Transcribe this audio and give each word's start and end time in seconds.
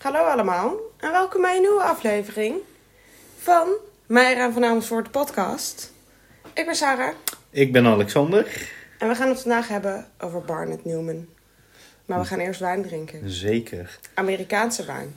Hallo 0.00 0.18
allemaal 0.18 0.76
en 0.96 1.10
welkom 1.12 1.42
bij 1.42 1.54
een 1.56 1.60
nieuwe 1.60 1.82
aflevering 1.82 2.54
van 3.38 3.68
Meira 4.06 4.52
van 4.52 4.64
Amersfoort 4.64 5.04
de 5.04 5.10
podcast. 5.10 5.92
Ik 6.54 6.66
ben 6.66 6.74
Sarah 6.74 7.14
Ik 7.50 7.72
ben 7.72 7.86
Alexander. 7.86 8.70
en 8.98 9.08
we 9.08 9.14
gaan 9.14 9.28
het 9.28 9.40
vandaag 9.40 9.68
hebben 9.68 10.06
over 10.18 10.40
Barnett 10.42 10.84
Newman. 10.84 11.26
Maar 12.06 12.20
we 12.20 12.24
gaan 12.26 12.38
eerst 12.38 12.60
wijn 12.60 12.82
drinken. 12.82 13.30
Zeker. 13.30 13.98
Amerikaanse 14.14 14.84
wijn. 14.84 15.14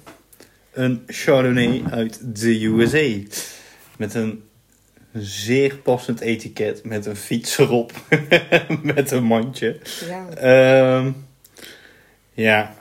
Een 0.72 1.04
Chardonnay 1.08 1.84
uit 1.92 2.36
de 2.42 2.66
USA. 2.66 3.36
Met 3.98 4.14
een 4.14 4.44
zeer 5.14 5.76
passend 5.78 6.20
etiket. 6.20 6.84
Met 6.84 7.06
een 7.06 7.16
fiets 7.16 7.58
erop. 7.58 7.92
met 8.96 9.12
een 9.12 9.24
mandje. 9.24 9.80
Ja. 10.08 10.30
Ehm, 10.30 11.12
ja, 12.34 12.74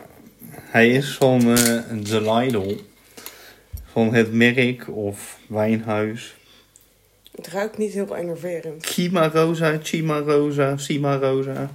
hij 0.54 0.90
is 0.90 1.16
van 1.16 1.40
eh 1.40 1.82
de 2.02 2.32
Lidl. 2.32 2.76
Van 3.92 4.14
het 4.14 4.32
merk 4.32 4.88
of 4.88 5.38
wijnhuis. 5.46 6.34
Het 7.36 7.46
ruikt 7.46 7.78
niet 7.78 7.92
heel 7.92 8.16
enerverend. 8.16 8.86
Chimarosa, 8.86 9.78
Chimarosa, 9.82 10.76
Cimarosa. 10.76 11.70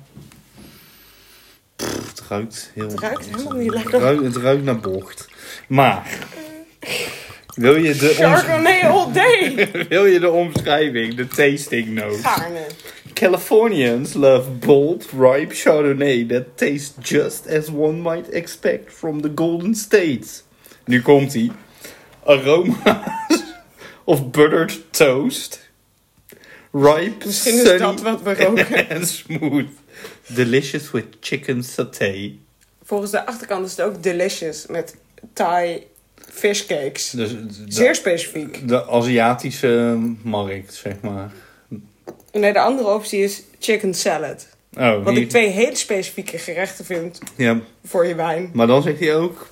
Pff, 1.75 2.09
het 2.09 2.21
ruikt 2.29 2.71
heel... 2.73 2.87
Het 2.87 2.99
ruikt 2.99 3.25
helemaal 3.25 3.53
niet 3.53 3.73
Het 3.73 3.83
lekker. 3.83 3.99
ruikt, 3.99 4.23
het 4.23 4.35
ruikt 4.35 4.63
naar 4.63 4.79
bocht. 4.79 5.27
Maar... 5.67 6.27
Wil 7.57 7.75
je, 7.75 7.95
de 7.95 8.07
Chardonnay 8.07 8.81
all 8.81 9.11
day! 9.11 9.69
wil 9.89 10.05
je 10.05 10.19
de 10.19 10.29
omschrijving, 10.29 11.15
de 11.15 11.27
tasting 11.27 11.87
notes? 11.87 12.21
Gaarne. 12.21 12.65
Californians 13.13 14.13
love 14.13 14.49
bold, 14.49 15.05
ripe 15.11 15.53
Chardonnay 15.53 16.25
that 16.27 16.57
tastes 16.57 16.93
just 17.09 17.47
as 17.47 17.69
one 17.69 18.01
might 18.01 18.33
expect 18.33 18.93
from 18.93 19.21
the 19.21 19.31
Golden 19.35 19.75
State. 19.75 20.43
Nu 20.85 21.01
komt 21.01 21.33
ie. 21.33 21.51
Aroma's 22.25 23.43
of 24.03 24.31
buttered 24.31 24.91
toast. 24.91 25.69
Ripe, 26.71 27.25
Misschien 27.25 27.53
is 27.53 27.61
sunny 27.61 27.77
dat 27.77 28.01
wat 28.01 28.21
we 28.21 28.33
roken. 28.33 28.89
and 28.95 29.07
smooth. 29.07 29.69
Delicious 30.25 30.91
with 30.91 31.05
chicken 31.19 31.63
saté. 31.63 32.37
Volgens 32.83 33.11
de 33.11 33.25
achterkant 33.25 33.65
is 33.65 33.71
het 33.77 33.81
ook 33.81 34.03
delicious 34.03 34.65
met 34.67 34.95
Thai 35.33 35.87
fishcakes. 36.37 37.09
Dus 37.09 37.29
de, 37.29 37.45
Zeer 37.67 37.95
specifiek. 37.95 38.67
de 38.67 38.85
Aziatische 38.87 39.97
markt, 40.23 40.73
zeg 40.73 40.93
maar. 41.01 41.31
Nee, 42.31 42.53
de 42.53 42.59
andere 42.59 42.89
optie 42.93 43.19
is 43.23 43.43
chicken 43.59 43.93
salad. 43.93 44.47
Oh, 44.73 45.03
Wat 45.03 45.13
hier- 45.13 45.21
ik 45.21 45.29
twee 45.29 45.49
hele 45.49 45.75
specifieke 45.75 46.37
gerechten 46.37 46.85
vind 46.85 47.19
Ja, 47.35 47.59
voor 47.85 48.05
je 48.07 48.15
wijn. 48.15 48.49
Maar 48.53 48.67
dan 48.67 48.81
zegt 48.81 48.99
hij 48.99 49.15
ook: 49.15 49.49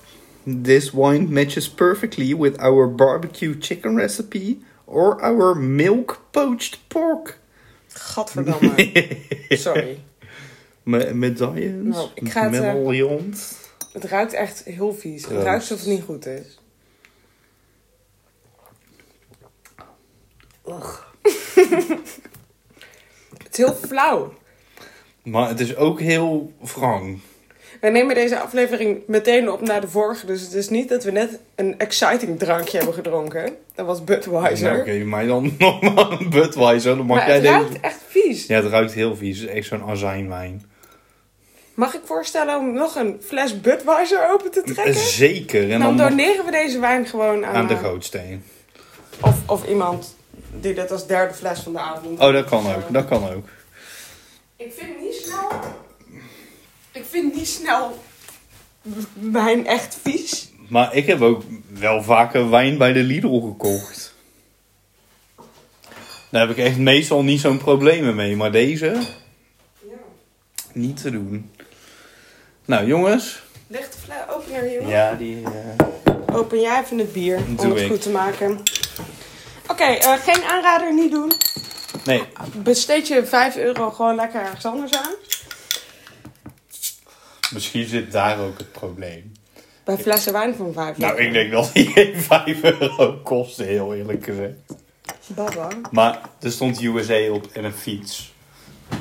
This 0.62 0.90
wine 0.92 1.26
matches 1.28 1.70
perfectly 1.70 2.36
with 2.36 2.58
our 2.58 2.94
barbecue 2.94 3.56
chicken 3.58 3.96
recipe 3.98 4.56
or 4.84 5.20
our 5.20 5.56
milk 5.56 6.20
poached 6.30 6.78
pork. 6.88 7.38
Gadverdamme. 7.88 8.74
Sorry. 9.48 9.98
Me 10.82 11.14
medaillons, 11.14 11.96
Nou, 11.96 12.08
ik 12.14 12.30
ga 12.30 12.50
het, 12.50 12.62
eh. 12.62 13.10
Het 13.92 14.04
ruikt 14.04 14.32
echt 14.32 14.62
heel 14.64 14.94
vies. 14.94 15.22
Het 15.22 15.42
ruikt 15.42 15.60
alsof 15.60 15.78
het 15.78 15.88
niet 15.88 16.02
goed 16.02 16.26
is. 16.26 16.58
het 23.42 23.50
is 23.50 23.56
heel 23.56 23.74
flauw. 23.74 24.34
Maar 25.22 25.48
het 25.48 25.60
is 25.60 25.76
ook 25.76 26.00
heel 26.00 26.52
wrang. 26.74 27.18
We 27.80 27.88
nemen 27.88 28.14
deze 28.14 28.40
aflevering 28.40 29.00
meteen 29.06 29.50
op 29.50 29.60
naar 29.60 29.80
de 29.80 29.88
vorige. 29.88 30.26
Dus 30.26 30.40
het 30.40 30.52
is 30.52 30.68
niet 30.68 30.88
dat 30.88 31.04
we 31.04 31.10
net 31.10 31.38
een 31.54 31.78
exciting 31.78 32.38
drankje 32.38 32.76
hebben 32.76 32.94
gedronken. 32.94 33.56
Dat 33.74 33.86
was 33.86 34.04
Budweiser. 34.04 34.70
Nou, 34.70 34.80
Oké, 34.80 35.04
maar 35.04 35.26
dan 35.26 35.54
nog 35.58 35.80
maar 35.80 36.10
een 36.10 36.30
Budweiser. 36.30 36.96
Dan 36.96 37.06
mag 37.06 37.16
maar 37.16 37.26
jij 37.26 37.34
het 37.34 37.44
deze... 37.44 37.54
ruikt 37.54 37.80
echt 37.80 38.00
vies. 38.08 38.46
Ja, 38.46 38.56
het 38.56 38.70
ruikt 38.70 38.92
heel 38.92 39.16
vies. 39.16 39.38
Het 39.38 39.48
is 39.48 39.54
echt 39.54 39.66
zo'n 39.66 39.82
azijnwijn. 39.88 40.70
Mag 41.74 41.94
ik 41.94 42.00
voorstellen 42.04 42.58
om 42.58 42.72
nog 42.72 42.96
een 42.96 43.20
fles 43.24 43.60
Budweiser 43.60 44.30
open 44.32 44.50
te 44.50 44.62
trekken? 44.62 44.94
Zeker. 44.94 45.70
En 45.70 45.80
Dan 45.80 45.96
dan, 45.96 46.08
doneren 46.08 46.44
we 46.44 46.50
deze 46.50 46.80
wijn 46.80 47.06
gewoon 47.06 47.44
aan, 47.44 47.54
aan 47.54 47.66
de 47.66 47.74
eh, 47.74 47.82
gootsteen. 47.82 48.44
Of, 49.20 49.34
of 49.46 49.68
iemand 49.68 50.16
die 50.50 50.74
dit 50.74 50.90
als 50.92 51.06
derde 51.06 51.34
fles 51.34 51.60
van 51.60 51.72
de 51.72 51.78
avond. 51.78 52.20
Oh, 52.20 52.32
dat 52.32 52.44
kan 52.44 52.74
ook. 52.74 52.92
Dat 52.92 53.04
kan 53.08 53.30
ook. 53.34 53.48
Ik 54.56 54.72
vind 54.76 55.00
niet 55.00 55.14
snel. 55.14 55.50
Ik 56.92 57.04
vind 57.10 57.34
niet 57.34 57.48
snel 57.48 57.98
wijn 59.12 59.66
echt 59.66 59.98
vies. 60.02 60.50
Maar 60.68 60.94
ik 60.94 61.06
heb 61.06 61.20
ook 61.20 61.42
wel 61.68 62.02
vaker 62.02 62.50
wijn 62.50 62.78
bij 62.78 62.92
de 62.92 63.02
Lidl 63.02 63.40
gekocht. 63.40 64.14
Daar 66.30 66.46
heb 66.48 66.56
ik 66.56 66.64
echt 66.64 66.78
meestal 66.78 67.22
niet 67.22 67.40
zo'n 67.40 67.58
probleem 67.58 68.14
mee. 68.14 68.36
Maar 68.36 68.52
deze, 68.52 68.96
niet 70.72 71.02
te 71.02 71.10
doen. 71.10 71.50
Nou 72.64 72.86
jongens. 72.86 73.42
Ligt 73.66 73.92
de 73.92 73.98
fles 73.98 74.16
opener 74.30 74.62
hier? 74.62 74.86
Ja, 74.88 75.14
die... 75.14 75.42
eh, 75.44 75.86
Open 76.36 76.60
jij 76.60 76.80
even 76.82 76.98
het 76.98 77.12
bier 77.12 77.36
om 77.36 77.56
Doe 77.56 77.66
het 77.72 77.80
ik. 77.80 77.88
goed 77.90 78.02
te 78.02 78.10
maken. 78.10 78.60
Oké, 79.68 79.84
eh, 79.84 80.12
geen 80.12 80.44
aanrader, 80.44 80.94
niet 80.94 81.10
doen. 81.10 81.32
Nee, 82.04 82.22
Besteed 82.54 83.08
je 83.08 83.26
5 83.26 83.56
euro 83.56 83.90
gewoon 83.90 84.14
lekker 84.14 84.40
ergens 84.40 84.64
anders 84.64 84.92
aan. 84.92 85.14
misschien 87.52 87.86
zit 87.86 88.12
daar 88.12 88.38
ook 88.38 88.58
het 88.58 88.72
probleem. 88.72 89.32
Bij 89.84 89.96
flessen 89.98 90.32
wijn 90.32 90.54
van 90.54 90.72
5 90.72 90.96
Nou, 90.96 91.20
ik 91.20 91.32
denk 91.32 91.50
dat 91.52 91.70
die 91.72 91.86
geen 91.86 92.20
5 92.20 92.62
euro 92.62 93.12
kostte, 93.22 93.62
heel 93.64 93.94
eerlijk 93.94 94.24
gezegd. 94.24 94.52
Baba. 95.26 95.68
Maar 95.90 96.20
er 96.40 96.50
stond 96.50 96.82
USA 96.82 97.30
op 97.30 97.46
en 97.52 97.64
een 97.64 97.72
fiets. 97.72 98.32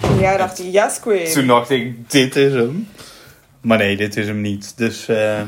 En 0.01 0.19
jij 0.19 0.37
dacht, 0.37 0.57
yes 0.71 0.99
queen. 0.99 1.31
Toen 1.31 1.47
dacht 1.47 1.69
ik, 1.69 2.11
dit 2.11 2.35
is 2.35 2.53
hem. 2.53 2.89
Maar 3.61 3.77
nee, 3.77 3.95
dit 3.95 4.17
is 4.17 4.27
hem 4.27 4.41
niet. 4.41 4.77
Dus, 4.77 5.07
eh 5.07 5.41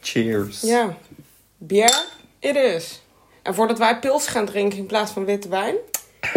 cheers. 0.00 0.60
Ja. 0.60 0.96
Bier, 1.58 2.04
it 2.38 2.56
is. 2.56 3.02
En 3.42 3.54
voordat 3.54 3.78
wij 3.78 3.98
pils 3.98 4.26
gaan 4.26 4.46
drinken 4.46 4.78
in 4.78 4.86
plaats 4.86 5.12
van 5.12 5.24
witte 5.24 5.48
wijn. 5.48 5.74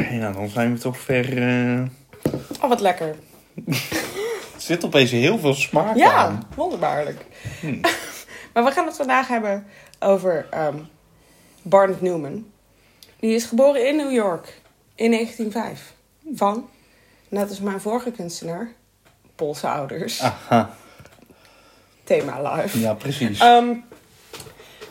Ja, 0.10 0.32
dan 0.32 0.50
zijn 0.50 0.74
we 0.74 0.80
toch 0.80 0.98
ver... 0.98 1.38
eh, 1.38 1.82
Oh, 2.62 2.70
wat 2.70 2.80
lekker. 2.80 3.16
Er 4.54 4.70
zit 4.70 4.86
opeens 4.86 5.12
heel 5.12 5.40
veel 5.40 5.54
smaak 5.54 5.96
Ja, 5.96 6.14
aan. 6.14 6.48
wonderbaarlijk. 6.56 7.26
Hmm. 7.60 7.80
maar 8.54 8.64
we 8.64 8.72
gaan 8.72 8.86
het 8.86 8.96
vandaag 8.96 9.28
hebben 9.28 9.66
over 10.00 10.48
ehm 10.50 10.78
Barnett 11.62 12.02
Newman. 12.02 12.46
Die 13.20 13.36
is 13.36 13.46
geboren 13.46 13.88
in 13.88 13.96
New 13.96 14.12
York 14.12 14.62
in 14.96 15.12
1905. 15.12 15.94
Van, 16.34 16.70
net 17.30 17.50
als 17.50 17.60
mijn 17.60 17.82
vorige 17.82 18.12
kunstenaar, 18.12 18.72
Poolse 19.36 19.68
ouders. 19.68 20.22
Aha, 20.22 20.70
Thema 22.04 22.54
live. 22.56 22.80
ja 22.80 22.94
precies. 22.94 23.40
Ehm, 23.40 23.74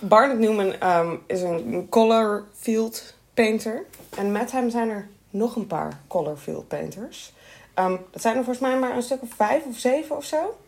Barnett 0.02 0.38
Newman 0.38 0.72
ehm, 0.72 1.16
is 1.26 1.40
een 1.42 1.86
color 1.88 2.44
field 2.54 3.14
painter. 3.34 3.84
En 4.16 4.32
met 4.32 4.52
hem 4.52 4.70
zijn 4.70 4.88
er 4.88 5.08
nog 5.30 5.56
een 5.56 5.66
paar 5.66 6.00
color 6.08 6.36
field 6.36 6.68
painters. 6.68 7.32
Ehm, 7.74 7.96
dat 8.10 8.22
zijn 8.22 8.36
er 8.36 8.44
volgens 8.44 8.66
mij 8.66 8.78
maar 8.78 8.96
een 8.96 9.02
stuk 9.02 9.22
of 9.22 9.34
vijf 9.34 9.64
of 9.64 9.76
zeven 9.78 10.16
of 10.16 10.24
zo. 10.24 10.58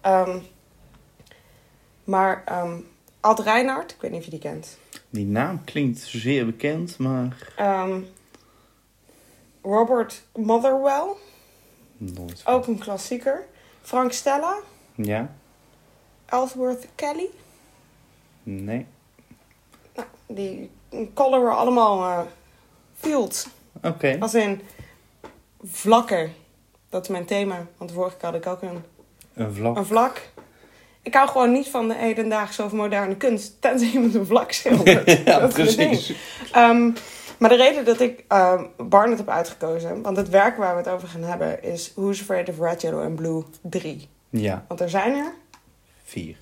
Ehm, 0.00 0.38
maar 2.04 2.44
Ad 3.20 3.38
Reinhardt, 3.38 3.92
ik 3.92 4.00
weet 4.00 4.10
niet 4.10 4.18
of 4.18 4.24
je 4.24 4.30
die 4.30 4.40
kent. 4.40 4.78
Die 5.10 5.26
naam 5.26 5.64
klinkt 5.64 5.98
zeer 5.98 6.46
bekend, 6.46 6.98
maar... 6.98 7.52
Robert 9.62 10.22
Motherwell, 10.34 11.14
Nooit. 11.96 12.42
ook 12.44 12.66
een 12.66 12.78
klassieker. 12.78 13.46
Frank 13.82 14.12
Stella, 14.12 14.56
Ja? 14.94 15.34
Ellsworth 16.26 16.86
Kelly. 16.94 17.28
Nee. 18.50 18.86
Nou, 19.94 20.08
die 20.26 20.70
coloren 21.14 21.56
allemaal 21.56 22.04
eh 22.04 22.26
fields. 22.96 23.46
Oké. 23.82 24.16
Als 24.20 24.34
in 24.34 24.60
vlakken. 25.64 26.32
Dat 26.88 27.02
is 27.02 27.08
mijn 27.08 27.24
thema. 27.24 27.66
Want 27.76 27.92
vorige 27.92 28.16
keer 28.16 28.28
had 28.28 28.34
ik 28.38 28.46
ook 28.46 28.62
een, 28.62 28.82
Een 29.34 29.54
vlag. 29.54 29.76
een 29.76 29.86
vlak. 29.86 30.20
Ik 31.02 31.14
hou 31.14 31.28
gewoon 31.28 31.52
niet 31.52 31.68
van 31.68 31.88
de 31.88 31.94
hedendaagse 31.94 32.64
of 32.64 32.72
moderne 32.72 33.16
kunst. 33.16 33.60
Tenzij 33.60 33.88
iemand 33.88 34.14
een 34.14 34.26
vlak 34.26 34.52
schildert. 34.52 35.10
ja, 35.24 35.38
dat 35.38 35.52
precies. 35.52 36.14
Ehm, 36.52 36.90
maar 37.38 37.48
de 37.50 37.56
reden 37.56 37.84
dat 37.84 38.00
ik 38.00 38.24
ehm 38.28 38.64
Barnett 38.76 39.18
heb 39.18 39.28
uitgekozen... 39.28 40.02
Want 40.02 40.16
het 40.16 40.28
werk 40.28 40.56
waar 40.56 40.72
we 40.76 40.82
het 40.82 40.88
over 40.90 41.08
gaan 41.08 41.22
hebben 41.22 41.62
is... 41.62 41.92
Who's 41.94 42.20
Afraid 42.20 42.48
of 42.48 42.58
Red, 42.58 42.80
Yellow 42.80 43.02
and 43.02 43.14
Blue 43.16 43.44
3. 43.62 44.08
Ja, 44.30 44.64
Want 44.68 44.80
er 44.80 44.90
zijn 44.90 45.14
er 45.16 45.32
vier. 46.04 46.36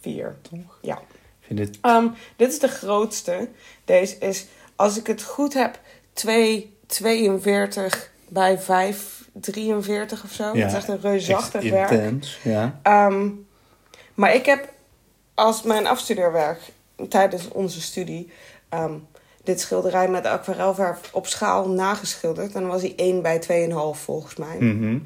vier. 0.00 0.36
Toch? 0.42 0.78
Ja. 0.82 0.98
Vind 1.46 1.58
het... 1.58 1.78
Ehm, 1.80 2.08
dit 2.36 2.52
is 2.52 2.58
de 2.58 2.68
grootste. 2.68 3.48
Deze 3.84 4.18
is, 4.18 4.46
als 4.76 4.98
ik 4.98 5.06
het 5.06 5.22
goed 5.22 5.54
heb, 5.54 5.78
2,42 6.12 6.28
bij 8.28 8.58
5,43 8.60 8.64
of 10.24 10.30
zo. 10.32 10.44
Ja, 10.44 10.52
Dat 10.52 10.68
is 10.70 10.74
echt 10.74 10.88
een 10.88 11.00
reusachtig 11.00 11.62
echt 11.62 11.70
werk. 11.72 11.90
intens. 11.90 12.38
Ja. 12.42 12.80
Ehm, 12.82 13.28
maar 14.14 14.34
ik 14.34 14.46
heb 14.46 14.68
als 15.34 15.62
mijn 15.62 15.86
afstudeerwerk 15.86 16.60
tijdens 17.08 17.48
onze 17.48 17.80
studie 17.80 18.30
ehm, 18.68 18.94
dit 19.44 19.60
schilderij 19.60 20.08
met 20.08 20.26
aquarelverf 20.26 21.00
op 21.12 21.26
schaal 21.26 21.68
nageschilderd. 21.68 22.52
Dan 22.52 22.66
was 22.66 22.80
hij 22.82 22.92
1 22.96 23.22
bij 23.22 23.38
2,5 23.38 24.00
volgens 24.00 24.36
mij. 24.36 24.56
Mhm. 24.58 24.98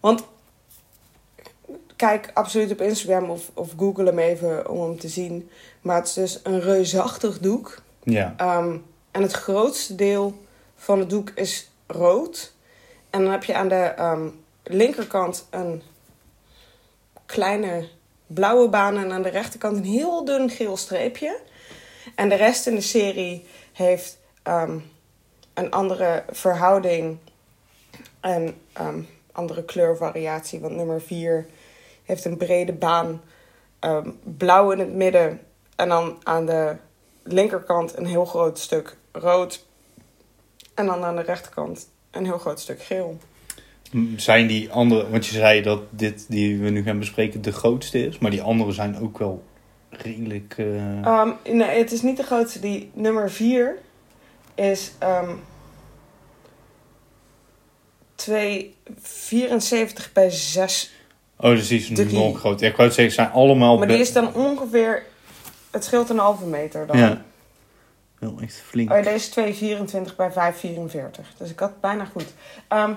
Want 0.00 0.24
kijk 1.98 2.30
absoluut 2.34 2.72
op 2.72 2.80
Instagram 2.80 3.30
of, 3.30 3.50
of 3.54 3.72
google 3.76 4.04
hem 4.04 4.18
even 4.18 4.70
om 4.70 4.82
hem 4.82 4.98
te 4.98 5.08
zien. 5.08 5.50
Maar 5.80 5.96
het 5.96 6.06
is 6.06 6.12
dus 6.12 6.40
een 6.42 6.60
reusachtig 6.60 7.38
doek. 7.38 7.82
Ja. 8.02 8.34
Ehm, 8.36 8.76
en 9.10 9.22
het 9.22 9.32
grootste 9.32 9.94
deel 9.94 10.42
van 10.76 10.98
het 10.98 11.10
doek 11.10 11.30
is 11.34 11.70
rood. 11.86 12.52
En 13.10 13.22
dan 13.22 13.30
heb 13.30 13.44
je 13.44 13.54
aan 13.54 13.68
de 13.68 13.74
ehm, 13.74 14.28
linkerkant 14.62 15.46
een 15.50 15.82
kleine 17.26 17.88
blauwe 18.26 18.68
baan 18.68 18.96
en 18.96 19.12
aan 19.12 19.22
de 19.22 19.28
rechterkant 19.28 19.76
een 19.76 19.84
heel 19.84 20.24
dun 20.24 20.50
geel 20.50 20.76
streepje. 20.76 21.40
En 22.14 22.28
de 22.28 22.34
rest 22.34 22.66
in 22.66 22.74
de 22.74 22.80
serie 22.80 23.46
heeft 23.72 24.18
ehm, 24.42 24.78
een 25.54 25.70
andere 25.70 26.24
verhouding 26.30 27.18
en 28.20 28.54
ehm, 28.72 29.00
andere 29.32 29.64
kleurvariatie. 29.64 30.60
Want 30.60 30.76
nummer 30.76 31.00
4 31.00 31.46
heeft 32.08 32.24
een 32.24 32.36
brede 32.36 32.72
baan, 32.72 33.20
ehm, 33.78 34.10
blauw 34.24 34.70
in 34.70 34.78
het 34.78 34.94
midden 34.94 35.40
en 35.76 35.88
dan 35.88 36.16
aan 36.22 36.46
de 36.46 36.76
linkerkant 37.22 37.96
een 37.98 38.06
heel 38.06 38.24
groot 38.24 38.58
stuk 38.58 38.96
rood. 39.12 39.66
En 40.74 40.86
dan 40.86 41.04
aan 41.04 41.16
de 41.16 41.22
rechterkant 41.22 41.88
een 42.10 42.24
heel 42.24 42.38
groot 42.38 42.60
stuk 42.60 42.82
geel. 42.82 43.18
Zijn 44.16 44.46
die 44.46 44.70
andere, 44.72 45.10
want 45.10 45.26
je 45.26 45.32
zei 45.32 45.62
dat 45.62 45.80
dit 45.90 46.24
die 46.28 46.58
we 46.58 46.68
nu 46.70 46.82
gaan 46.82 46.98
bespreken 46.98 47.42
de 47.42 47.52
grootste 47.52 48.06
is, 48.06 48.18
maar 48.18 48.30
die 48.30 48.42
andere 48.42 48.72
zijn 48.72 48.98
ook 49.00 49.18
wel 49.18 49.42
redelijk. 49.90 50.54
eh, 50.56 51.02
Ehm, 51.02 51.30
nee, 51.44 51.78
het 51.78 51.92
is 51.92 52.02
niet 52.02 52.16
de 52.16 52.22
grootste. 52.22 52.60
Die 52.60 52.90
nummer 52.94 53.30
4 53.30 53.78
is 54.54 54.92
ehm 54.98 55.30
2,74 58.14 60.12
bij 60.12 60.30
6. 60.30 60.92
Oh, 61.40 61.50
dus 61.50 61.68
die 61.68 61.78
is 61.78 61.86
drie. 61.86 62.12
nog 62.12 62.38
groot. 62.38 62.60
Ja, 62.60 62.68
ik 62.68 62.76
wou 62.76 62.88
zeggen, 62.90 63.14
ze 63.14 63.20
zijn 63.20 63.30
allemaal. 63.30 63.78
Maar 63.78 63.88
die 63.88 63.98
is 63.98 64.12
dan 64.12 64.34
ongeveer. 64.34 65.02
Het 65.70 65.84
scheelt 65.84 66.10
een 66.10 66.18
halve 66.18 66.46
meter 66.46 66.86
dan. 66.86 66.98
Ja. 66.98 67.22
Wel 68.18 68.38
echt 68.40 68.62
flink. 68.66 68.90
Oh, 68.90 68.96
ja, 68.96 69.02
deze 69.02 69.44
is 69.44 69.60
2,24 70.10 70.16
bij 70.16 70.32
5,44. 70.32 71.36
Dus 71.38 71.50
ik 71.50 71.58
had 71.58 71.80
bijna 71.80 72.04
goed. 72.04 72.34
Ehm, 72.68 72.92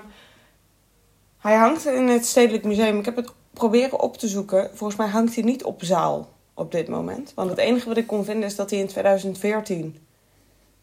hij 1.38 1.54
hangt 1.54 1.86
in 1.86 2.08
het 2.08 2.26
Stedelijk 2.26 2.64
Museum. 2.64 2.98
Ik 2.98 3.04
heb 3.04 3.16
het 3.16 3.32
proberen 3.52 4.00
op 4.00 4.16
te 4.16 4.28
zoeken. 4.28 4.70
Volgens 4.74 4.98
mij 4.98 5.08
hangt 5.08 5.34
hij 5.34 5.44
niet 5.44 5.64
op 5.64 5.84
zaal 5.84 6.32
op 6.54 6.72
dit 6.72 6.88
moment. 6.88 7.32
Want 7.34 7.50
het 7.50 7.58
enige 7.58 7.88
wat 7.88 7.96
ik 7.96 8.06
kon 8.06 8.24
vinden 8.24 8.44
is 8.44 8.56
dat 8.56 8.70
hij 8.70 8.78
in 8.78 8.86
2014 8.86 10.06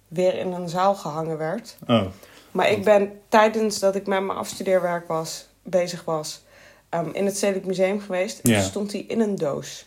weer 0.08 0.38
in 0.38 0.52
een 0.52 0.70
zaal 0.70 0.96
gehangen 0.96 1.38
werd. 1.38 1.78
Oh, 1.88 2.06
Maar 2.52 2.72
ik 2.72 2.84
ben 2.84 3.12
tijdens 3.28 3.80
dat 3.80 3.96
ik 3.96 4.08
met 4.08 4.24
mijn 4.24 4.38
afstudeerwerk 4.38 5.08
was, 5.08 5.48
bezig 5.64 6.04
was, 6.06 6.42
ehm, 6.90 7.10
in 7.12 7.26
het 7.26 7.38
Stedelijk 7.38 7.66
Museum 7.66 8.00
geweest. 8.00 8.40
En 8.40 8.52
Ja. 8.52 8.62
stond 8.62 8.92
hij 8.92 9.02
in 9.02 9.20
een 9.20 9.36
doos. 9.36 9.86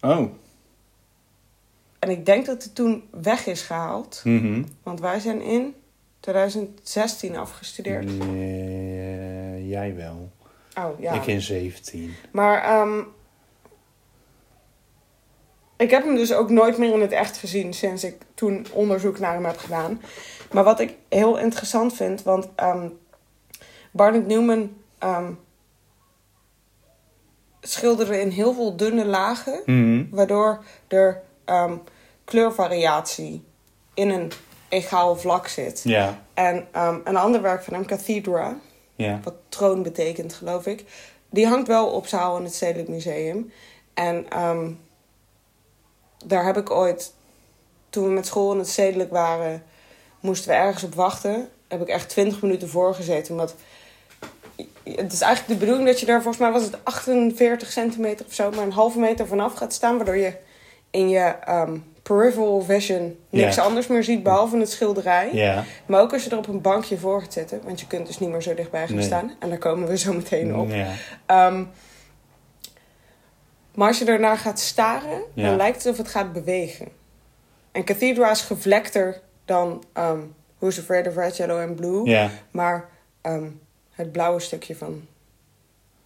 oh. 0.00 0.24
En 1.98 2.10
ik 2.10 2.26
denk 2.26 2.46
dat 2.46 2.62
hij 2.64 2.72
toen 2.72 3.02
weg 3.10 3.46
is 3.46 3.62
gehaald. 3.62 4.20
Mhm. 4.24 4.62
Want 4.82 5.00
wij 5.00 5.20
zijn 5.20 5.42
in 5.42 5.74
2016 6.20 7.36
afgestudeerd. 7.36 8.10
Eh, 8.20 9.68
jij 9.68 9.94
wel. 9.96 10.30
Oh 10.78 11.00
ja. 11.00 11.12
Ik 11.12 11.26
in 11.26 11.40
17. 11.40 12.14
Maar 12.30 12.62
ehm, 12.62 13.00
ik 15.76 15.90
heb 15.90 16.04
hem 16.04 16.14
dus 16.14 16.32
ook 16.32 16.50
nooit 16.50 16.78
meer 16.78 16.92
in 16.94 17.00
het 17.00 17.12
echt 17.12 17.36
gezien 17.36 17.74
sinds 17.74 18.04
ik 18.04 18.16
toen 18.34 18.66
onderzoek 18.72 19.18
naar 19.18 19.32
hem 19.34 19.44
heb 19.44 19.58
gedaan. 19.58 20.00
Maar 20.52 20.64
wat 20.64 20.80
ik 20.80 20.94
heel 21.08 21.38
interessant 21.38 21.94
vind, 21.94 22.22
want 22.22 22.48
ehm 22.54 22.88
Barnett 23.90 24.26
Newman 24.26 24.72
schilderde 27.60 28.20
in 28.20 28.28
heel 28.30 28.54
veel 28.54 28.76
dunne 28.76 29.04
lagen, 29.04 29.62
Mhm. 29.66 30.04
waardoor 30.10 30.64
er 30.88 31.22
ehm, 31.44 31.76
kleurvariatie 32.24 33.44
in 33.94 34.10
een 34.10 34.32
egaal 34.68 35.16
vlak 35.16 35.48
zit. 35.48 35.82
En 36.34 36.66
ehm, 36.72 36.98
een 37.04 37.16
ander 37.16 37.42
werk 37.42 37.62
van 37.62 37.72
hem, 37.74 37.86
Cathedra, 37.86 38.56
wat 39.24 39.34
troon 39.48 39.82
betekent, 39.82 40.34
geloof 40.34 40.66
ik. 40.66 40.84
Die 41.30 41.46
hangt 41.46 41.66
wel 41.68 41.86
op 41.86 42.06
zaal 42.06 42.36
in 42.38 42.44
het 42.44 42.54
Stedelijk 42.54 42.88
Museum. 42.88 43.52
En 43.94 44.26
ehm, 44.30 44.70
daar 46.26 46.44
heb 46.44 46.56
ik 46.56 46.70
ooit, 46.70 47.14
toen 47.90 48.04
we 48.04 48.10
met 48.10 48.26
school 48.26 48.52
in 48.52 48.58
het 48.58 48.68
Stedelijk 48.68 49.10
waren, 49.10 49.62
moesten 50.20 50.48
we 50.50 50.54
ergens 50.56 50.84
op 50.84 50.94
wachten. 50.94 51.48
Heb 51.68 51.80
ik 51.80 51.88
echt 51.88 52.08
20 52.08 52.42
minuten 52.42 52.68
voor 52.68 52.94
gezeten. 52.94 53.32
Omdat 53.32 53.54
het 54.84 55.12
is 55.12 55.20
eigenlijk 55.20 55.52
de 55.60 55.64
bedoeling 55.64 55.88
dat 55.88 56.00
je 56.00 56.06
daar, 56.06 56.22
volgens 56.22 56.42
mij 56.42 56.52
was 56.52 56.62
het 56.62 56.84
48 56.84 57.70
centimeter 57.72 58.26
of 58.26 58.34
zo, 58.34 58.50
maar 58.50 58.64
een 58.64 58.72
halve 58.72 58.98
meter 58.98 59.26
vanaf 59.26 59.54
gaat 59.54 59.72
staan. 59.72 59.96
Waardoor 59.96 60.16
je 60.16 60.32
in 60.90 61.08
je 61.08 61.34
ehm, 61.44 61.76
peripheral 62.02 62.62
vision 62.62 63.18
niks 63.28 63.58
anders 63.58 63.86
meer 63.86 64.04
ziet 64.04 64.22
behalve 64.22 64.58
het 64.58 64.70
schilderij. 64.70 65.30
Maar 65.86 66.00
ook 66.00 66.12
als 66.12 66.24
je 66.24 66.30
er 66.30 66.36
op 66.38 66.46
een 66.48 66.60
bankje 66.60 66.98
voor 66.98 67.20
gaat 67.22 67.32
zitten, 67.32 67.60
want 67.64 67.80
je 67.80 67.86
kunt 67.86 68.06
dus 68.06 68.18
niet 68.18 68.30
meer 68.30 68.42
zo 68.42 68.54
dichtbij 68.54 68.86
gaan 68.86 68.96
Nee. 68.96 69.04
staan. 69.04 69.32
En 69.38 69.48
daar 69.48 69.58
komen 69.58 69.88
we 69.88 69.98
zo 69.98 70.12
meteen 70.12 70.56
op. 70.56 70.70
Ehm, 71.26 71.64
maar 73.74 73.88
als 73.88 73.98
je 73.98 74.04
ernaar 74.04 74.38
gaat 74.38 74.60
staren, 74.60 75.22
dan 75.34 75.56
lijkt 75.56 75.76
het 75.76 75.86
alsof 75.86 75.96
het 76.04 76.08
gaat 76.08 76.32
bewegen. 76.32 76.88
En 77.72 77.84
Cathedra 77.84 78.30
is 78.30 78.40
gevlekter 78.40 79.20
dan 79.44 79.84
ehm 79.92 80.18
Who's 80.58 80.78
Afraid 80.78 81.06
of 81.08 81.14
Red, 81.16 81.36
Yellow 81.36 81.60
and 81.60 81.76
Blue. 81.76 82.08
Maar 82.50 82.88
het 84.00 84.12
blauwe 84.12 84.40
stukje 84.40 84.76
van 84.76 85.06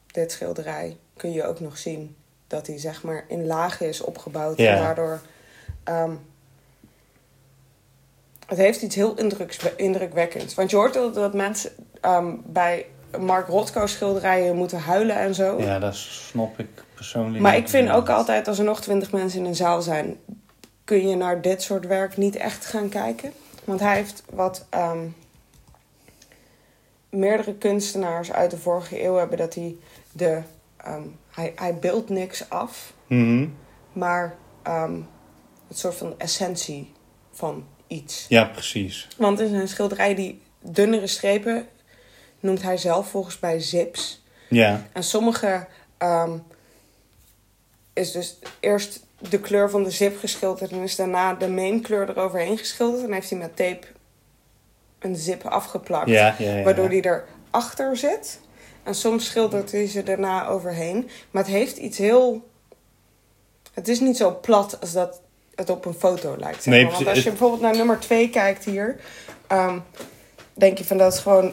dit 0.07 0.33
schilderij 0.33 0.97
kun 1.17 1.33
je 1.33 1.45
ook 1.45 1.61
nog 1.61 1.79
zien. 1.79 2.17
Dat 2.47 2.67
hij 2.67 2.79
zeg 2.79 3.03
maar 3.03 3.25
in 3.29 3.47
lagen 3.47 3.89
is 3.89 4.01
opgebouwd. 4.01 4.59
Ja. 4.59 4.75
En 4.75 4.83
daardoor... 4.83 5.21
ehm, 5.85 6.13
het 8.47 8.59
heeft 8.59 8.83
iets 8.83 8.95
heel 8.95 9.15
indrukwekkends. 9.77 10.55
Want 10.55 10.71
je 10.71 10.77
hoort 10.77 10.95
dat, 10.95 11.15
dat 11.15 11.35
mensen 11.35 11.71
ehm, 12.01 12.35
bij 12.45 12.87
Mark 13.19 13.49
Rothko 13.49 13.87
schilderijen 13.87 14.57
moeten 14.57 14.79
huilen 14.79 15.17
en 15.17 15.35
zo. 15.35 15.61
ja, 15.61 15.79
dat 15.79 15.95
snap 15.95 16.59
ik 16.59 16.85
persoonlijk. 16.95 17.43
Maar 17.43 17.57
ik 17.57 17.69
vind 17.69 17.91
ook 17.91 18.09
altijd, 18.09 18.49
als 18.49 18.59
er 18.59 18.65
nog 18.65 18.81
twintig 18.81 19.13
mensen 19.13 19.41
in 19.41 19.47
een 19.47 19.55
zaal 19.55 19.83
zijn... 19.83 20.17
kun 20.85 21.09
je 21.09 21.17
naar 21.17 21.41
dit 21.41 21.63
soort 21.63 21.87
werk 21.87 22.17
niet 22.17 22.37
echt 22.37 22.67
gaan 22.67 22.89
kijken. 22.89 23.33
Want 23.65 23.81
hij 23.81 23.97
heeft 23.97 24.23
wat 24.31 24.67
ehm, 24.69 25.07
meerdere 27.15 27.55
kunstenaars 27.55 28.33
uit 28.33 28.51
de 28.51 28.59
vorige 28.59 29.05
eeuw 29.05 29.15
hebben... 29.15 29.39
dat 29.39 29.55
hij 29.55 29.77
de... 30.13 30.43
ehm, 30.77 31.03
hij, 31.31 31.53
hij 31.57 31.79
beeldt 31.79 32.09
niks 32.09 32.51
af, 32.51 32.93
Mhm. 33.07 33.47
maar 33.93 34.37
ehm, 34.63 35.01
het 35.69 35.79
soort 35.79 35.95
van 35.95 36.15
essentie 36.19 36.93
van 37.33 37.67
iets. 37.87 38.27
Ja, 38.29 38.45
precies. 38.45 39.09
Want 39.17 39.41
in 39.41 39.49
zijn 39.49 39.69
schilderij 39.69 40.15
die 40.15 40.43
dunnere 40.61 41.07
strepen 41.07 41.67
noemt 42.41 42.63
hij 42.63 42.77
zelf 42.77 43.09
volgens 43.09 43.39
mij 43.41 43.61
zips... 43.61 44.23
Ja. 44.49 44.87
En 44.93 45.03
sommige 45.05 45.67
ehm, 45.99 46.39
is 47.93 48.13
dus 48.13 48.39
eerst 48.61 49.07
de 49.29 49.41
kleur 49.41 49.71
van 49.71 49.83
de 49.83 49.91
zip 49.91 50.19
geschilderd 50.19 50.71
en 50.71 50.83
is 50.83 50.97
daarna 50.97 51.35
de 51.35 51.49
main 51.49 51.81
kleur 51.83 52.09
eroverheen 52.09 52.59
geschilderd. 52.59 53.05
En 53.05 53.13
heeft 53.13 53.31
hij 53.31 53.39
met 53.39 53.57
tape 53.57 53.87
een 55.05 55.17
zip 55.17 55.45
afgeplakt, 55.45 56.09
Ja, 56.09 56.35
ja, 56.39 56.57
ja. 56.57 56.63
waardoor 56.63 56.89
die 56.89 57.05
erachter 57.51 57.97
zit. 57.97 58.41
En 58.83 58.95
soms 58.95 59.27
schildert 59.27 59.73
hij 59.73 59.87
ze 59.87 60.03
daarna 60.03 60.47
overheen. 60.47 61.09
Maar 61.31 61.43
het 61.43 61.53
heeft 61.53 61.77
iets 61.77 61.99
heel... 61.99 62.49
Het 63.73 63.89
is 63.89 64.01
niet 64.01 64.17
zo 64.17 64.39
plat 64.43 64.81
als 64.81 64.93
dat 64.93 65.21
het 65.55 65.71
op 65.71 65.85
een 65.85 65.95
foto 65.95 66.37
lijkt. 66.39 66.63
Zeg 66.63 66.75
Nee, 66.75 66.85
maar. 66.85 66.93
Want 66.93 67.07
als 67.07 67.23
je 67.23 67.29
bijvoorbeeld 67.31 67.61
naar 67.61 67.77
nummer 67.77 67.99
2 67.99 68.31
kijkt 68.31 68.65
hier... 68.65 68.97
ehm, 69.47 69.79
denk 70.55 70.79
je 70.79 70.85
van 70.85 70.97
dat 70.99 71.13
is 71.13 71.19
gewoon... 71.19 71.53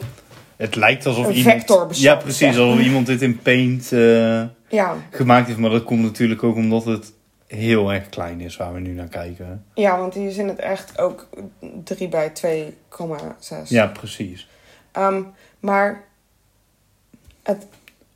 Het 0.56 0.74
lijkt 0.76 1.06
alsof 1.06 1.26
Een 1.26 1.34
iemand... 1.34 1.56
vectorbestand, 1.56 2.16
Ja, 2.18 2.22
precies. 2.22 2.58
Alsof 2.58 2.80
iemand 2.80 3.06
dit 3.06 3.22
in 3.22 3.38
Paint 3.38 3.92
eh, 3.92 4.42
Ja, 4.68 4.96
gemaakt 5.10 5.46
heeft. 5.46 5.58
Maar 5.58 5.70
dat 5.70 5.84
komt 5.84 6.02
natuurlijk 6.02 6.42
ook 6.42 6.56
omdat 6.56 6.84
het 6.84 7.12
heel 7.54 7.92
erg 7.92 8.08
klein 8.08 8.40
is 8.40 8.56
waar 8.56 8.72
we 8.72 8.80
nu 8.80 8.92
naar 8.92 9.08
kijken. 9.08 9.64
Ja, 9.74 9.98
want 9.98 10.12
die 10.12 10.28
is 10.28 10.36
in 10.36 10.48
het 10.48 10.58
echt 10.58 10.98
ook 10.98 11.28
3 11.84 12.08
bij 12.08 12.32
2,6. 12.98 13.68
Ja, 13.68 13.86
precies. 13.86 14.48
Ehm, 14.92 15.22
maar 15.60 16.04
het, 17.42 17.66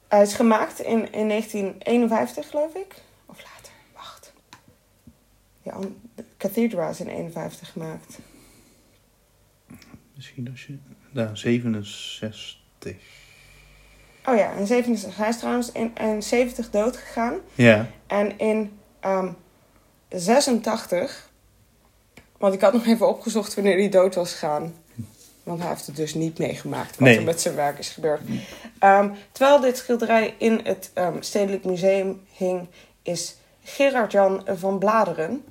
hij 0.08 0.22
is 0.22 0.34
gemaakt 0.34 0.80
in, 0.80 1.12
in 1.12 1.28
1951, 1.28 2.48
geloof 2.50 2.74
ik. 2.74 2.94
Of 3.26 3.36
later, 3.36 3.72
wacht. 3.94 4.32
Ja, 5.62 5.78
de 6.14 6.24
Cathedra 6.36 6.88
is 6.88 7.00
in 7.00 7.08
51 7.08 7.72
gemaakt. 7.72 8.18
Misschien 10.14 10.50
als 10.50 10.66
je... 10.66 10.78
Daar, 11.10 11.36
67. 11.36 12.96
Oh 14.24 14.36
ja, 14.36 14.52
in 14.52 14.66
67. 14.66 15.16
Hij 15.16 15.28
is 15.28 15.38
trouwens 15.38 15.72
in, 15.72 15.92
in 16.00 16.22
70 16.22 16.70
dood 16.70 16.96
gegaan. 16.96 17.34
Ja. 17.54 17.86
En 18.06 18.38
in 18.38 18.75
ehm 19.06 19.28
86, 20.08 21.30
want 22.38 22.54
ik 22.54 22.60
had 22.60 22.72
nog 22.72 22.86
even 22.86 23.08
opgezocht 23.08 23.54
wanneer 23.54 23.76
hij 23.78 23.88
dood 23.88 24.14
was 24.14 24.32
gegaan. 24.32 24.74
Want 25.42 25.60
hij 25.60 25.68
heeft 25.68 25.86
het 25.86 25.96
dus 25.96 26.14
niet 26.14 26.38
meegemaakt 26.38 26.90
wat 26.90 26.98
Nee. 26.98 27.16
er 27.18 27.24
met 27.24 27.40
zijn 27.40 27.54
werk 27.54 27.78
is 27.78 27.88
gebeurd. 27.88 28.20
Ehm, 28.78 29.10
terwijl 29.32 29.60
dit 29.60 29.76
schilderij 29.76 30.34
in 30.38 30.60
het 30.64 30.90
ehm, 30.94 31.16
Stedelijk 31.20 31.64
Museum 31.64 32.20
hing, 32.32 32.68
is 33.02 33.36
Gerard 33.64 34.12
Jan 34.12 34.42
van 34.54 34.78
Bladeren 34.78 35.44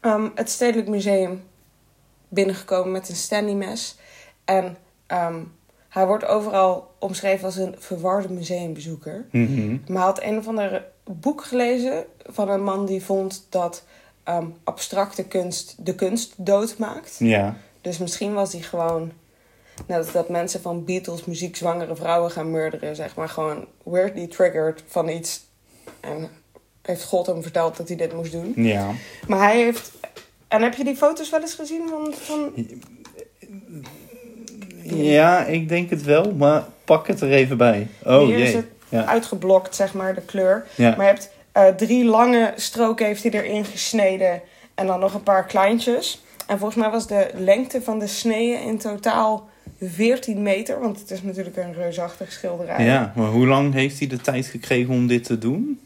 ehm, 0.00 0.28
het 0.34 0.50
Stedelijk 0.50 0.88
Museum 0.88 1.44
binnengekomen 2.28 2.92
met 2.92 3.08
een 3.08 3.16
Stanley-mes. 3.16 3.96
En 4.44 4.76
ehm, 5.06 5.40
hij 5.88 6.06
wordt 6.06 6.24
overal 6.24 6.94
omschreven 6.98 7.44
als 7.44 7.56
een 7.56 7.74
verwarde 7.78 8.32
museumbezoeker. 8.32 9.26
Mhm. 9.30 9.70
Maar 9.86 9.96
hij 9.96 10.06
had 10.06 10.22
een 10.22 10.38
of 10.38 10.48
ander 10.48 10.84
boek 11.04 11.44
gelezen 11.44 12.04
van 12.26 12.48
een 12.48 12.62
man 12.62 12.86
die 12.86 13.02
vond 13.04 13.46
dat 13.48 13.84
ehm, 14.22 14.46
abstracte 14.64 15.24
kunst 15.24 15.74
de 15.78 15.94
kunst 15.94 16.34
doodmaakt. 16.36 17.16
Ja. 17.18 17.56
Dus 17.80 17.98
misschien 17.98 18.34
was 18.34 18.52
hij 18.52 18.62
gewoon, 18.62 19.12
net 19.86 20.12
dat 20.12 20.28
mensen 20.28 20.60
van 20.60 20.84
Beatles 20.84 21.24
muziek 21.24 21.56
zwangere 21.56 21.96
vrouwen 21.96 22.30
gaan 22.30 22.50
murderen, 22.50 22.96
zeg 22.96 23.16
maar 23.16 23.28
gewoon 23.28 23.66
weirdly 23.82 24.26
triggered 24.26 24.82
van 24.86 25.08
iets. 25.08 25.46
En 26.00 26.28
heeft 26.82 27.04
God 27.04 27.26
hem 27.26 27.42
verteld 27.42 27.76
dat 27.76 27.88
hij 27.88 27.96
dit 27.96 28.12
moest 28.12 28.32
doen. 28.32 28.52
Ja. 28.56 28.90
Maar 29.26 29.38
hij 29.38 29.56
heeft. 29.56 29.92
En 30.48 30.62
heb 30.62 30.74
je 30.74 30.84
die 30.84 30.96
foto's 30.96 31.30
wel 31.30 31.40
eens 31.40 31.54
gezien 31.54 31.88
van. 31.88 32.14
van... 32.14 32.52
Ja, 34.94 35.44
ik 35.44 35.68
denk 35.68 35.90
het 35.90 36.02
wel, 36.02 36.34
maar 36.34 36.64
pak 36.84 37.06
het 37.06 37.20
er 37.20 37.30
even 37.30 37.56
bij. 37.56 37.86
Oh 38.04 38.24
Hier 38.24 38.38
is 38.38 38.46
jee. 38.48 38.56
het 38.56 38.66
Ja. 38.88 39.04
uitgeblokt, 39.04 39.74
zeg 39.74 39.94
maar, 39.94 40.14
de 40.14 40.20
kleur. 40.20 40.66
Ja. 40.74 40.94
Maar 40.96 41.06
je 41.06 41.12
hebt 41.12 41.30
eh, 41.52 41.66
drie 41.66 42.04
lange 42.04 42.52
stroken 42.56 43.06
heeft 43.06 43.22
hij 43.22 43.32
erin 43.32 43.64
gesneden. 43.64 44.40
En 44.74 44.86
dan 44.86 45.00
nog 45.00 45.14
een 45.14 45.22
paar 45.22 45.44
kleintjes. 45.46 46.22
En 46.46 46.58
volgens 46.58 46.80
mij 46.82 46.90
was 46.90 47.06
de 47.06 47.30
lengte 47.34 47.82
van 47.82 47.98
de 47.98 48.06
sneeën 48.06 48.60
in 48.62 48.78
totaal 48.78 49.48
14 49.82 50.42
meter. 50.42 50.80
Want 50.80 51.00
het 51.00 51.10
is 51.10 51.22
natuurlijk 51.22 51.56
een 51.56 51.74
reusachtig 51.74 52.32
schilderij. 52.32 52.84
Ja, 52.84 53.12
maar 53.16 53.26
hoe 53.28 53.46
lang 53.46 53.72
heeft 53.74 53.98
hij 53.98 54.08
de 54.08 54.16
tijd 54.20 54.46
gekregen 54.46 54.94
om 54.94 55.06
dit 55.06 55.24
te 55.24 55.38
doen? 55.38 55.80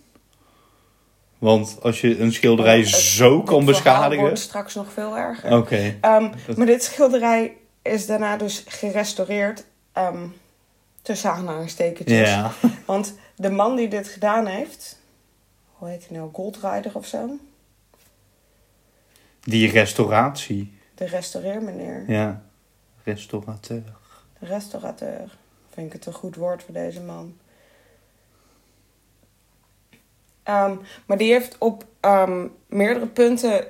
Want 1.38 1.76
als 1.82 2.00
je 2.00 2.18
een 2.18 2.32
schilderij 2.32 2.78
Het- 2.78 2.88
zo 2.88 3.42
kan 3.42 3.64
beschadigen. 3.64 4.24
wordt 4.24 4.38
straks 4.38 4.74
nog 4.74 4.92
veel 4.92 5.16
erger. 5.18 5.56
Oké. 5.56 5.94
Ehm, 6.00 6.28
Maar 6.56 6.66
dit 6.66 6.82
schilderij 6.82 7.52
is 7.82 8.06
daarna 8.06 8.36
dus 8.36 8.64
gerestaureerd. 8.66 9.64
ehm 9.92 10.26
tussen 11.02 11.30
aanhalingstekentjes. 11.30 12.36
Want 12.86 13.14
de 13.36 13.50
man 13.50 13.76
die 13.76 13.88
dit 13.88 14.08
gedaan 14.08 14.46
heeft... 14.46 15.00
Hoe 15.72 15.88
heet 15.88 16.08
hij 16.08 16.16
nou? 16.16 16.30
Goldrider 16.32 16.94
of 16.94 17.06
zo? 17.06 17.38
Die 19.40 19.70
restauratie. 19.70 20.78
De 20.94 21.04
restaureermeneer. 21.04 22.04
Ja. 22.06 22.42
Restaurateur. 23.04 23.82
De 24.38 24.46
restaurateur. 24.46 25.36
Vind 25.70 25.86
ik 25.86 25.92
het 25.92 26.06
een 26.06 26.12
goed 26.12 26.36
woord 26.36 26.62
voor 26.62 26.74
deze 26.74 27.00
man. 27.00 27.36
Ehm, 30.42 30.76
maar 31.06 31.18
die 31.18 31.32
heeft 31.32 31.58
op 31.58 31.84
ehm, 32.00 32.46
meerdere 32.66 33.06
punten 33.06 33.66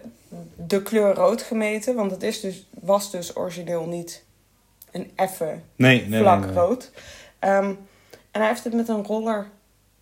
de 0.56 0.82
kleur 0.82 1.14
rood 1.14 1.42
gemeten. 1.42 1.94
Want 1.94 2.10
het 2.10 2.22
is 2.22 2.40
dus, 2.40 2.66
was 2.82 3.10
dus 3.10 3.36
origineel 3.36 3.86
niet 3.86 4.24
een 4.90 5.10
effen 5.16 5.64
Nee, 5.76 6.06
nee, 6.06 6.20
vlak 6.20 6.44
nee, 6.44 6.54
rood. 6.54 6.90
Ehm, 7.38 7.74
en 8.30 8.40
hij 8.40 8.46
heeft 8.46 8.64
het 8.64 8.74
met 8.74 8.88
een 8.88 9.04
roller 9.04 9.50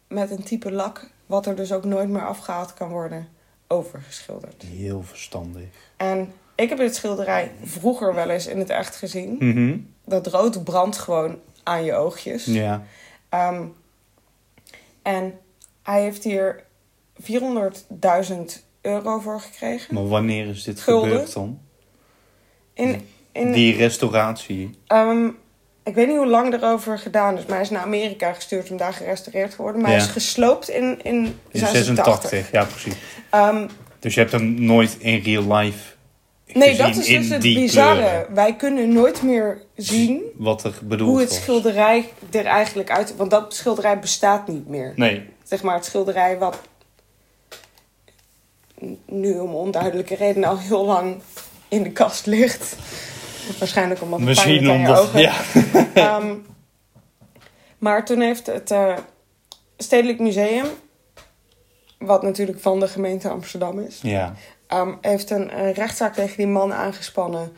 met 0.09 0.31
een 0.31 0.43
type 0.43 0.73
lak, 0.73 1.11
wat 1.27 1.47
er 1.47 1.57
dus 1.57 1.73
ook 1.73 1.85
nooit 1.85 2.09
meer 2.09 2.27
afgehaald 2.27 2.75
kan 2.75 2.89
worden, 2.89 3.29
overgeschilderd. 3.67 4.63
Heel 4.63 5.03
verstandig. 5.03 5.69
En 5.97 6.33
ik 6.55 6.69
heb 6.69 6.79
dit 6.79 6.95
schilderij 6.95 7.53
vroeger 7.63 8.15
wel 8.15 8.31
eens 8.31 8.47
in 8.47 8.59
het 8.59 8.71
echt 8.71 8.97
gezien. 8.97 9.37
Mhm. 9.39 9.79
Dat 10.05 10.27
rood 10.27 10.65
brandt 10.65 10.99
gewoon 10.99 11.39
aan 11.63 11.85
je 11.85 11.95
oogjes. 11.95 12.45
Ja. 12.45 12.85
Ehm, 13.29 13.65
en 15.03 15.39
hij 15.83 16.03
heeft 16.03 16.25
hier 16.25 16.65
400.000 17.15 18.65
euro 18.81 19.19
voor 19.19 19.41
gekregen. 19.41 19.95
Maar 19.95 20.09
wanneer 20.09 20.47
is 20.47 20.63
dit 20.63 20.81
Gulden? 20.81 21.11
gebeurd 21.11 21.33
dan? 21.33 21.61
In, 22.81 23.07
in, 23.33 23.53
Die 23.53 23.77
restauratie. 23.77 24.71
Ehm, 24.87 25.27
ik 25.85 25.95
weet 25.95 26.07
niet 26.09 26.17
hoe 26.17 26.27
lang 26.27 26.53
erover 26.53 26.99
gedaan 26.99 27.37
is, 27.39 27.45
maar 27.45 27.55
hij 27.55 27.65
is 27.65 27.71
naar 27.71 27.83
Amerika 27.83 28.33
gestuurd 28.33 28.71
om 28.71 28.77
daar 28.77 28.93
gerestaureerd 28.93 29.51
te 29.51 29.57
worden. 29.57 29.81
Maar 29.81 29.91
Ja. 29.91 29.97
hij 29.97 30.07
is 30.07 30.13
gesloopt 30.13 30.69
in, 30.69 31.01
in, 31.03 31.15
In 31.49 31.61
86. 31.61 32.05
86, 32.31 32.51
ja 32.53 32.65
precies. 32.65 32.95
Ehm, 33.31 33.69
Dus 33.99 34.15
je 34.15 34.21
hebt 34.21 34.33
hem 34.33 34.55
nooit 34.65 34.97
in 34.99 35.23
real 35.23 35.55
life 35.57 35.95
nee, 36.53 36.69
gezien 36.69 36.87
dat 36.87 36.97
is 36.97 37.09
in 37.09 37.21
dus 37.21 37.31
het 37.31 37.43
die 37.43 37.61
bizarre. 37.61 38.01
kleuren. 38.01 38.35
Wij 38.35 38.57
kunnen 38.57 38.93
nooit 38.93 39.23
meer 39.23 39.63
zien 39.77 40.23
Wat 40.37 40.65
er 40.65 40.75
bedoeld 40.83 41.11
hoe 41.11 41.21
het 41.21 41.29
was. 41.29 41.39
schilderij 41.39 42.09
er 42.31 42.45
eigenlijk 42.47 42.91
uit... 42.91 43.17
Want 43.17 43.31
dat 43.31 43.55
schilderij 43.55 43.99
bestaat 43.99 44.49
niet 44.49 44.69
meer. 44.69 44.93
Nee, 44.97 45.29
Zeg 45.45 45.63
maar 45.63 45.75
het 45.75 45.85
schilderij 45.85 46.39
wat 46.39 46.59
nu 49.07 49.39
om 49.39 49.55
onduidelijke 49.55 50.15
redenen 50.15 50.49
al 50.49 50.59
heel 50.59 50.85
lang 50.85 51.21
in 51.71 51.83
de 51.83 51.91
kast 51.93 52.27
ligt. 52.27 52.77
Waarschijnlijk 53.59 54.03
omdat 54.03 54.21
het 54.21 54.43
pijn 54.43 54.71
aan 54.71 54.81
je 54.81 54.97
ogen. 54.97 55.21
Ja. 55.21 55.35
Ehm, 55.95 56.35
maar 57.79 58.05
toen 58.05 58.21
heeft 58.21 58.47
het 58.47 58.71
eh, 58.71 58.97
Stedelijk 59.77 60.19
Museum, 60.19 60.67
wat 61.99 62.23
natuurlijk 62.23 62.61
van 62.61 62.81
de 62.81 62.89
gemeente 62.89 63.29
Amsterdam 63.29 63.79
is, 63.79 63.99
ja. 64.03 64.35
ehm, 64.67 64.95
heeft 65.01 65.31
een, 65.31 65.59
een 65.59 65.73
rechtszaak 65.73 66.15
tegen 66.15 66.37
die 66.37 66.47
man 66.47 66.73
aangespannen. 66.73 67.53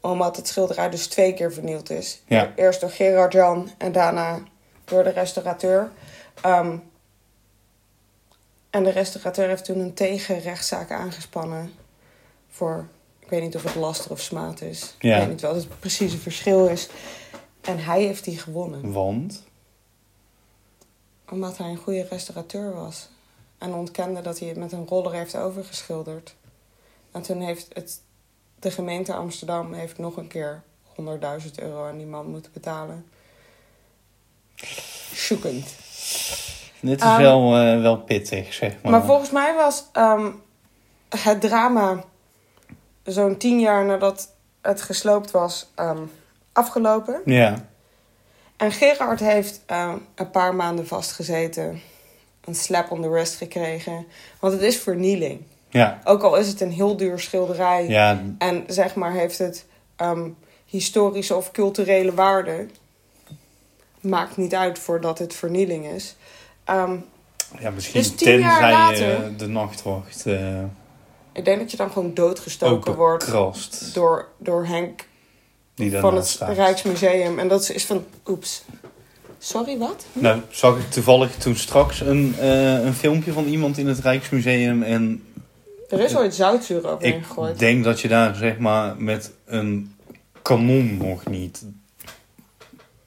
Omdat 0.00 0.36
het 0.36 0.48
schilderij 0.48 0.90
dus 0.90 1.06
twee 1.06 1.34
keer 1.34 1.52
vernield 1.52 1.90
is. 1.90 2.22
Ja. 2.26 2.52
Eerst 2.56 2.80
door 2.80 2.90
Gerard 2.90 3.32
Jan 3.32 3.70
en 3.78 3.92
daarna 3.92 4.38
door 4.84 5.04
de 5.04 5.10
restaurateur. 5.10 5.90
Ehm, 6.40 6.76
en 8.70 8.84
de 8.84 8.90
restaurateur 8.90 9.48
heeft 9.48 9.64
toen 9.64 9.78
een 9.78 9.94
tegenrechtszaak 9.94 10.90
aangespannen 10.90 11.72
voor, 12.48 12.86
ik 13.28 13.34
weet 13.34 13.42
niet 13.42 13.56
of 13.56 13.62
het 13.62 13.74
laster 13.74 14.10
of 14.10 14.20
smaad 14.20 14.60
is. 14.60 14.94
Ja. 14.98 15.14
Ik 15.14 15.20
weet 15.20 15.28
niet 15.28 15.40
wat 15.40 15.54
het 15.54 15.78
precieze 15.78 16.18
verschil 16.18 16.66
is. 16.66 16.88
En 17.60 17.78
hij 17.78 18.02
heeft 18.02 18.24
die 18.24 18.38
gewonnen. 18.38 18.92
Want? 18.92 19.44
Omdat 21.30 21.58
hij 21.58 21.68
een 21.68 21.76
goede 21.76 22.06
restaurateur 22.10 22.74
was. 22.74 23.08
En 23.58 23.74
ontkende 23.74 24.20
dat 24.20 24.38
hij 24.38 24.48
het 24.48 24.56
met 24.56 24.72
een 24.72 24.86
roller 24.86 25.12
heeft 25.12 25.36
overgeschilderd. 25.36 26.34
En 27.12 27.22
toen 27.22 27.40
heeft 27.40 27.68
het, 27.72 28.00
de 28.58 28.70
gemeente 28.70 29.14
Amsterdam 29.14 29.72
heeft 29.72 29.98
nog 29.98 30.16
een 30.16 30.28
keer 30.28 30.62
100.000 31.00 31.04
euro 31.54 31.86
aan 31.88 31.96
die 31.96 32.06
man 32.06 32.26
moeten 32.26 32.52
betalen. 32.52 33.06
Zoekend. 35.14 35.74
Dit 36.80 37.00
is 37.00 37.06
Ehm, 37.06 37.20
wel, 37.20 37.56
eh, 37.56 37.80
wel 37.80 37.98
pittig, 37.98 38.52
zeg 38.52 38.82
maar. 38.82 38.92
Maar 38.92 39.04
volgens 39.04 39.30
mij 39.30 39.54
was 39.54 39.84
ehm, 39.92 40.30
het 41.08 41.40
drama 41.40 42.04
zo'n 43.08 43.36
tien 43.36 43.60
jaar 43.60 43.84
nadat 43.84 44.32
het 44.60 44.82
gesloopt 44.82 45.30
was 45.30 45.70
ehm, 45.74 46.02
afgelopen. 46.52 47.20
Ja. 47.24 47.66
En 48.56 48.72
Gerard 48.72 49.20
heeft 49.20 49.60
ehm, 49.66 49.96
een 50.14 50.30
paar 50.30 50.54
maanden 50.54 50.86
vastgezeten. 50.86 51.80
Een 52.44 52.54
slap 52.54 52.90
on 52.90 53.02
the 53.02 53.08
wrist 53.08 53.34
gekregen. 53.36 54.06
Want 54.40 54.52
het 54.52 54.62
is 54.62 54.76
vernieling. 54.76 55.40
Ja. 55.70 56.00
Ook 56.04 56.22
al 56.22 56.36
is 56.36 56.48
het 56.48 56.60
een 56.60 56.72
heel 56.72 56.96
duur 56.96 57.18
schilderij. 57.20 57.86
Ja, 57.88 58.22
En 58.38 58.64
zeg 58.66 58.94
maar 58.94 59.12
heeft 59.12 59.38
het 59.38 59.64
ehm, 59.96 60.28
historische 60.66 61.34
of 61.36 61.50
culturele 61.50 62.14
waarde. 62.14 62.66
Maakt 64.00 64.36
niet 64.36 64.54
uit 64.54 64.78
voordat 64.78 65.18
het 65.18 65.34
vernieling 65.34 65.86
is. 65.86 66.16
Ja 67.60 67.70
misschien 67.70 68.00
Dus 68.00 68.14
tien 68.14 68.38
jaar 68.38 68.60
tenzij 68.60 68.70
later- 68.72 69.36
de 69.36 69.46
nachtwacht 69.46 70.26
eh 70.26 70.62
ik 71.38 71.44
denk 71.44 71.58
dat 71.58 71.70
je 71.70 71.76
dan 71.76 71.90
gewoon 71.90 72.14
doodgestoken 72.14 72.94
wordt 72.94 73.24
krast. 73.24 73.94
door, 73.94 74.28
door 74.38 74.66
Henk 74.66 75.06
van 75.76 76.16
het 76.16 76.26
staat. 76.26 76.54
Rijksmuseum. 76.56 77.38
En 77.38 77.48
dat 77.48 77.68
is- 77.70 77.84
van... 77.84 78.04
Oeps. 78.26 78.64
Sorry, 79.38 79.78
wat? 79.78 80.04
Nou, 80.12 80.40
zag 80.50 80.78
ik 80.78 80.90
toevallig 80.90 81.34
toen 81.36 81.56
straks 81.56 82.00
een, 82.00 82.34
eh, 82.38 82.84
een 82.84 82.94
filmpje 82.94 83.32
van 83.32 83.44
iemand 83.44 83.78
in 83.78 83.86
het 83.86 83.98
Rijksmuseum. 83.98 84.82
En 84.82 85.22
Er 85.88 86.00
is 86.00 86.16
ooit 86.16 86.34
zoutzuur 86.34 86.88
overheen 86.88 87.14
ik 87.18 87.24
gegooid. 87.24 87.58
denk 87.58 87.84
dat 87.84 88.00
je 88.00 88.08
daar 88.08 88.34
zeg 88.34 88.58
maar 88.58 88.96
met 88.96 89.30
een 89.44 89.94
kanon 90.42 90.96
nog 90.96 91.26
niet 91.26 91.64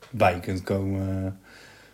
bij 0.10 0.40
kunt 0.40 0.64
komen. 0.64 1.40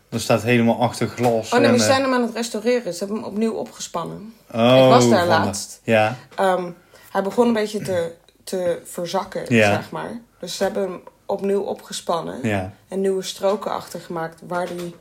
Er 0.09 0.19
staat 0.19 0.41
helemaal 0.43 0.81
achter 0.81 1.07
glas. 1.07 1.53
Oh 1.53 1.59
nee, 1.59 1.67
en, 1.67 1.73
we 1.73 1.79
eh, 1.79 1.85
zijn 1.85 2.01
hem 2.01 2.13
aan 2.13 2.21
het 2.21 2.33
restaureren. 2.33 2.93
Ze 2.93 2.99
hebben 2.99 3.17
hem 3.17 3.25
opnieuw 3.25 3.53
opgespannen. 3.53 4.33
oh, 4.53 4.77
ik 4.83 4.89
was 4.89 5.09
daar 5.09 5.27
laatst. 5.27 5.79
Ja, 5.83 6.15
Ehm, 6.35 6.71
hij 7.11 7.21
begon 7.23 7.47
een 7.47 7.53
beetje 7.53 7.79
te, 7.81 8.13
te 8.43 8.81
verzakken, 8.83 9.55
Ja. 9.55 9.73
zeg 9.73 9.91
maar. 9.91 10.21
Dus 10.39 10.57
ze 10.57 10.63
hebben 10.63 10.83
hem 10.83 11.01
opnieuw 11.25 11.61
opgespannen. 11.61 12.39
ja. 12.47 12.73
En 12.87 13.01
nieuwe 13.01 13.21
stroken 13.23 13.71
achtergemaakt 13.71 14.41
waar 14.47 14.67
hij 14.67 14.93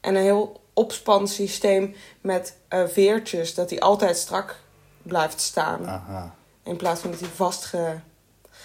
En 0.00 0.14
een 0.14 0.22
heel 0.22 0.60
opspansysteem 0.74 1.94
met 2.20 2.56
eh, 2.68 2.80
veertjes, 2.86 3.54
dat 3.54 3.70
hij 3.70 3.80
altijd 3.80 4.16
strak 4.16 4.56
blijft 5.02 5.40
staan. 5.40 5.88
Aha. 5.88 6.34
In 6.64 6.76
plaats 6.76 7.00
van 7.00 7.10
dat 7.10 7.20
hij 7.20 7.28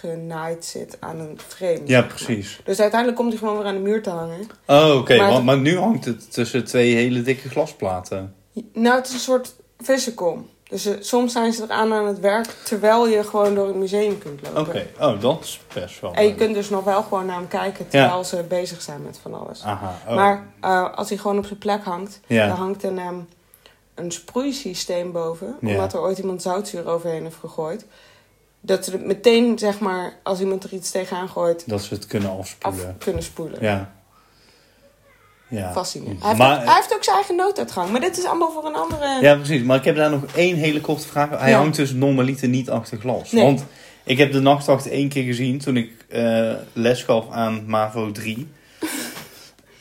vastgenaaid 0.04 0.66
zit 0.66 0.98
aan 1.00 1.20
een 1.20 1.40
frame. 1.48 1.82
Ja, 1.86 2.02
precies. 2.02 2.62
Dus 2.64 2.80
uiteindelijk 2.80 3.20
komt 3.20 3.32
hij 3.32 3.40
gewoon 3.40 3.58
weer 3.58 3.66
aan 3.68 3.74
de 3.74 3.80
muur 3.82 4.04
te 4.04 4.10
hangen. 4.10 4.48
Oh, 4.68 4.96
oké. 4.98 5.16
Maar 5.18 5.44
Maar, 5.44 5.58
nu 5.58 5.78
hangt 5.80 6.06
het 6.06 6.34
tussen 6.34 6.66
twee 6.66 6.96
hele 6.96 7.22
dikke 7.22 7.50
glasplaten. 7.50 8.36
Nou, 8.74 8.96
het 8.96 9.08
is 9.08 9.14
een 9.14 9.20
soort 9.20 9.56
physical. 9.78 10.46
Dus 10.70 10.86
eh, 10.86 10.94
soms 11.00 11.32
zijn 11.32 11.54
ze 11.54 11.64
eraan 11.64 11.94
aan 11.94 12.08
het 12.08 12.20
werk 12.20 12.48
terwijl 12.64 13.08
je 13.08 13.24
gewoon 13.24 13.56
door 13.56 13.68
het 13.68 13.76
museum 13.76 14.18
kunt 14.18 14.42
lopen. 14.42 14.62
Oké. 14.62 14.88
Oh, 15.00 15.22
dat 15.22 15.44
is 15.44 15.62
best 15.74 16.00
wel... 16.02 16.14
En 16.14 16.26
je 16.28 16.36
kunt 16.36 16.54
dus 16.54 16.70
nog 16.70 16.84
wel 16.84 17.04
gewoon 17.04 17.26
naar 17.26 17.36
hem 17.36 17.48
kijken 17.48 17.88
terwijl 17.88 18.24
ze 18.24 18.44
bezig 18.48 18.82
zijn 18.82 19.02
met 19.02 19.20
van 19.22 19.34
alles. 19.34 19.64
Aha. 19.64 19.96
Oh. 20.08 20.16
Maar 20.16 20.48
eh, 20.62 20.94
als 20.96 21.10
hij 21.10 21.18
gewoon 21.18 21.38
op 21.38 21.46
zijn 21.46 21.60
plek 21.60 21.84
hangt, 21.84 22.20
Ja. 22.28 22.48
dan 22.48 22.58
hangt 22.58 22.84
een, 22.84 23.00
ehm, 23.00 23.16
een 23.96 24.12
sproeisysteem 24.12 25.12
boven. 25.12 25.56
Ja. 25.62 25.70
Omdat 25.70 25.94
er 25.94 26.00
ooit 26.00 26.18
iemand 26.18 26.42
zoutzuur 26.42 26.88
overheen 26.88 27.24
heeft 27.24 27.36
gegooid. 27.40 27.86
Dat 28.66 28.86
ze 28.86 28.92
het 28.92 29.06
meteen, 29.06 29.60
zeg 29.60 29.80
maar, 29.80 30.14
als 30.24 30.40
iemand 30.40 30.64
er 30.64 30.74
iets 30.74 30.92
tegenaan 30.92 31.30
gooit, 31.30 31.64
Dat 31.70 31.84
ze 31.84 31.94
het 31.94 32.08
kunnen 32.08 32.30
af 32.30 32.38
afspoelen. 32.38 32.96
kunnen 32.98 33.24
spoelen. 33.24 33.58
Ja. 33.62 33.94
Ja. 35.50 35.72
Fascinerend. 35.72 36.20
Hij 36.20 36.28
heeft, 36.28 36.42
Maar, 36.42 36.58
ook, 36.60 36.66
hij 36.66 36.76
heeft 36.76 36.94
ook 36.94 37.04
zijn 37.04 37.16
eigen 37.16 37.36
nooduitgang. 37.36 37.92
Maar 37.92 38.02
dit 38.02 38.18
is 38.18 38.26
allemaal 38.26 38.52
voor 38.52 38.66
een 38.66 38.76
andere... 38.76 39.18
Ja, 39.22 39.36
precies. 39.36 39.62
Maar 39.64 39.78
ik 39.78 39.84
heb 39.84 39.96
daar 39.96 40.10
nog 40.10 40.24
één 40.36 40.56
hele 40.56 40.82
korte 40.82 41.08
vraag. 41.08 41.30
Hij 41.30 41.50
Ja. 41.50 41.58
hangt 41.58 41.76
dus 41.76 41.92
normaliter 41.94 42.48
niet 42.48 42.70
achter 42.70 42.98
glas. 43.00 43.32
Nee. 43.32 43.44
Want 43.44 43.66
ik 44.04 44.18
heb 44.18 44.32
de 44.32 44.40
nachtwacht 44.40 44.88
één 44.90 45.10
keer 45.10 45.24
gezien 45.24 45.60
toen 45.60 45.78
ik 45.78 45.92
eh, 46.10 46.52
les 46.74 47.04
gaf 47.04 47.30
aan 47.32 47.64
MAVO 47.68 48.12
3. 48.12 48.48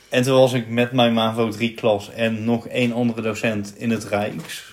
en 0.09 0.23
toen 0.23 0.35
was 0.39 0.53
ik 0.53 0.69
met 0.69 0.93
mijn 0.93 1.13
MAVO 1.13 1.49
3 1.49 1.75
klas 1.75 2.11
en 2.11 2.45
nog 2.45 2.67
één 2.69 2.93
andere 2.93 3.23
docent 3.23 3.73
in 3.77 3.91
het 3.91 4.05
Rijks. 4.05 4.72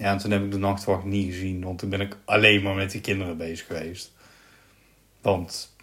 Ja, 0.00 0.06
en 0.12 0.18
toen 0.18 0.30
heb 0.30 0.42
ik 0.44 0.50
de 0.50 0.58
nachtwacht 0.58 1.04
niet 1.04 1.26
gezien. 1.32 1.64
Want 1.64 1.78
toen 1.78 1.88
ben 1.88 2.00
ik 2.00 2.16
alleen 2.24 2.62
maar 2.62 2.74
met 2.74 2.90
die 2.90 3.00
kinderen 3.00 3.36
bezig 3.36 3.66
geweest. 3.66 4.12
Want 5.22 5.74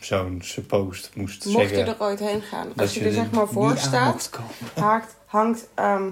zo'n 0.00 0.38
suppost 0.42 1.10
moest 1.14 1.44
Mocht 1.44 1.56
zeggen... 1.58 1.78
je 1.78 1.84
er 1.84 1.96
ooit 2.02 2.18
heen 2.18 2.40
gaan. 2.42 2.72
Als 2.76 2.94
je 2.94 3.04
er 3.04 3.12
zeg 3.12 3.30
maar 3.30 3.48
voor 3.48 3.76
staat, 3.76 4.06
mocht 4.14 4.38
hangt, 4.78 5.16
hangt 5.26 5.68
ehm, 5.74 6.10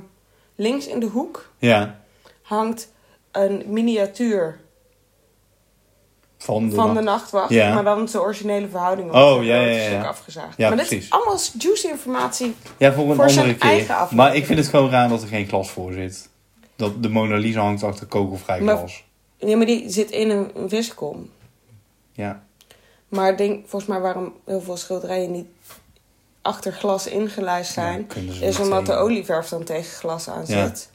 links 0.55 0.87
in 0.87 1.01
de 1.01 1.07
hoek 1.07 1.51
Ja, 1.59 2.01
hangt 2.43 2.93
een 3.33 3.63
miniatuur 3.67 4.61
van 6.39 6.69
de, 6.69 6.75
van 6.75 6.95
de 6.95 7.01
nacht- 7.01 7.05
nachtwacht. 7.05 7.51
Ja. 7.51 7.75
Maar 7.75 7.85
dan 7.85 8.05
de 8.07 8.21
originele 8.21 8.69
verhouding. 8.69 9.13
Oh, 9.13 9.45
ja, 9.45 9.57
ja, 9.57 9.67
ja. 9.67 9.87
stuk 9.87 10.05
afgezaagd. 10.05 10.57
Ja, 10.57 10.69
maar 10.69 10.77
dit 10.79 10.87
precies. 10.87 11.05
is 11.05 11.11
allemaal 11.13 11.39
juicy 11.59 11.87
informatie. 11.89 12.55
Ja, 12.77 12.93
voor 12.93 13.11
een 13.11 13.15
Voor 13.15 13.31
zijn 13.31 13.41
andere 13.41 13.59
keer. 13.59 13.71
eigen 13.71 13.95
aflevering. 13.95 14.21
Maar 14.21 14.37
ik 14.37 14.47
vind 14.47 14.59
het 14.59 14.69
gewoon 14.69 14.91
raar 14.91 15.09
dat 15.09 15.23
er 15.23 15.29
geen 15.29 15.47
glas 15.49 15.71
voor 15.71 15.93
zit. 15.93 16.29
Dat 16.79 17.03
de 17.03 17.09
Mona 17.09 17.37
Lisa 17.37 17.61
hangt 17.61 17.83
achter 17.83 18.07
kogelvrij 18.07 18.61
Maar- 18.61 18.77
glas. 18.77 19.05
Ja, 19.37 19.57
maar 19.57 19.67
die 19.67 19.91
zit 19.91 20.11
in 20.11 20.31
een, 20.31 20.69
viskom. 20.69 21.31
Ja. 22.13 22.43
Maar 23.09 23.37
denk, 23.37 23.61
volgens 23.69 23.91
mij 23.91 24.01
waarom 24.01 24.33
heel 24.45 24.61
veel 24.61 24.77
schilderijen 24.77 25.31
niet 25.31 25.47
achter 26.43 26.73
glas 26.73 27.07
ingelijst 27.07 27.73
zijn... 27.73 28.07
Ja, 28.15 28.47
is 28.47 28.61
omdat 28.61 28.87
de 28.87 28.93
olieverf 28.95 29.49
dan 29.49 29.65
tegen 29.65 29.91
glas 29.99 30.29
aan 30.29 30.45
Ja. 30.47 30.67
zit. 30.67 30.91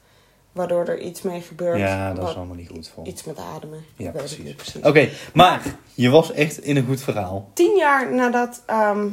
Waardoor 0.52 0.86
er 0.88 1.00
iets 1.00 1.22
mee 1.22 1.42
gebeurt. 1.42 1.78
Ja, 1.80 2.14
dat 2.14 2.30
is 2.30 2.36
allemaal 2.36 2.56
niet 2.56 2.70
goed 2.70 2.88
voor. 2.88 3.06
Iets 3.06 3.24
met 3.24 3.38
ademen. 3.38 3.86
Ja, 3.98 4.08
ik 4.12 4.16
precies. 4.56 4.76
Oké, 4.84 5.10
maar 5.34 5.76
je 5.94 6.10
was 6.10 6.32
echt 6.32 6.58
in 6.58 6.78
een 6.78 6.86
goed 6.86 7.02
verhaal. 7.02 7.50
Tien 7.54 7.76
jaar 7.78 8.14
nadat 8.14 8.62
ehm, 8.66 9.10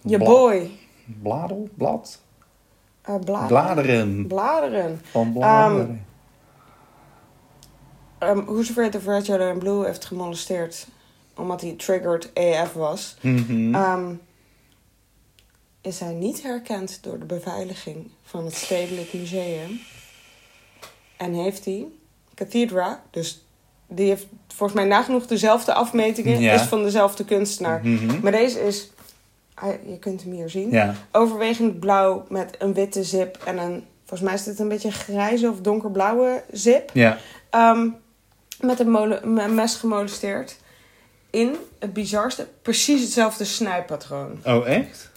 je 0.00 0.16
Bla- 0.16 0.26
boy... 0.26 0.70
Bladel? 1.04 1.68
Blad? 1.74 2.20
Eh, 3.08 3.14
bla- 3.24 3.46
Bladeren. 3.46 4.26
Bladeren. 4.26 5.00
Van 5.10 5.32
bladeren. 5.32 6.04
Um, 8.22 8.38
Hoezever 8.46 8.90
de 8.90 9.00
Virgil 9.00 9.38
en 9.40 9.58
Blue 9.58 9.84
heeft 9.86 10.04
gemolesteerd. 10.04 10.86
Omdat 11.36 11.60
hij 11.60 11.74
triggered 11.76 12.30
AF 12.34 12.72
was. 12.72 13.16
Mhm. 13.20 13.74
ehm, 13.74 14.14
is 15.80 16.00
hij 16.00 16.12
niet 16.12 16.42
herkend 16.42 16.98
door 17.02 17.18
de 17.18 17.24
beveiliging 17.24 18.10
van 18.22 18.44
het 18.44 18.54
Stedelijk 18.54 19.12
Museum. 19.12 19.80
En 21.16 21.32
heeft 21.32 21.64
hij 21.64 21.86
Cathedra, 22.34 23.02
dus 23.10 23.44
die 23.86 24.08
heeft 24.08 24.26
volgens 24.46 24.78
mij 24.80 24.88
nagenoeg 24.88 25.26
dezelfde 25.26 25.74
afmetingen, 25.74 26.40
Ja. 26.40 26.52
is 26.52 26.62
van 26.62 26.82
dezelfde 26.82 27.24
kunstenaar. 27.24 27.80
Mhm. 27.86 28.20
Maar 28.22 28.32
deze 28.32 28.66
is, 28.66 28.90
je 29.86 29.98
kunt 30.00 30.22
hem 30.22 30.32
hier 30.32 30.50
zien, 30.50 30.70
Ja. 30.70 30.94
overwegend 31.12 31.80
blauw 31.80 32.24
met 32.28 32.54
een 32.58 32.74
witte 32.74 33.04
zip 33.04 33.36
en 33.44 33.58
een, 33.58 33.86
volgens 34.04 34.20
mij 34.28 34.34
is 34.38 34.44
dit 34.44 34.58
een 34.58 34.68
beetje 34.68 34.90
grijze 34.90 35.48
of 35.50 35.60
donkerblauwe 35.60 36.44
zip. 36.52 36.90
Ja. 36.94 37.18
Ehm, 37.50 37.88
met 38.60 38.80
een, 38.80 38.94
een 39.38 39.54
mes 39.54 39.74
gemolesteerd. 39.76 40.56
In 41.30 41.56
het 41.78 41.92
bizarste, 41.92 42.48
precies 42.62 43.00
hetzelfde 43.02 43.44
snijpatroon. 43.44 44.38
Oh, 44.44 44.68
echt? 44.68 45.10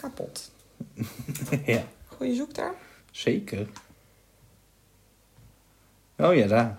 Kapot. 0.00 0.50
ja. 1.66 1.82
Goeie 2.06 2.34
zoekterm. 2.34 2.74
Zeker. 3.10 3.66
Oh 6.18 6.34
ja, 6.34 6.46
daar. 6.46 6.78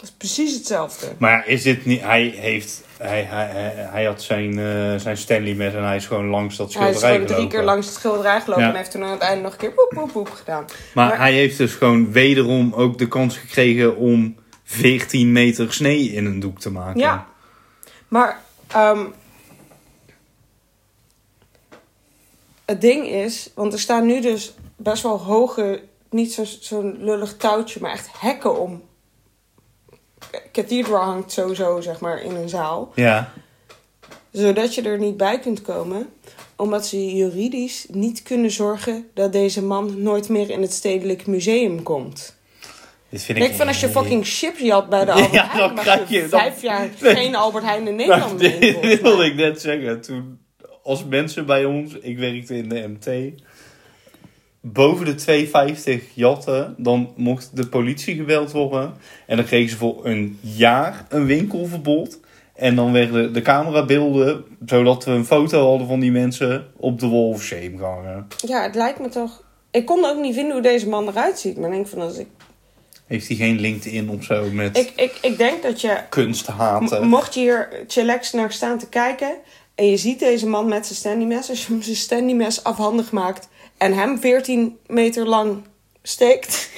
Dat 0.00 0.08
is 0.08 0.14
precies 0.16 0.54
hetzelfde. 0.54 1.06
Maar 1.18 1.46
is 1.46 1.62
dit 1.62 1.84
niet... 1.84 2.00
Hij 2.00 2.22
heeft... 2.26 2.82
Hij, 2.98 3.22
hij, 3.22 3.46
hij, 3.90 4.04
had 4.04 4.22
zijn, 4.22 4.58
eh, 4.58 4.96
zijn 4.96 5.16
Stanley 5.16 5.54
met 5.54 5.74
en 5.74 5.84
hij 5.84 5.96
is 5.96 6.06
gewoon 6.06 6.26
langs 6.28 6.56
dat 6.56 6.74
Hij 6.74 6.82
is 6.90 6.96
schilderij 6.96 7.10
gewoon 7.12 7.26
drie 7.26 7.36
gelopen. 7.36 7.58
keer 7.58 7.66
langs 7.66 7.86
het 7.86 7.94
schilderij 7.94 8.40
gelopen 8.40 8.62
Ja. 8.64 8.70
en 8.70 8.76
heeft 8.76 8.90
toen 8.90 9.04
aan 9.04 9.10
het 9.10 9.20
einde 9.20 9.42
nog 9.42 9.52
een 9.52 9.58
keer 9.58 9.72
poep 9.72 9.88
poep 9.94 10.12
poep 10.12 10.30
gedaan. 10.30 10.64
Maar, 10.94 11.08
Maar- 11.08 11.18
hij 11.18 11.32
heeft 11.32 11.56
dus 11.58 11.72
gewoon 11.74 12.12
wederom 12.12 12.72
ook 12.74 12.98
de 12.98 13.08
kans 13.08 13.36
gekregen 13.36 13.96
om 13.96 14.36
14 14.64 15.32
meter 15.32 15.72
snee 15.72 16.04
in 16.12 16.24
een 16.24 16.40
doek 16.40 16.60
te 16.60 16.70
maken. 16.70 17.00
Ja. 17.00 17.26
Maar 18.08 18.40
ehm, 18.66 19.04
het 22.64 22.80
ding 22.80 23.06
is, 23.06 23.50
want 23.54 23.72
er 23.72 23.80
staan 23.80 24.06
nu 24.06 24.20
dus 24.20 24.54
best 24.76 25.02
wel 25.02 25.18
hoge, 25.18 25.82
niet 26.10 26.32
zo- 26.32 26.44
zo'n 26.60 26.96
lullig 27.04 27.36
touwtje, 27.36 27.80
maar 27.80 27.92
echt 27.92 28.08
hekken 28.20 28.60
om. 28.60 28.82
Cathedral 30.52 31.02
hangt 31.04 31.32
sowieso, 31.32 31.80
zeg 31.80 32.00
maar, 32.00 32.22
in 32.22 32.34
een 32.34 32.48
zaal. 32.48 32.92
Ja. 32.94 33.32
Zodat 34.30 34.74
je 34.74 34.82
er 34.82 34.98
niet 34.98 35.16
bij 35.16 35.38
kunt 35.38 35.62
komen. 35.62 36.08
Omdat 36.56 36.86
ze 36.86 37.14
juridisch 37.14 37.86
niet 37.90 38.22
kunnen 38.22 38.50
zorgen 38.50 39.08
dat 39.14 39.32
deze 39.32 39.62
man 39.62 40.02
nooit 40.02 40.28
meer 40.28 40.50
in 40.50 40.62
het 40.62 40.72
Stedelijk 40.72 41.26
Museum 41.26 41.82
komt. 41.82 42.36
Dit 43.08 43.22
vind 43.22 43.38
Denk 43.38 43.54
van 43.54 43.66
als 43.66 43.80
je 43.80 43.88
fucking 43.88 44.26
chips 44.26 44.60
jat 44.60 44.88
bij 44.88 45.04
de 45.04 45.10
Ja, 45.10 45.12
Albert 45.16 45.32
dan 45.32 45.48
Heijn, 45.58 45.74
mag 45.74 45.84
krijg 45.84 46.08
je 46.08 46.14
je- 46.14 46.28
dan- 46.28 46.40
vijf 46.40 46.62
jaar 46.62 46.88
geen 47.00 47.34
Albert 47.34 47.64
Heijn 47.64 47.88
in 47.88 47.96
Nederland 47.96 48.38
Nou, 48.40 48.50
meer. 48.50 48.60
dit 48.60 48.72
volgens 48.72 49.00
wilde 49.00 49.24
ik 49.24 49.34
net 49.34 49.60
zeggen. 49.60 50.00
Toen, 50.00 50.38
als 50.82 51.04
mensen 51.04 51.46
bij 51.46 51.64
ons, 51.64 51.94
ik 51.94 52.18
werkte 52.18 52.56
in 52.56 52.68
de 52.68 52.88
MT, 52.88 53.40
boven 54.72 55.06
de 55.06 55.14
250 55.14 56.04
jatten, 56.14 56.74
dan 56.78 57.12
mocht 57.16 57.56
de 57.56 57.66
politie 57.66 58.16
gebeld 58.16 58.52
worden. 58.52 58.94
En 59.26 59.36
dan 59.36 59.46
kregen 59.46 59.70
ze 59.70 59.76
voor 59.76 60.06
een 60.06 60.38
jaar 60.40 61.06
een 61.08 61.26
winkelverbod. 61.26 62.20
En 62.54 62.74
dan 62.74 62.92
werden 62.92 63.32
de 63.32 63.42
camerabeelden, 63.42 64.44
zodat 64.66 65.04
we 65.04 65.10
een 65.10 65.26
foto 65.26 65.68
hadden 65.68 65.86
van 65.86 66.00
die 66.00 66.12
mensen, 66.12 66.66
op 66.76 67.00
de 67.00 67.08
wall 67.08 67.28
of 67.28 67.42
shame 67.42 67.76
gehangen. 67.76 68.26
Ja, 68.46 68.62
het 68.62 68.74
lijkt 68.74 69.00
me 69.00 69.08
toch... 69.08 69.42
Ik 69.70 69.86
kon 69.86 70.04
ook 70.04 70.20
niet 70.20 70.34
vinden 70.34 70.52
hoe 70.52 70.62
deze 70.62 70.88
man 70.88 71.08
eruit 71.08 71.38
ziet. 71.38 71.56
Maar 71.56 71.68
ik 71.68 71.74
denk 71.74 71.88
van 71.88 72.00
als 72.00 72.18
ik... 72.18 72.26
Heeft 73.06 73.28
hij 73.28 73.36
geen 73.36 73.60
LinkedIn 73.60 74.10
of 74.10 74.24
zo 74.24 74.50
met 74.52 74.76
Ik, 74.76 74.92
ik, 74.96 75.18
ik 75.22 75.38
denk 75.38 75.62
dat 75.62 75.80
je... 75.80 75.98
kunst 76.08 76.46
haten? 76.46 77.08
Mocht 77.08 77.34
je 77.34 77.40
hier 77.40 77.68
chillax 77.86 78.32
naar 78.32 78.52
staan 78.52 78.78
te 78.78 78.88
kijken... 78.88 79.34
En 79.78 79.86
je 79.86 79.96
ziet 79.96 80.18
deze 80.18 80.46
man 80.46 80.68
met 80.68 80.86
zijn 80.86 80.98
standy 80.98 81.24
mes. 81.24 81.50
Als 81.50 81.66
je 81.66 81.72
hem 81.72 81.82
zijn 81.82 81.96
standy 81.96 82.32
mes 82.32 82.64
afhandig 82.64 83.12
maakt... 83.12 83.48
En 83.78 83.92
hem 83.94 84.18
14 84.18 84.78
meter 84.86 85.26
lang 85.26 85.62
steekt... 86.02 86.70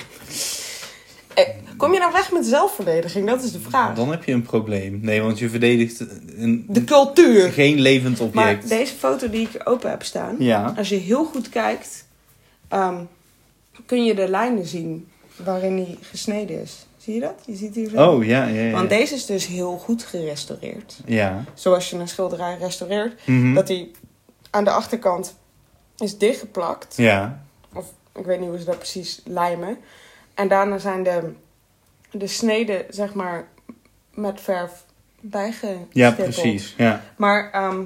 eh, 1.35 1.45
Kom 1.77 1.93
je 1.93 1.99
nou 1.99 2.13
weg 2.13 2.33
met 2.33 2.47
zelfverdediging? 2.47 3.27
Dat 3.27 3.43
is 3.43 3.53
de 3.53 3.61
vraag. 3.61 3.95
Dan 3.95 4.11
heb 4.11 4.25
je 4.25 4.33
een 4.33 4.43
probleem. 4.43 4.99
Nee, 5.03 5.23
want 5.23 5.39
je 5.39 5.49
verdedigt 5.49 6.01
een, 6.37 6.65
De 6.69 6.85
cultuur. 6.85 7.53
geen 7.53 7.81
levend 7.81 8.19
Maar 8.35 8.49
object. 8.49 8.69
deze 8.69 8.93
foto 8.95 9.31
die 9.31 9.49
ik 9.53 9.61
open 9.69 9.91
heb 9.91 10.03
staan... 10.03 10.37
Ja. 10.39 10.75
Als 10.77 10.89
je 10.89 10.97
heel 10.97 11.25
goed 11.25 11.49
kijkt, 11.49 12.07
ehm, 12.69 12.97
kun 13.87 14.05
je 14.05 14.15
de 14.15 14.29
lijnen 14.29 14.67
zien 14.67 15.09
waarin 15.37 15.77
hij 15.77 15.97
gesneden 16.01 16.63
is. 16.63 16.87
Zie 16.97 17.15
je 17.15 17.21
dat? 17.21 17.35
Je 17.47 17.57
ziet 17.57 17.75
hier 17.75 17.89
zo. 17.91 18.11
Oh, 18.11 18.25
ja, 18.25 18.47
ja, 18.47 18.63
ja. 18.63 18.71
Want 18.71 18.89
deze 18.89 19.15
is 19.15 19.27
dus 19.27 19.47
heel 19.47 19.79
goed 19.79 20.03
gerestaureerd. 20.05 21.01
Ja. 21.07 21.45
Zoals 21.55 21.91
je 21.91 21.97
een 21.97 22.09
schilderij 22.09 22.57
restaureert. 22.61 23.21
Mhm. 23.27 23.55
Dat 23.55 23.69
hij 23.69 23.89
aan 24.51 24.65
de 24.65 24.71
achterkant 24.71 25.35
is 26.01 26.19
dichtgeplakt. 26.19 26.97
Ja. 26.97 27.43
Of 27.73 27.93
ik 28.15 28.25
weet 28.25 28.41
niet 28.41 28.49
hoe 28.49 28.59
ze 28.59 28.65
dat 28.65 28.79
precies 28.79 29.21
lijmen. 29.25 29.79
En 30.35 30.49
daarna 30.49 30.79
zijn 30.79 31.03
de, 31.03 31.33
de 32.11 32.27
sneden, 32.27 32.85
zeg 32.89 33.15
maar, 33.15 33.49
met 34.15 34.41
verf 34.41 34.85
bijgestippeld. 35.21 35.95
Ja, 35.95 36.11
precies. 36.11 36.75
Ja. 36.77 37.03
Maar 37.17 37.51
ehm, 37.53 37.85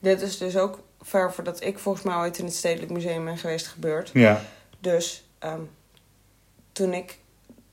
dit 0.00 0.20
is 0.20 0.38
dus 0.38 0.56
ook 0.56 0.78
ver 1.02 1.32
voordat 1.32 1.64
ik 1.64 1.78
volgens 1.78 2.04
mij 2.04 2.16
ooit 2.16 2.38
in 2.38 2.44
het 2.44 2.54
Stedelijk 2.54 2.92
Museum 2.92 3.24
ben 3.24 3.38
geweest 3.38 3.66
gebeurd. 3.66 4.10
ja. 4.12 4.40
Dus 4.80 5.24
ehm, 5.38 5.60
toen 6.72 6.92
ik 6.92 7.18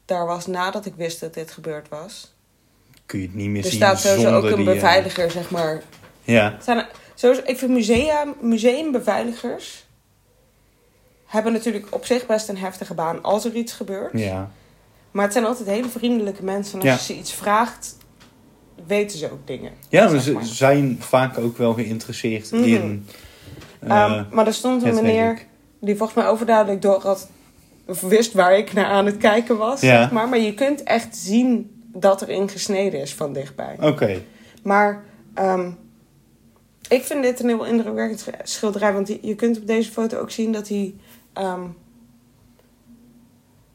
daar 0.05 0.25
was 0.25 0.47
nadat 0.47 0.85
ik 0.85 0.93
wist 0.95 1.19
dat 1.19 1.33
dit 1.33 1.51
gebeurd 1.51 1.89
was. 1.89 2.33
Kun 3.05 3.19
je 3.19 3.25
het 3.25 3.35
niet 3.35 3.49
meer 3.49 3.63
Er 3.63 3.69
zien 3.69 3.79
staat 3.79 3.99
sowieso 3.99 4.35
ook 4.35 4.43
een 4.43 4.55
die, 4.55 4.67
eh, 4.67 4.73
beveiliger, 4.73 5.31
zeg 5.31 5.49
maar. 5.49 5.81
Ja. 6.23 6.57
Zijn 6.61 6.77
er, 6.77 6.89
sowieso, 7.21 7.41
ik 7.45 7.57
vind 7.57 7.71
musea, 7.71 8.25
museumbeveiligers 8.41 9.85
hebben 11.25 11.53
natuurlijk 11.53 11.87
op 11.89 12.05
zich 12.05 12.25
best 12.25 12.47
een 12.49 12.57
heftige 12.57 12.93
baan 12.93 13.23
als 13.23 13.45
er 13.45 13.53
iets 13.55 13.73
gebeurt. 13.73 14.19
Ja. 14.19 14.51
Maar 15.11 15.23
het 15.23 15.33
zijn 15.33 15.45
altijd 15.45 15.67
hele 15.67 15.87
vriendelijke 15.89 16.43
mensen. 16.43 16.79
En 16.81 16.89
als 16.89 17.07
Ja. 17.07 17.07
je 17.07 17.13
ze 17.13 17.19
iets 17.19 17.33
vraagt, 17.33 17.97
weten 18.87 19.17
ze 19.17 19.31
ook 19.31 19.47
dingen. 19.47 19.71
Ja, 19.89 20.07
zeg 20.19 20.33
maar 20.33 20.45
ze 20.45 20.53
zijn 20.55 20.97
vaak 20.99 21.37
ook 21.37 21.57
wel 21.57 21.73
geïnteresseerd 21.73 22.51
Mhm. 22.51 22.63
in... 22.63 23.07
eh, 23.79 23.89
Ehm, 23.89 24.23
maar 24.31 24.47
er 24.47 24.53
stond 24.53 24.83
een 24.83 24.95
meneer 24.95 25.45
die 25.81 25.95
volgens 25.95 26.17
mij 26.17 26.27
overduidelijk 26.27 26.81
door 26.81 27.01
had, 27.01 27.29
of 27.85 28.01
wist 28.01 28.33
waar 28.33 28.57
ik 28.57 28.73
naar 28.73 28.85
aan 28.85 29.05
het 29.05 29.17
kijken 29.17 29.57
was. 29.57 29.81
Ja. 29.81 30.01
Zeg 30.01 30.11
maar. 30.11 30.29
maar 30.29 30.39
je 30.39 30.53
kunt 30.53 30.83
echt 30.83 31.15
zien 31.17 31.81
dat 31.93 32.21
er 32.21 32.29
in 32.29 32.49
gesneden 32.49 32.99
is 33.01 33.13
van 33.13 33.33
dichtbij. 33.33 33.75
Oké. 33.81 34.21
Maar 34.63 35.03
ehm, 35.33 35.71
ik 36.91 37.03
vind 37.03 37.23
dit 37.23 37.39
een 37.39 37.47
heel 37.47 37.65
indrukwekkend 37.65 38.19
sch- 38.19 38.51
schilderij. 38.51 38.93
Want 38.93 39.07
je, 39.21 39.35
kunt 39.35 39.57
op 39.57 39.67
deze 39.67 39.91
foto 39.91 40.17
ook 40.19 40.31
zien 40.31 40.51
dat 40.51 40.67
hij 40.67 40.93
ehm, 41.33 41.61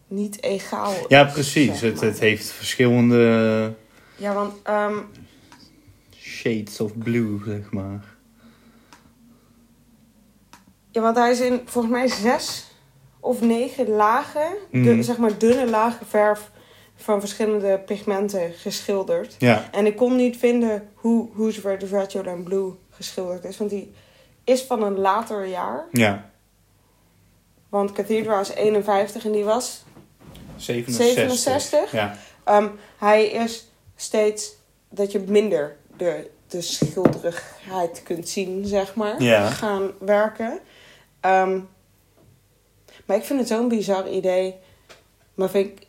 niet 0.08 0.42
egaal 0.42 0.92
is. 0.92 1.04
Ja, 1.08 1.24
precies. 1.24 1.78
zeg 1.78 1.80
Het, 1.90 1.94
maar. 2.00 2.04
het 2.10 2.18
heeft 2.18 2.50
verschillende 2.50 3.74
Ja, 4.16 4.34
want 4.34 4.54
ehm, 4.62 4.98
shades 6.16 6.80
of 6.80 6.98
blue, 6.98 7.40
zeg 7.46 7.72
maar. 7.72 8.04
Ja, 10.90 11.00
want 11.00 11.16
hij 11.16 11.30
is 11.30 11.40
in 11.40 11.60
volgens 11.64 11.92
mij 11.94 12.08
zes 12.08 12.66
of 13.20 13.40
negen 13.40 13.88
lagen, 13.88 14.56
dun- 14.72 15.04
zeg 15.04 15.16
maar 15.18 15.38
dunne 15.38 15.66
lagen 15.70 16.06
verf 16.06 16.50
van 16.94 17.20
verschillende 17.20 17.78
pigmenten 17.86 18.52
geschilderd. 18.52 19.34
Ja. 19.38 19.68
En 19.72 19.86
ik 19.86 19.96
kon 19.96 20.16
niet 20.16 20.36
vinden 20.36 20.88
hoe 20.94 21.28
Where 21.34 21.76
the 21.76 21.86
Red, 21.86 22.12
Yellow 22.12 22.32
and 22.34 22.44
Blue 22.44 22.74
geschilderd 22.96 23.44
is, 23.44 23.56
want 23.58 23.70
die 23.70 23.94
is 24.44 24.62
van 24.62 24.82
een 24.82 24.98
later 24.98 25.46
jaar. 25.46 25.86
Ja. 25.92 26.30
Want 27.68 27.92
Cathedral 27.92 28.40
is 28.40 28.48
51 28.50 29.24
en 29.24 29.32
die 29.32 29.44
was. 29.44 29.84
67. 30.56 31.14
67? 31.14 31.92
Ja. 31.92 32.16
Ehm, 32.44 32.68
hij 32.98 33.26
is 33.26 33.66
steeds 33.96 34.52
dat 34.88 35.12
je 35.12 35.18
minder 35.18 35.76
de, 35.96 36.30
de 36.48 36.60
schilderigheid 36.62 38.02
kunt 38.02 38.28
zien, 38.28 38.66
zeg 38.66 38.94
maar, 38.94 39.22
Ja. 39.22 39.50
gaan 39.50 39.90
werken. 39.98 40.58
Ehm, 41.20 41.60
maar 43.04 43.16
ik 43.16 43.24
vind 43.24 43.38
het 43.38 43.48
zo'n 43.48 43.68
bizar 43.68 44.08
idee. 44.08 44.54
Maar 45.34 45.50
vind 45.50 45.66
ik 45.80 45.86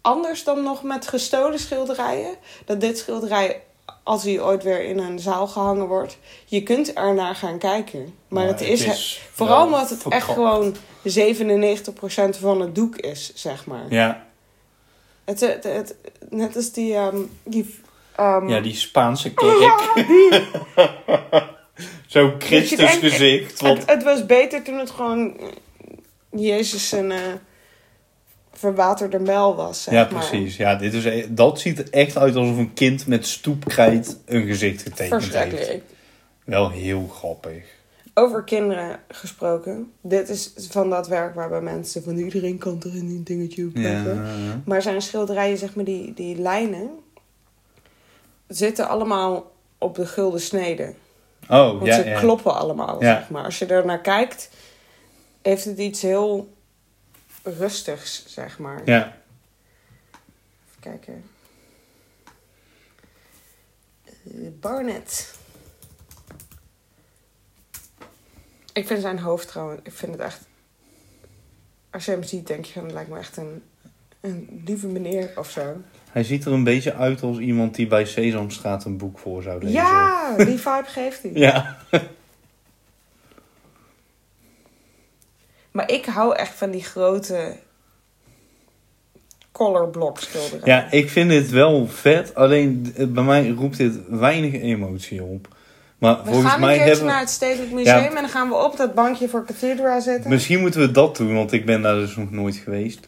anders 0.00 0.44
dan 0.44 0.62
nog 0.62 0.82
met 0.82 1.06
gestolen 1.08 1.58
schilderijen. 1.58 2.36
Dat 2.64 2.80
dit 2.80 2.98
schilderij, 2.98 3.62
als 4.02 4.22
hij 4.22 4.40
ooit 4.40 4.62
weer 4.62 4.84
in 4.84 4.98
een 4.98 5.18
zaal 5.18 5.46
gehangen 5.46 5.86
wordt, 5.86 6.18
je 6.44 6.62
kunt 6.62 6.96
er 6.98 7.14
naar 7.14 7.34
gaan 7.34 7.58
kijken. 7.58 8.14
Maar 8.28 8.46
het 8.46 8.60
is, 8.60 9.20
vooral 9.32 9.64
omdat 9.66 9.90
het 9.90 10.04
echt 10.08 10.28
gewoon 10.28 10.74
97% 10.74 10.78
van 12.40 12.60
het 12.60 12.74
doek 12.74 12.96
is, 12.96 13.32
zeg 13.34 13.66
maar. 13.66 13.84
Ja. 13.88 14.26
Het, 15.24 15.40
het, 15.40 15.64
het- 15.64 15.94
net 16.30 16.56
als 16.56 16.72
die... 16.72 16.94
ehm, 16.94 17.16
die 17.44 17.74
ehm, 18.16 18.48
ja, 18.48 18.60
die 18.60 18.74
Spaanse 18.74 19.34
kerk. 19.34 19.94
Zo'n 22.06 22.34
Christus 22.38 22.94
gezicht. 22.94 23.60
Want... 23.60 23.78
het, 23.78 23.90
het 23.90 24.02
was 24.02 24.26
beter 24.26 24.62
toen 24.62 24.78
het 24.78 24.90
gewoon 24.90 25.38
eh, 25.38 25.46
Jezus 26.30 26.92
een 26.92 27.12
eh, 27.12 27.18
verwaterde 28.58 29.18
mel 29.18 29.54
was, 29.56 29.82
zeg 29.82 29.94
Ja, 29.94 30.00
maar. 30.10 30.26
precies. 30.28 30.56
Ja, 30.56 30.74
dit 30.76 30.94
is, 30.94 31.04
e- 31.04 31.26
dat 31.28 31.60
ziet 31.60 31.78
er 31.78 31.90
echt 31.90 32.16
uit 32.18 32.36
alsof 32.36 32.56
een 32.56 32.72
kind 32.74 33.06
met 33.06 33.26
stoepkrijt 33.26 34.18
een 34.24 34.46
gezicht 34.46 34.82
getekend 34.82 35.10
heeft. 35.22 35.24
Verschrikkelijk. 35.24 35.82
Wel 36.44 36.70
heel 36.70 37.06
grappig. 37.08 37.64
Over 38.14 38.42
kinderen 38.44 38.98
gesproken. 39.08 39.92
Dit 40.00 40.28
is 40.28 40.52
van 40.70 40.90
dat 40.90 41.08
werk 41.08 41.34
waarbij 41.34 41.60
mensen 41.60 42.02
van 42.02 42.16
iedereen 42.16 42.58
kan 42.58 42.82
er 42.84 42.94
een 42.94 43.24
dingetje 43.24 43.64
op 43.66 43.76
Ja. 43.76 44.04
Maar 44.64 44.82
zijn 44.82 45.02
schilderijen, 45.02 45.58
zeg 45.58 45.74
maar, 45.74 45.84
die, 45.84 46.14
die 46.14 46.38
lijnen 46.40 46.90
zitten 48.48 48.88
allemaal 48.88 49.50
op 49.78 49.94
de 49.94 50.06
gulden 50.06 50.40
snede. 50.40 50.94
Oh, 51.48 51.48
Want 51.70 51.84
ja, 51.86 51.94
ze 52.02 52.08
ja. 52.08 52.18
kloppen 52.18 52.54
allemaal, 52.54 53.02
Ja. 53.02 53.18
zeg 53.18 53.30
maar. 53.30 53.44
Als 53.44 53.58
je 53.58 53.66
er 53.66 53.86
naar 53.86 54.00
kijkt, 54.00 54.50
heeft 55.42 55.64
het 55.64 55.78
iets 55.78 56.02
heel 56.02 56.54
rustigs, 57.58 58.24
zeg 58.26 58.58
maar. 58.58 58.82
Ja. 58.84 59.16
Even 60.68 60.80
kijken. 60.80 61.24
Eh, 64.04 64.48
Barnett. 64.60 65.34
Ik 68.72 68.86
vind 68.86 69.00
zijn 69.00 69.18
hoofd 69.18 69.48
trouwens, 69.48 69.80
ik 69.84 69.92
vind 69.92 70.12
het 70.12 70.20
echt... 70.20 70.40
Als 71.90 72.04
je 72.04 72.10
hem 72.10 72.22
ziet, 72.22 72.46
denk 72.46 72.64
je 72.64 72.80
het 72.80 72.92
lijkt 72.92 73.10
me 73.10 73.18
echt 73.18 73.36
een, 73.36 73.62
een 74.20 74.62
lieve 74.64 74.86
meneer 74.86 75.32
of 75.36 75.50
zo. 75.50 75.76
Hij 76.10 76.24
ziet 76.24 76.44
er 76.44 76.52
een 76.52 76.64
beetje 76.64 76.94
uit 76.94 77.22
als 77.22 77.38
iemand 77.38 77.74
die 77.74 77.86
bij 77.86 78.04
Sesamstraat 78.04 78.84
een 78.84 78.96
boek 78.96 79.18
voor 79.18 79.42
zou 79.42 79.58
lezen. 79.58 79.72
Ja, 79.72 80.36
die 80.36 80.58
vibe 80.58 80.84
geeft 80.86 81.22
hij. 81.22 81.30
Ja. 81.46 81.76
Maar 85.76 85.90
ik 85.90 86.04
hou 86.04 86.34
echt 86.36 86.54
van 86.54 86.70
die 86.70 86.82
grote 86.84 87.56
colorblock 89.52 90.18
schilderijen. 90.20 90.66
ja, 90.66 90.90
ik 90.90 91.10
vind 91.10 91.30
dit 91.30 91.50
wel 91.50 91.86
vet. 91.88 92.34
Alleen 92.34 92.92
eh, 92.96 93.06
bij 93.06 93.22
mij 93.22 93.48
roept 93.48 93.76
dit 93.76 93.92
weinig 94.08 94.52
emotie 94.62 95.22
op. 95.22 95.48
Maar 95.98 96.16
We 96.16 96.24
volgens 96.24 96.50
gaan 96.50 96.60
mij 96.60 96.68
een 96.68 96.74
keertje 96.76 96.92
hebben... 96.94 97.12
naar 97.12 97.20
het 97.20 97.30
Stedelijk 97.30 97.72
Museum 97.72 98.02
Ja. 98.02 98.08
en 98.08 98.14
dan 98.14 98.28
gaan 98.28 98.48
we 98.48 98.54
op 98.54 98.76
dat 98.76 98.94
bankje 98.94 99.28
voor 99.28 99.44
Cathedra 99.44 100.00
zitten. 100.00 100.30
Misschien 100.30 100.60
moeten 100.60 100.80
we 100.80 100.90
dat 100.90 101.16
doen, 101.16 101.34
want 101.34 101.52
ik 101.52 101.66
ben 101.66 101.82
daar 101.82 101.94
dus 101.94 102.16
nog 102.16 102.30
nooit 102.30 102.56
geweest. 102.56 103.06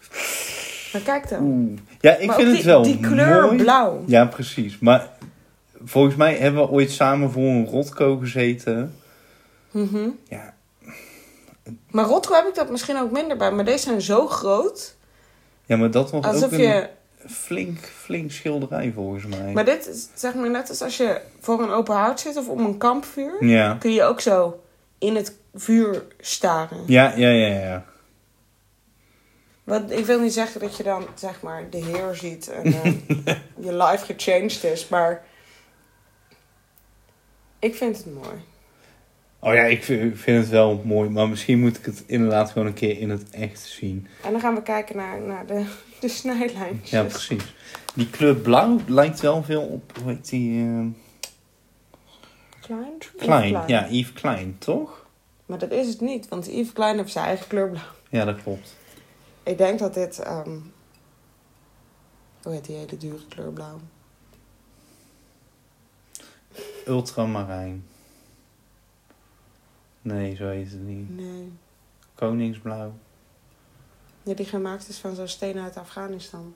Maar 0.92 1.02
kijk 1.02 1.28
dan. 1.28 1.42
Oeh. 1.42 1.78
Ja, 2.00 2.16
ik 2.16 2.26
Maar 2.26 2.37
vind 2.37 2.57
het 2.57 2.64
wel 2.64 2.83
Die 2.83 3.00
kleur 3.00 3.42
mooi. 3.42 3.57
blauw. 3.57 4.02
Ja, 4.07 4.24
precies. 4.26 4.78
Maar 4.78 5.09
volgens 5.85 6.14
mij 6.16 6.35
hebben 6.35 6.62
we 6.62 6.68
ooit 6.70 6.90
samen 6.90 7.31
voor 7.31 7.42
een 7.42 7.66
rotko 7.66 8.16
gezeten. 8.16 8.94
Mhm. 9.70 10.09
Ja, 10.28 10.54
Maar 11.90 12.04
Rotko 12.04 12.35
heb 12.35 12.46
ik 12.46 12.54
dat 12.54 12.70
misschien 12.70 12.98
ook 12.98 13.11
minder 13.11 13.37
bij. 13.37 13.52
Maar 13.52 13.64
deze 13.64 13.85
zijn 13.85 14.00
zo 14.00 14.26
groot. 14.26 14.96
ja 15.66 15.76
maar 15.76 15.90
dat 15.90 16.11
was 16.11 16.24
Alsof 16.24 16.44
ook 16.44 16.52
een 16.52 16.59
je... 16.61 16.88
flink, 17.26 17.78
flink 17.78 18.31
schilderij 18.31 18.92
volgens 18.94 19.26
mij. 19.26 19.52
Maar 19.52 19.64
dit 19.64 19.88
is 19.88 20.09
zeg 20.14 20.35
maar 20.35 20.50
net 20.50 20.68
als 20.68 20.83
als 20.83 20.96
je 20.96 21.20
voor 21.40 21.62
een 21.62 21.70
open 21.70 21.94
haard 21.94 22.20
zit 22.20 22.37
of 22.37 22.48
om 22.48 22.64
een 22.64 22.78
kampvuur. 22.78 23.44
Ja. 23.44 23.74
Kun 23.74 23.92
je 23.92 24.02
ook 24.02 24.20
zo 24.20 24.61
in 24.98 25.16
het 25.16 25.37
vuur 25.54 26.04
staren. 26.20 26.83
Ja, 26.87 27.12
ja, 27.16 27.28
ja, 27.28 27.46
ja. 27.46 27.85
Want 29.64 29.90
ik 29.90 30.07
wil 30.07 30.20
niet 30.20 30.33
zeggen 30.33 30.61
dat 30.61 30.76
je 30.76 30.83
dan 30.83 31.07
zeg 31.14 31.42
maar 31.42 31.70
de 31.70 31.85
heer 31.85 32.14
ziet 32.14 32.48
en 32.48 32.64
eh, 32.64 32.85
je 33.66 33.76
life 33.76 34.14
gechanged 34.14 34.64
is. 34.64 34.88
Maar 34.88 35.24
ik 37.59 37.74
vind 37.74 37.96
het 37.96 38.14
mooi. 38.14 38.44
Oh 39.40 39.55
ja, 39.55 39.62
ik 39.62 39.85
vind, 39.85 40.12
ik 40.12 40.18
vind 40.18 40.40
het 40.42 40.48
wel 40.48 40.83
mooi. 40.85 41.09
Maar 41.11 41.29
misschien 41.29 41.61
moet 41.61 41.77
ik 41.79 41.85
het 41.85 42.03
inderdaad 42.07 42.51
gewoon 42.51 42.66
een 42.66 42.74
keer 42.74 42.98
in 42.98 43.11
het 43.11 43.31
echt 43.31 43.61
zien. 43.61 44.07
En 44.24 44.33
dan 44.33 44.40
gaan 44.40 44.55
we 44.55 44.62
kijken 44.62 44.96
naar, 44.96 45.20
naar 45.20 45.46
de, 45.46 45.64
de 46.01 46.09
snijlijntjes. 46.09 46.90
Ja, 46.90 47.03
precies. 47.03 47.55
Die 47.94 48.11
kleur 48.11 48.35
blauw 48.37 48.81
lijkt 48.87 49.20
wel 49.20 49.42
veel 49.42 49.62
op, 49.62 49.92
hoe 50.03 50.11
heet 50.12 50.29
die? 50.29 50.64
eh, 50.64 50.87
Klein? 52.61 52.92
Klein. 53.16 53.62
Ja, 53.66 53.88
Yves 53.90 54.12
Klein, 54.12 54.57
toch? 54.59 55.07
Maar 55.46 55.59
dat 55.59 55.70
is 55.70 55.88
het 55.88 56.01
niet, 56.01 56.29
want 56.29 56.46
Yves 56.46 56.72
Klein 56.72 56.96
heeft 56.96 57.12
zijn 57.12 57.24
eigen 57.27 57.46
kleur 57.46 57.68
blauw. 57.70 57.83
Ja, 58.11 58.24
dat 58.24 58.42
klopt. 58.42 58.77
Ik 59.42 59.59
denk 59.59 59.79
dat 59.79 59.94
dit... 59.94 60.18
ehm, 60.18 60.57
hoe 62.42 62.53
heet 62.53 62.64
die 62.64 62.77
hele 62.77 62.96
dure 62.96 63.27
kleur 63.29 63.53
blauw? 63.53 63.81
Ultramarijn. 66.87 67.87
Nee, 70.02 70.34
zo 70.37 70.48
heet 70.48 70.70
het 70.70 70.80
niet. 70.87 71.16
Nee. 71.16 71.52
Koningsblauw. 72.14 72.92
Ja, 74.22 74.34
die 74.34 74.46
gemaakt 74.46 74.88
is 74.88 74.98
van 74.98 75.14
zo'n 75.14 75.28
steen 75.28 75.58
uit 75.58 75.76
Afghanistan. 75.76 76.54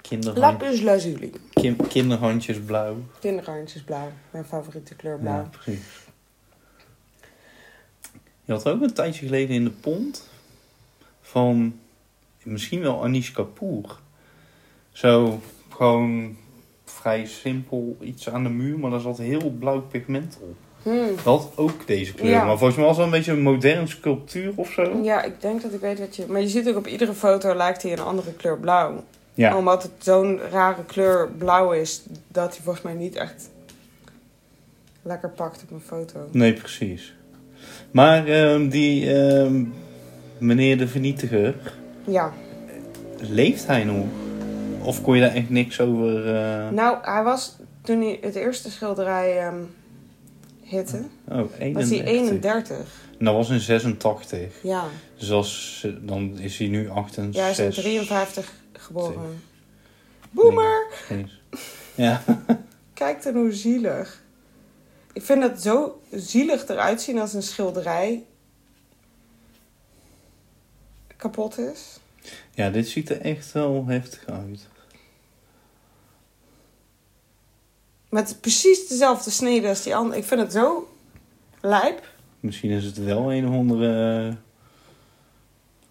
Kinderhand, 0.00 0.38
Lapis 0.60 0.80
lazuli. 0.80 1.32
kin- 1.52 1.86
kinderhandjes 1.88 2.60
blauw. 2.60 2.96
Kinderhandjes 3.20 3.82
blauw. 3.82 4.12
Mijn 4.30 4.44
favoriete 4.44 4.94
kleur 4.94 5.18
blauw. 5.18 5.36
Ja, 5.42 5.48
precies. 5.50 5.82
Je 8.44 8.52
had 8.52 8.68
ook 8.68 8.82
een 8.82 8.92
tijdje 8.94 9.24
geleden 9.26 9.54
in 9.54 9.64
de 9.64 9.70
pont 9.70 10.28
van 11.20 11.78
misschien 12.42 12.80
wel 12.80 13.02
Anish 13.04 13.30
Kapoor. 13.32 14.00
Zo 14.92 15.40
gewoon 15.68 16.36
vrij 16.84 17.26
simpel 17.26 17.96
iets 18.00 18.28
aan 18.28 18.42
de 18.42 18.48
muur, 18.48 18.78
maar 18.78 18.90
daar 18.90 19.00
zat 19.00 19.18
heel 19.18 19.50
blauw 19.50 19.80
pigment 19.80 20.38
op. 20.40 20.56
Hmm. 20.82 21.08
Dat 21.24 21.50
ook 21.54 21.86
deze 21.86 22.14
kleur. 22.14 22.30
Ja. 22.30 22.44
Maar 22.44 22.56
volgens 22.58 22.76
mij 22.78 22.86
was 22.86 22.96
het 22.96 23.04
een 23.06 23.12
beetje 23.12 23.32
een 23.32 23.42
moderne 23.42 23.86
sculptuur 23.86 24.52
of 24.56 24.70
zo. 24.70 25.00
Ja, 25.02 25.22
ik 25.22 25.40
denk 25.40 25.62
dat 25.62 25.72
ik 25.72 25.80
weet 25.80 25.98
wat 25.98 26.16
je... 26.16 26.24
Maar 26.28 26.40
je 26.40 26.48
ziet 26.48 26.68
ook 26.68 26.76
op 26.76 26.86
iedere 26.86 27.14
foto 27.14 27.54
lijkt 27.54 27.82
hij 27.82 27.92
een 27.92 28.00
andere 28.00 28.32
kleur 28.32 28.58
blauw. 28.58 29.04
Ja. 29.34 29.56
Omdat 29.56 29.82
het 29.82 29.92
zo'n 29.98 30.40
rare 30.50 30.84
kleur 30.84 31.28
blauw 31.38 31.72
is, 31.72 32.02
dat 32.28 32.54
hij 32.54 32.60
volgens 32.64 32.84
mij 32.84 32.94
niet 32.94 33.16
echt 33.16 33.50
lekker 35.02 35.28
pakt 35.28 35.62
op 35.62 35.70
een 35.70 35.82
foto. 35.86 36.28
Nee, 36.30 36.52
precies. 36.52 37.14
Maar 37.90 38.26
ehm, 38.26 38.68
die 38.68 39.14
ehm, 39.14 39.64
meneer 40.38 40.78
de 40.78 40.88
vernietiger, 40.88 41.54
Ja. 42.04 42.32
leeft 43.18 43.66
hij 43.66 43.84
nog? 43.84 44.06
Of 44.82 45.02
kon 45.02 45.14
je 45.14 45.20
daar 45.20 45.34
echt 45.34 45.50
niks 45.50 45.80
over... 45.80 46.34
eh, 46.34 46.68
Nou, 46.68 46.96
hij 47.02 47.22
was 47.22 47.56
toen 47.82 48.00
hij 48.00 48.18
het 48.20 48.34
eerste 48.34 48.70
schilderij 48.70 49.38
ehm 49.38 49.54
hitte, 50.70 51.04
Oh, 51.28 51.50
31. 51.58 51.72
was 51.74 51.88
hij 51.88 52.04
31. 52.04 52.76
En 53.18 53.24
dat 53.24 53.34
was 53.34 53.50
in 53.50 53.60
86. 53.60 54.62
Ja. 54.62 54.84
Dus 55.18 55.30
als, 55.30 55.86
dan 56.00 56.38
is 56.38 56.58
hij 56.58 56.66
nu 56.68 56.88
68. 56.88 57.34
Ja, 57.34 57.54
hij 57.56 57.66
is 57.68 57.76
in 57.76 57.82
53 57.82 58.52
geboren. 58.72 59.42
Boomer! 60.30 60.86
Ja. 61.94 62.22
Kijk 62.94 63.22
dan 63.22 63.34
hoe 63.34 63.52
zielig. 63.52 64.22
Ik 65.12 65.22
vind 65.22 65.42
het 65.42 65.62
zo 65.62 66.00
zielig 66.10 66.68
eruit 66.68 67.00
zien 67.02 67.18
als 67.18 67.32
een 67.34 67.42
schilderij 67.42 68.24
kapot 71.16 71.58
is. 71.58 71.98
ja, 72.54 72.70
dit 72.70 72.88
ziet 72.88 73.10
er 73.10 73.20
echt 73.20 73.52
wel 73.52 73.84
heftig 73.86 74.26
uit. 74.26 74.68
Met 78.10 78.38
precies 78.40 78.88
dezelfde 78.88 79.30
snede 79.30 79.68
als 79.68 79.82
die 79.82 79.96
andere. 79.96 80.20
Ik 80.20 80.24
vind 80.26 80.40
het 80.40 80.52
zo 80.52 80.88
lijp. 81.60 82.08
Misschien 82.40 82.70
is 82.70 82.84
het 82.84 82.98
wel 82.98 83.32
een 83.32 83.48
of 83.48 83.54
andere 83.54 84.26
uh, 84.28 84.34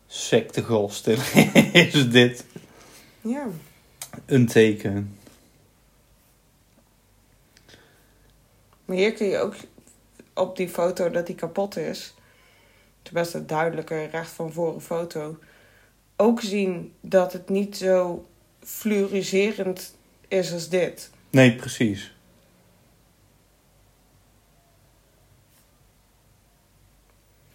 sectegast. 0.07 1.07
is 1.73 2.09
dit 2.09 2.45
Ja. 3.21 3.47
een 4.25 4.47
teken? 4.47 5.17
Maar 8.85 8.97
hier 8.97 9.13
kun 9.13 9.27
je 9.27 9.37
ook 9.37 9.55
op 10.33 10.55
die 10.57 10.69
foto 10.69 11.09
dat 11.09 11.25
die 11.27 11.35
kapot 11.35 11.77
is. 11.77 12.13
Het 12.97 13.07
is 13.07 13.11
best 13.11 13.33
een 13.33 13.47
duidelijke 13.47 14.03
recht 14.03 14.31
van 14.31 14.53
voren 14.53 14.81
foto. 14.81 15.37
Ook 16.15 16.41
zien 16.41 16.93
dat 17.01 17.33
het 17.33 17.49
niet 17.49 17.77
zo 17.77 18.25
fluoriserend 18.59 19.95
is 20.27 20.53
als 20.53 20.69
dit. 20.69 21.09
Nee, 21.29 21.55
precies. 21.55 22.13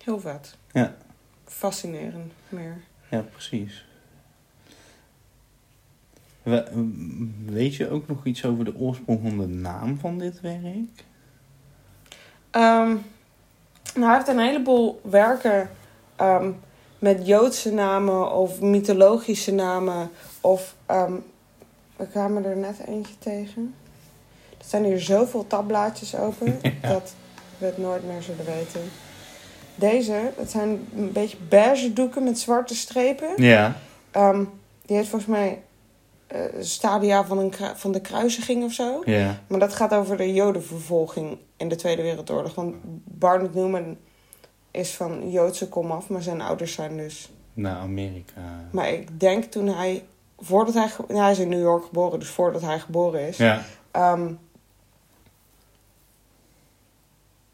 Heel 0.05 0.21
vet. 0.21 0.57
Ja. 0.73 0.95
Fascinerend 1.45 2.33
meer. 2.49 2.77
Ja, 3.11 3.21
precies. 3.21 3.85
We- 6.43 6.71
weet 7.47 7.75
je 7.75 7.91
ook 7.91 8.09
nog 8.09 8.25
iets 8.25 8.45
over 8.45 8.65
de 8.65 8.77
oorsprong 8.77 9.21
van 9.23 9.39
de 9.39 9.47
naam 9.47 9.99
van 9.99 10.19
dit 10.19 10.41
werk? 10.41 11.05
Ehm, 12.51 12.89
nou, 13.95 14.07
hij 14.07 14.15
heeft 14.15 14.29
een 14.29 14.39
heleboel 14.39 15.01
werken 15.05 15.71
ehm, 16.17 16.51
met 16.99 17.27
Joodse 17.27 17.73
namen 17.73 18.33
of 18.33 18.61
mythologische 18.61 19.53
namen. 19.53 20.11
Of 20.41 20.75
ehm 20.87 21.15
we 21.97 22.07
kwamen 22.07 22.45
er 22.45 22.57
net 22.57 22.77
eentje 22.87 23.19
tegen. 23.19 23.75
Er 24.59 24.65
zijn 24.71 24.85
hier 24.85 25.01
zoveel 25.01 25.47
tabblaadjes 25.47 26.17
open 26.17 26.61
dat 26.83 27.15
we 27.59 27.67
het 27.67 27.79
nooit 27.79 28.07
meer 28.07 28.23
zullen 28.23 28.45
weten. 28.45 28.81
Deze, 29.75 30.33
dat 30.37 30.51
zijn 30.51 30.89
een 30.97 31.13
beetje 31.13 31.37
beige 31.49 31.93
doeken 31.93 32.25
met 32.25 32.39
zwarte 32.39 32.75
strepen. 32.75 33.43
Ja. 33.43 33.77
Ehm, 34.11 34.45
die 34.87 34.97
heeft 34.97 35.09
volgens 35.09 35.31
mij 35.31 35.63
eh, 36.27 36.41
stadia 36.61 37.25
van, 37.25 37.39
een 37.39 37.53
van 37.75 37.93
de 37.93 38.01
kruisiging 38.01 38.65
of 38.65 38.73
zo. 38.73 39.03
Ja. 39.05 39.41
Maar 39.47 39.59
dat 39.59 39.75
gaat 39.75 39.95
over 39.95 40.17
de 40.17 40.33
jodenvervolging 40.33 41.39
in 41.57 41.69
de 41.69 41.77
Tweede 41.77 42.03
Wereldoorlog. 42.03 42.55
Want 42.55 42.75
Barnett 43.05 43.55
Newman 43.55 43.97
is 44.71 44.91
van 44.91 45.31
Joodse 45.31 45.69
komaf, 45.69 46.09
maar 46.09 46.23
zijn 46.23 46.41
ouders 46.41 46.73
zijn 46.73 46.97
dus... 46.97 47.31
Naar 47.55 47.77
Amerika. 47.77 48.69
Maar 48.71 48.89
ik 48.89 49.21
denk 49.21 49.45
toen 49.45 49.69
hij... 49.69 50.03
Voordat 50.39 50.75
hij... 50.75 50.91
ja, 51.09 51.23
hij 51.23 51.31
is 51.31 51.39
in 51.39 51.49
New 51.49 51.61
York 51.61 51.85
geboren, 51.85 52.19
dus 52.19 52.29
voordat 52.29 52.63
hij 52.63 52.79
geboren 52.81 53.29
is. 53.29 53.37
Ja. 53.37 53.65
Ehm, 53.91 54.33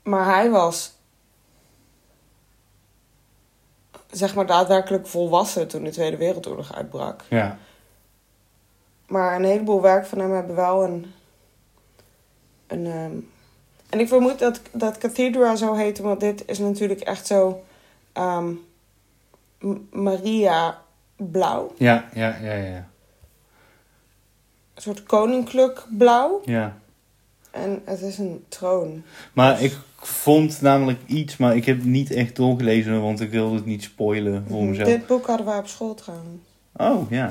maar 0.03 0.25
hij 0.25 0.51
was... 0.51 0.99
Zeg 4.11 4.35
maar 4.35 4.47
daadwerkelijk 4.47 5.07
volwassen 5.07 5.69
toen 5.69 5.85
de 5.85 5.91
Tweede 5.91 6.17
Wereldoorlog 6.17 6.75
uitbrak. 6.75 7.25
Ja. 7.29 7.59
Maar 9.07 9.37
een 9.37 9.45
heleboel 9.45 9.81
werk 9.81 10.07
van 10.07 10.19
hem 10.19 10.33
hebben 10.33 10.57
wel 10.57 10.85
een. 10.85 11.13
een 12.67 12.87
ehm, 12.87 13.19
en 13.91 14.01
ik 14.01 14.09
vermoed 14.09 14.39
dat, 14.39 14.61
dat 14.73 14.99
Cathedra 14.99 15.57
zo 15.57 15.75
heet, 15.75 15.99
want 15.99 16.21
dit 16.21 16.43
is 16.47 16.59
natuurlijk 16.59 17.01
echt 17.01 17.27
zo. 17.27 17.63
ehm, 18.13 18.55
Maria 19.91 20.83
blauw. 21.31 21.73
Ja, 21.79 22.09
ja, 22.15 22.37
ja, 22.43 22.55
ja. 22.55 22.89
Een 24.75 24.83
soort 24.83 25.03
koninklijk 25.03 25.87
blauw. 25.99 26.41
Ja. 26.45 26.77
En 27.51 27.83
het 27.85 28.01
is 28.01 28.19
een 28.19 28.45
troon. 28.49 29.03
Maar 29.33 29.63
ik 29.63 29.77
vond 29.97 30.61
namelijk 30.61 30.99
iets, 31.07 31.37
maar 31.37 31.57
ik 31.57 31.65
heb 31.65 31.77
het 31.77 31.87
niet 31.87 32.11
echt 32.11 32.37
doorgelezen, 32.37 33.03
want 33.03 33.21
ik 33.21 33.31
wilde 33.31 33.55
het 33.55 33.65
niet 33.67 33.83
spoilen 33.83 34.45
voor 34.49 34.65
mezelf. 34.65 34.89
Dit 34.89 35.07
boek 35.07 35.27
hadden 35.27 35.47
wij 35.47 35.59
op 35.59 35.67
school 35.67 35.95
trouwens. 35.95 36.29
Oh, 36.77 37.11
ja. 37.11 37.31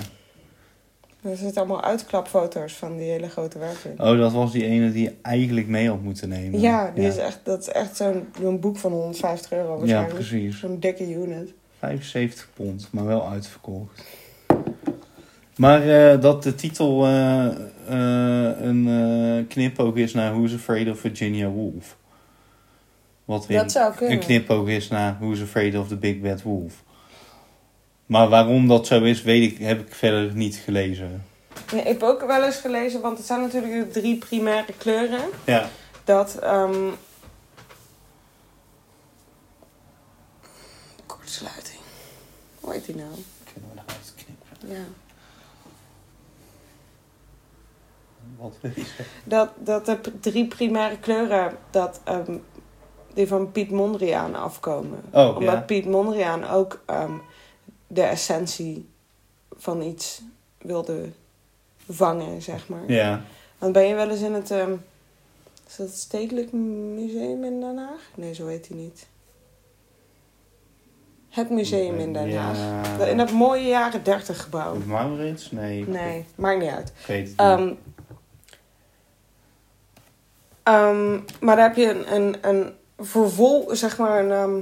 Er 1.21 1.37
zitten 1.37 1.57
allemaal 1.57 1.83
uitklapfoto's 1.83 2.73
van 2.73 2.97
die 2.97 3.09
hele 3.09 3.29
grote 3.29 3.59
werken. 3.59 3.91
Oh, 3.97 4.17
dat 4.17 4.31
was 4.31 4.51
die 4.51 4.65
ene 4.65 4.91
die 4.91 5.03
je 5.03 5.15
eigenlijk 5.21 5.67
mee 5.67 5.89
had 5.89 6.01
moeten 6.01 6.29
nemen. 6.29 6.59
Ja, 6.59 6.91
die 6.95 7.07
Is 7.07 7.17
echt, 7.17 7.39
dat 7.43 7.59
is 7.61 7.67
echt 7.69 7.95
zo'n 7.95 8.59
boek 8.59 8.77
van 8.77 8.91
150 8.91 9.51
euro 9.51 9.71
Ja, 9.73 9.77
waarschijnlijk. 9.77 10.13
precies. 10.13 10.59
Zo'n 10.59 10.79
dikke 10.79 11.13
unit. 11.13 11.53
75 11.79 12.49
pond, 12.53 12.87
maar 12.91 13.05
wel 13.05 13.29
uitverkocht. 13.29 14.03
Maar 15.55 16.11
eh, 16.11 16.21
dat 16.21 16.43
de 16.43 16.55
titel 16.55 17.05
eh, 17.05 17.45
eh, 17.87 18.61
een 18.61 19.45
knipoog 19.49 19.95
is 19.95 20.13
naar 20.13 20.31
Who's 20.31 20.53
Afraid 20.53 20.89
of 20.89 20.99
Virginia 20.99 21.47
Woolf. 21.47 21.97
Wat 23.25 23.47
weer 23.47 23.57
Dat 23.57 23.71
zou 23.71 23.93
kunnen. 23.95 24.17
een 24.17 24.23
knipoog 24.23 24.67
is 24.67 24.87
naar 24.87 25.17
Who's 25.19 25.41
Afraid 25.41 25.77
of 25.77 25.87
the 25.87 25.95
Big 25.97 26.19
Bad 26.19 26.41
Wolf. 26.41 26.73
Maar 28.05 28.29
waarom 28.29 28.67
dat 28.67 28.87
zo 28.87 29.03
is, 29.03 29.21
weet 29.21 29.51
ik, 29.51 29.57
heb 29.57 29.79
ik 29.79 29.95
verder 29.95 30.35
niet 30.35 30.55
gelezen. 30.55 31.23
Nee, 31.71 31.81
ik 31.81 31.87
heb 31.87 32.03
ook 32.03 32.25
wel 32.25 32.45
eens 32.45 32.55
gelezen, 32.55 33.01
want 33.01 33.17
het 33.17 33.27
zijn 33.27 33.41
natuurlijk 33.41 33.93
de 33.93 33.99
drie 33.99 34.17
primaire 34.17 34.73
kleuren. 34.77 35.21
Ja. 35.45 35.69
Dat, 36.03 36.39
ehm 36.39 36.89
Kortsluiting. 41.05 41.68
Hoe 42.59 42.73
heet 42.73 42.85
die 42.85 42.95
nou? 42.95 43.09
Kunnen 43.53 43.69
we 43.73 43.81
eruit 43.81 44.13
knippen? 44.15 44.77
Ja. 44.77 44.83
Wat 48.37 48.53
wil 48.61 48.71
je 48.75 48.83
zeggen? 48.83 49.05
Dat, 49.23 49.49
dat 49.63 49.85
de 49.85 50.19
drie 50.19 50.47
primaire 50.47 50.99
kleuren, 50.99 51.57
dat 51.69 52.01
ehm, 52.03 52.37
die 53.13 53.27
van 53.27 53.51
Piet 53.51 53.71
Mondriaan 53.71 54.35
afkomen. 54.35 55.03
Oh, 55.11 55.37
Omdat 55.37 55.53
ja. 55.53 55.61
Piet 55.61 55.85
Mondriaan 55.85 56.43
ook 56.43 56.81
ehm, 56.85 57.13
de 57.87 58.01
essentie 58.01 58.89
van 59.57 59.81
iets 59.81 60.21
wilde 60.57 61.09
vangen, 61.89 62.41
zeg 62.41 62.67
maar. 62.67 62.91
Ja. 62.91 63.21
Want 63.57 63.73
ben 63.73 63.87
je 63.87 63.95
wel 63.95 64.09
eens 64.09 64.21
in 64.21 64.33
het... 64.33 64.51
ehm, 64.51 64.73
is 65.67 65.75
dat 65.75 65.87
het 65.87 65.97
Stedelijk 65.97 66.51
Museum 66.51 67.43
in 67.43 67.59
Den 67.59 67.77
Haag? 67.77 68.09
Nee, 68.15 68.33
zo 68.33 68.47
heet 68.47 68.67
hij 68.67 68.77
niet. 68.77 69.07
Het 71.29 71.49
museum 71.49 71.95
in 71.99 72.13
Den 72.13 72.35
Haag. 72.37 72.57
Ja. 72.57 72.97
Dat- 72.97 73.07
In 73.07 73.17
dat 73.17 73.31
mooie 73.31 73.67
jaren 73.67 74.03
30 74.03 74.41
gebouw. 74.43 74.75
Maurits? 74.85 75.51
Nee. 75.51 75.87
Nee, 75.87 76.25
maakt 76.35 76.59
niet 76.59 76.69
uit. 76.71 76.93
Weet 77.07 77.17
het 77.19 77.27
niet. 77.27 77.37
Ehm, 77.39 77.73
ehm, 80.63 81.19
maar 81.39 81.55
daar 81.55 81.67
heb 81.67 81.75
je 81.75 81.89
een, 81.89 82.15
een, 82.15 82.35
een 82.41 82.73
vervol, 82.99 83.67
zeg 83.71 83.97
maar, 83.97 84.23
een... 84.23 84.31
ehm, 84.31 84.57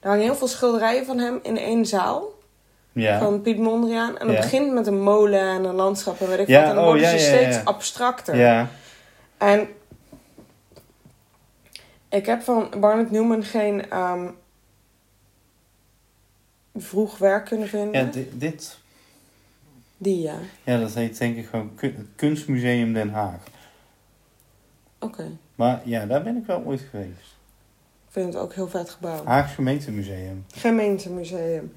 er 0.00 0.08
hangen 0.10 0.24
heel 0.24 0.34
veel 0.34 0.48
schilderijen 0.48 1.06
van 1.06 1.18
hem 1.18 1.38
in 1.42 1.58
één 1.58 1.86
zaal. 1.86 2.32
ja. 2.92 3.18
Van 3.18 3.40
Piet 3.42 3.58
Mondriaan. 3.58 4.18
En 4.18 4.26
het 4.26 4.36
Ja. 4.36 4.42
begint 4.42 4.72
met 4.72 4.86
een 4.86 5.00
molen 5.02 5.40
en 5.40 5.64
een 5.64 5.74
landschap 5.74 6.20
en 6.20 6.28
weet 6.28 6.38
ik 6.38 6.46
wat. 6.46 6.56
En 6.56 6.68
dan 6.68 6.78
oh, 6.78 6.84
worden 6.84 7.02
ja, 7.02 7.10
ze 7.10 7.18
steeds 7.18 7.64
abstracter. 7.64 8.36
ja. 8.36 8.68
En 9.38 9.68
ik 12.08 12.26
heb 12.26 12.42
van 12.42 12.70
Barnett 12.80 13.10
Newman 13.10 13.42
geen 13.44 13.90
vroeg 16.76 17.18
werk 17.18 17.44
kunnen 17.44 17.68
vinden. 17.68 18.04
Ja, 18.06 18.10
dit, 18.12 18.28
dit 18.40 18.78
Die 19.98 20.20
ja. 20.20 20.36
Ja, 20.64 20.78
dat 20.78 20.94
heet 20.94 21.18
denk 21.18 21.36
ik 21.36 21.46
gewoon 21.46 21.74
Kun- 21.74 22.08
Kunstmuseum 22.16 22.92
Den 22.92 23.10
Haag. 23.10 23.40
Oké. 24.98 25.30
Maar 25.54 25.80
ja, 25.84 26.06
daar 26.06 26.22
ben 26.22 26.36
ik 26.36 26.46
wel 26.46 26.62
ooit 26.64 26.80
geweest. 26.90 27.36
Ik 28.06 28.20
vind 28.22 28.34
het 28.34 28.42
ook 28.42 28.54
heel 28.54 28.68
vet 28.68 28.90
gebouw. 28.90 29.24
Haags 29.24 29.52
Gemeentemuseum. 29.54 30.44
Gemeentemuseum. 30.54 31.72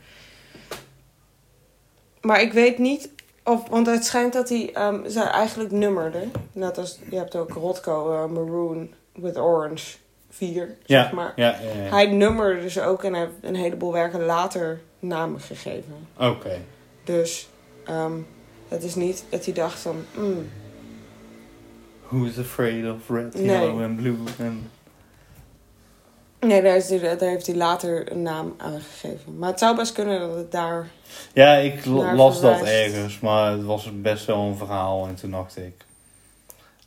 Maar 2.21 2.41
ik 2.41 2.53
weet 2.53 2.77
niet 2.77 3.09
of, 3.43 3.67
want 3.69 3.87
het 3.87 4.05
schijnt 4.05 4.33
dat 4.33 4.49
hij 4.49 4.71
ze 5.09 5.21
eigenlijk 5.21 5.71
nummerde. 5.71 6.27
Net 6.51 6.77
als 6.77 6.99
je 7.09 7.15
hebt 7.15 7.35
ook 7.35 7.51
Rotko 7.51 8.13
eh, 8.13 8.29
Maroon 8.31 8.93
with 9.13 9.37
Orange 9.37 9.97
4, 10.29 10.75
Ja, 10.85 11.03
zeg 11.03 11.11
maar. 11.11 11.33
ja, 11.35 11.49
ja, 11.61 11.81
ja. 11.83 11.89
Hij 11.89 12.05
nummerde 12.05 12.61
dus 12.61 12.79
ook 12.79 13.03
en 13.03 13.13
hij 13.13 13.21
heeft 13.21 13.33
een 13.41 13.55
heleboel 13.55 13.91
werken 13.91 14.25
later 14.25 14.81
namen 15.07 15.39
gegeven. 15.39 16.07
Oké. 16.19 16.61
Dus 17.03 17.47
ehm, 17.85 18.17
het 18.67 18.83
is 18.83 18.95
niet 18.95 19.23
dat 19.29 19.45
hij 19.45 19.53
dacht 19.53 19.79
van, 19.79 20.05
mm, 20.17 20.49
Who 22.07 22.23
is 22.23 22.39
afraid 22.39 22.91
of 22.91 23.09
red, 23.09 23.33
Nee. 23.33 23.45
yellow 23.45 23.83
and 23.83 23.95
blue? 23.95 24.17
En... 24.37 24.69
nee, 26.39 26.61
daar, 26.61 26.75
is 26.75 26.89
hij, 26.89 26.99
daar 26.99 27.29
heeft 27.29 27.47
hij 27.47 27.55
later 27.55 28.11
een 28.11 28.21
naam 28.21 28.53
aan 28.57 28.79
gegeven. 28.79 29.37
Maar 29.37 29.49
het 29.49 29.59
zou 29.59 29.75
best 29.75 29.91
kunnen 29.93 30.19
dat 30.19 30.35
het 30.35 30.51
daar, 30.51 30.87
Ja, 31.33 31.55
ik 31.55 31.85
las 31.85 32.41
dat 32.41 32.61
ergens, 32.61 33.19
maar 33.19 33.51
het 33.51 33.63
was 33.63 33.91
best 34.01 34.25
wel 34.25 34.41
een 34.41 34.57
verhaal. 34.57 35.07
En 35.07 35.15
toen 35.15 35.31
dacht 35.31 35.57
ik... 35.57 35.85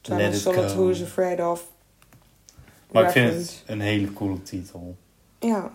Let 0.03 0.35
it 0.35 0.41
Solid. 0.41 0.73
Who 0.73 0.89
is 0.89 1.03
Afraid 1.03 1.41
of. 1.41 1.67
Maar 2.93 3.05
ik 3.05 3.11
vind 3.11 3.33
het 3.33 3.63
een 3.67 3.81
hele 3.81 4.13
coole 4.13 4.43
titel. 4.43 4.97
Ja. 5.39 5.73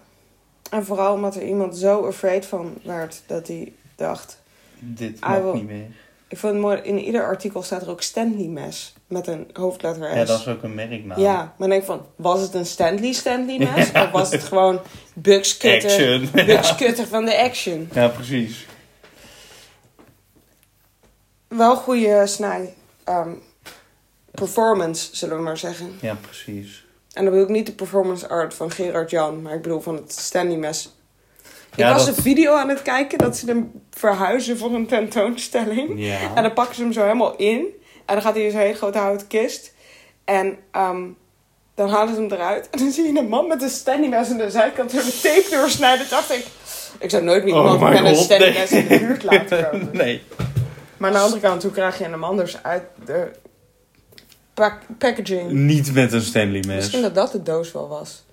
En 0.71 0.86
vooral 0.86 1.13
omdat 1.13 1.36
er 1.36 1.43
iemand 1.43 1.78
zo 1.78 2.06
afraid 2.08 2.45
van 2.45 2.73
werd 2.84 3.21
dat 3.25 3.47
hij 3.47 3.73
dacht. 3.95 4.41
Dit 4.80 5.19
mag 5.19 5.54
niet 5.54 5.67
meer. 5.67 5.88
Ik 6.28 6.38
vond 6.38 6.54
het 6.54 6.62
mooi, 6.62 6.78
in 6.78 6.99
ieder 6.99 7.23
artikel 7.23 7.62
staat 7.63 7.82
er 7.82 7.89
ook 7.89 8.01
Stanley 8.01 8.47
mes 8.47 8.93
met 9.08 9.28
een 9.28 9.49
hoofdletter 9.54 10.10
S. 10.12 10.15
Ja, 10.15 10.25
dat 10.25 10.39
is 10.39 10.47
ook 10.47 10.63
een 10.63 10.75
merknaam. 10.75 11.19
Ja, 11.19 11.36
maar 11.36 11.54
dan 11.58 11.69
denk 11.69 11.82
ik 11.82 11.88
van, 11.88 12.06
was 12.15 12.41
het 12.41 12.54
een 12.54 12.65
Stanley 12.65 13.12
Stanley 13.13 13.58
mes? 13.58 13.91
Of 13.91 14.12
was 14.12 14.32
het 14.32 14.43
gewoon 14.43 14.80
Bugs 15.13 15.58
Cutter, 15.58 15.91
Action. 15.91 16.30
Bugs 16.45 16.75
Cutter 16.75 17.08
van 17.08 17.25
de 17.25 17.38
action? 17.38 17.89
Ja, 17.93 18.08
precies. 18.08 18.65
Wel 21.47 21.75
goede 21.75 22.28
snij. 22.28 22.73
ehm, 23.04 23.34
performance, 24.32 25.15
zullen 25.15 25.38
we 25.38 25.43
maar 25.43 25.58
zeggen. 25.58 25.97
Ja, 26.01 26.15
precies. 26.15 26.85
En 27.15 27.23
dan 27.23 27.34
bedoel 27.34 27.47
ik 27.47 27.54
niet 27.56 27.65
de 27.65 27.71
performance 27.71 28.28
art 28.30 28.54
van 28.54 28.71
Gerard 28.71 29.10
Jan, 29.10 29.41
maar 29.41 29.54
ik 29.54 29.62
bedoel 29.62 29.80
van 29.82 29.95
het 29.95 30.12
Stanley 30.12 30.58
mes. 30.58 30.95
Ik 31.75 31.84
was 31.86 32.06
dat- 32.06 32.17
een 32.17 32.23
video 32.23 32.54
aan 32.56 32.69
het 32.69 32.82
kijken 32.82 33.17
dat 33.17 33.38
ze 33.38 33.45
hem 33.45 33.71
verhuizen 33.91 34.58
voor 34.58 34.73
een 34.73 34.88
tentoonstelling. 34.88 35.93
Ja. 35.95 36.17
En 36.36 36.43
dan 36.43 36.54
pakken 36.54 36.75
ze 36.75 36.82
hem 36.82 36.91
zo 36.93 37.01
helemaal 37.01 37.36
in. 37.36 37.65
En 38.06 38.13
dan 38.13 38.21
gaat 38.21 38.34
hij 38.36 38.43
in 38.43 38.51
zo'n 38.51 38.60
hele 38.60 38.73
grote 38.73 38.97
houten 38.97 39.28
kist. 39.28 39.73
En 40.25 40.58
ehm, 40.71 41.04
dan 41.75 41.89
halen 41.89 42.15
ze 42.15 42.21
hem 42.21 42.32
eruit. 42.32 42.69
En 42.69 42.80
dan 42.80 42.91
zie 42.91 43.13
je 43.13 43.19
een 43.19 43.28
man 43.28 43.47
met 43.47 43.62
een 43.62 43.69
Stanley 43.69 44.10
mes 44.10 44.30
aan 44.30 44.38
de 44.38 44.49
zijkant 44.49 44.91
zo 44.91 44.97
de 44.97 45.19
tape 45.21 45.47
doorsnijden. 45.51 46.10
dacht 46.10 46.32
ik, 46.32 46.45
ik 46.99 47.10
zou 47.10 47.23
nooit 47.23 47.43
meer 47.43 47.54
Oh 47.56 47.60
iemand 47.62 47.80
mijn 47.80 48.04
met 48.04 48.17
een 48.17 48.23
Stanley 48.23 48.49
nee. 48.49 48.58
mes 48.60 48.71
in 48.71 48.88
de 48.88 48.99
buurt 48.99 49.23
laten 49.23 49.69
komen. 49.71 49.89
nee. 50.04 50.23
Maar 50.97 51.10
aan 51.10 51.15
de 51.15 51.21
andere 51.21 51.41
kant, 51.41 51.63
hoe 51.63 51.71
krijg 51.71 51.97
je 51.97 52.04
hem 52.04 52.23
anders 52.23 52.63
uit 52.63 52.84
de 53.06 53.32
packaging? 54.97 55.51
Niet 55.51 55.93
met 55.93 56.13
een 56.13 56.21
Stanley 56.21 56.63
mes. 56.67 56.75
Misschien 56.75 57.01
dat 57.01 57.15
dat 57.15 57.31
de 57.31 57.43
doos 57.43 57.71
wel 57.71 57.87
was. 57.87 58.23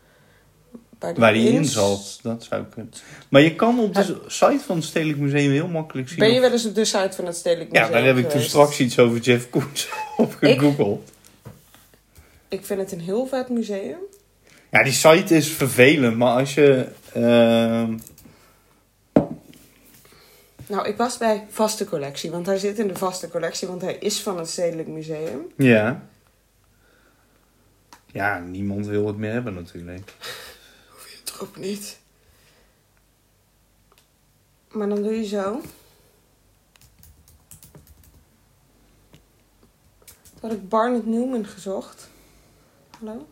Waar 0.99 1.15
Waar 1.15 1.33
die 1.33 1.49
in 1.53 1.65
zat. 1.65 2.19
Dat 2.23 2.45
zou 2.51 2.65
kunnen. 2.65 2.93
Maar 3.29 3.41
je 3.43 3.55
kan 3.55 3.79
op 3.81 3.95
de 3.95 4.17
site 4.27 4.61
van 4.67 4.77
het 4.77 4.85
Stedelijk 4.85 5.19
Museum 5.19 5.51
heel 5.51 5.69
makkelijk 5.69 6.09
zien. 6.09 6.19
Ben 6.19 6.33
je 6.33 6.41
wel 6.41 6.53
eens 6.53 6.67
op 6.67 6.75
de 6.75 6.85
site 6.85 7.13
van 7.13 7.27
het 7.27 7.37
Stedelijk 7.37 7.71
Museum 7.71 7.87
Ja, 7.89 7.93
daar 7.95 8.05
heb 8.05 8.17
ik 8.17 8.31
toen 8.31 8.41
straks 8.41 8.81
iets 8.81 8.99
over 8.99 9.19
Jeff 9.19 9.51
Koens 9.51 9.89
op 10.17 10.35
gegoogeld. 10.41 11.11
Ik 12.49 12.65
vind 12.67 12.81
het 12.81 12.93
een 12.93 13.01
heel 13.01 13.27
vet 13.27 13.49
museum. 13.49 13.99
Ja, 14.71 14.83
die 14.83 14.93
site 14.93 15.37
is 15.37 15.49
vervelend, 15.49 16.17
maar 16.17 16.39
als 16.39 16.55
je... 16.55 16.87
ehm, 17.13 17.95
Nou, 20.67 20.89
ik 20.89 20.97
was 20.97 21.19
bij 21.19 21.47
vaste 21.51 21.85
collectie, 21.85 22.31
want 22.31 22.47
hij 22.47 22.59
zit 22.59 22.79
in 22.79 22.89
de 22.89 22.97
vaste 22.97 23.29
collectie, 23.29 23.69
want 23.69 23.83
hij 23.83 23.97
is 24.01 24.21
van 24.21 24.39
het 24.39 24.49
Stedelijk 24.49 24.89
Museum. 24.89 25.41
ja. 25.57 26.03
Ja, 28.13 28.39
niemand 28.39 28.87
wil 28.87 29.07
het 29.07 29.17
meer 29.17 29.33
hebben 29.33 29.55
natuurlijk. 29.55 30.15
Het 31.25 31.41
ook 31.41 31.57
niet. 31.57 31.99
Maar 34.71 34.89
dan 34.89 35.03
doe 35.03 35.13
je 35.17 35.27
zo. 35.27 35.61
Toen 40.41 40.51
had 40.51 40.53
ik 40.53 40.69
Barnett 40.69 41.07
Newman 41.07 41.47
gezocht. 41.47 42.09
Hallo? 42.99 43.27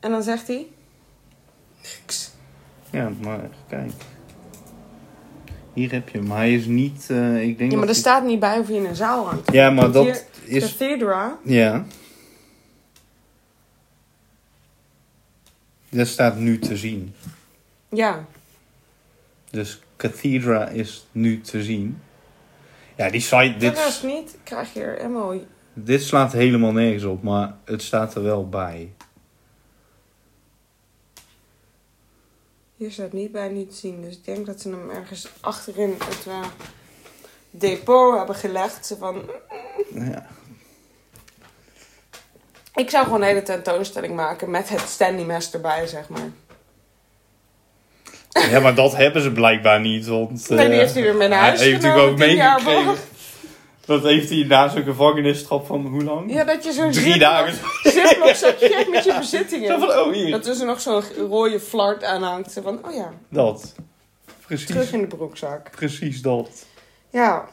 En 0.00 0.10
dan 0.10 0.22
zegt 0.22 0.46
hij... 0.46 0.66
Niks. 1.82 2.30
Ja, 2.90 3.12
maar 3.20 3.48
kijk. 3.68 3.92
Hier 5.72 5.92
heb 5.92 6.08
je 6.08 6.18
hem. 6.18 6.30
Hij 6.30 6.54
is 6.54 6.66
niet... 6.66 7.06
eh, 7.10 7.42
ik 7.42 7.58
denk 7.58 7.70
Ja, 7.70 7.76
maar 7.76 7.86
er 7.86 7.92
dat 7.92 8.02
staat 8.02 8.24
niet 8.24 8.40
bij 8.40 8.58
of 8.58 8.66
hij 8.66 8.76
in 8.76 8.84
een 8.84 8.96
zaal 8.96 9.26
hangt. 9.26 9.52
Ja, 9.52 9.70
maar 9.70 9.90
Want 9.90 9.94
dat 9.94 10.04
hier- 10.04 10.56
is... 10.56 10.62
Cathedra. 10.76 11.38
Ja. 11.44 11.84
Dat 15.96 16.06
staat 16.06 16.36
nu 16.36 16.58
te 16.58 16.76
zien. 16.76 17.14
Ja. 17.88 18.24
Dus 19.50 19.80
Cathedra 19.96 20.68
is 20.68 21.06
nu 21.12 21.40
te 21.40 21.62
zien. 21.62 22.02
Ja, 22.96 23.10
die 23.10 23.20
site, 23.20 23.54
Dit 23.58 23.78
is 23.78 24.02
niet. 24.02 24.36
Krijg 24.42 24.72
je 24.72 24.82
er 24.82 24.96
helemaal... 24.96 25.34
dit 25.72 26.02
slaat 26.02 26.32
helemaal 26.32 26.72
nergens 26.72 27.04
op, 27.04 27.22
maar 27.22 27.54
het 27.64 27.82
staat 27.82 28.14
er 28.14 28.22
wel 28.22 28.48
bij. 28.48 28.92
Hier 32.76 32.90
staat 32.90 33.12
niet 33.12 33.32
bij 33.32 33.48
niet 33.48 33.70
te 33.70 33.76
zien. 33.76 34.02
Dus 34.02 34.16
ik 34.16 34.24
denk 34.24 34.46
dat 34.46 34.60
ze 34.60 34.68
hem 34.68 34.90
ergens 34.90 35.28
achterin 35.40 35.94
het 35.98 36.26
eh, 36.26 36.44
depot 37.50 38.16
hebben 38.16 38.34
gelegd. 38.36 38.86
Ze 38.86 38.96
van, 38.96 39.30
Ja. 39.94 40.26
Ik 42.74 42.90
zou 42.90 43.04
gewoon 43.04 43.20
een 43.20 43.26
hele 43.26 43.42
tentoonstelling 43.42 44.14
maken 44.14 44.50
met 44.50 44.68
het 44.68 44.80
Stanley 44.80 45.24
mes 45.24 45.52
erbij, 45.52 45.86
zeg 45.86 46.08
maar. 46.08 46.30
ja, 48.50 48.60
maar 48.60 48.74
dat 48.74 48.96
hebben 48.96 49.22
ze 49.22 49.32
blijkbaar 49.32 49.80
niet, 49.80 50.06
want... 50.06 50.48
Nee, 50.48 50.58
die 50.58 50.68
eh, 50.68 50.78
heeft 50.78 50.94
hij 50.94 51.02
weer 51.02 51.16
mee 51.16 51.28
naar 51.28 51.40
huis 51.40 51.60
heeft 51.60 51.82
natuurlijk 51.82 52.10
ook 52.10 52.18
meegekregen. 52.18 52.94
Dat 53.86 54.02
heeft 54.02 54.28
hij 54.30 54.44
na 54.48 54.68
zijn 54.68 54.84
gevangenisstrap 54.84 55.66
van 55.66 55.86
hoe 55.86 56.02
lang? 56.04 56.32
Ja, 56.32 56.44
dat 56.44 56.64
je 56.64 56.72
zo'n 56.72 56.90
Drie 56.90 57.18
dagen. 57.18 57.54
ziplock 57.82 58.34
zakje 58.34 58.86
met 58.90 59.04
je 59.04 59.14
bezittingen. 59.18 59.68
Zo 59.68 59.86
van, 59.86 59.98
oh 59.98 60.12
hier. 60.12 60.30
Dat 60.30 60.46
er 60.46 60.66
nog 60.66 60.80
zo'n 60.80 61.02
rode 61.28 61.60
flart 61.60 62.04
aan 62.04 62.22
hangt. 62.22 62.60
Van, 62.62 62.86
oh 62.86 62.94
ja, 62.94 63.12
Dat. 63.28 63.74
Precies. 64.46 64.66
terug 64.66 64.92
in 64.92 65.00
de 65.00 65.06
broekzak. 65.06 65.70
Precies 65.70 66.22
dat. 66.22 66.66
Ja, 67.10 67.48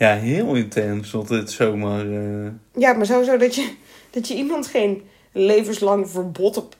Ja, 0.00 0.14
heel 0.16 0.54
intens 0.54 1.10
dat 1.10 1.28
het 1.28 1.50
zomaar... 1.50 2.06
eh, 2.06 2.50
ja 2.72 2.92
maar 2.92 3.06
sowieso 3.06 3.36
dat 3.36 3.54
je, 3.54 3.74
dat 4.10 4.28
je 4.28 4.34
iemand 4.34 4.66
geen 4.66 5.08
levenslang 5.32 6.10
verbod 6.10 6.56
op 6.56 6.76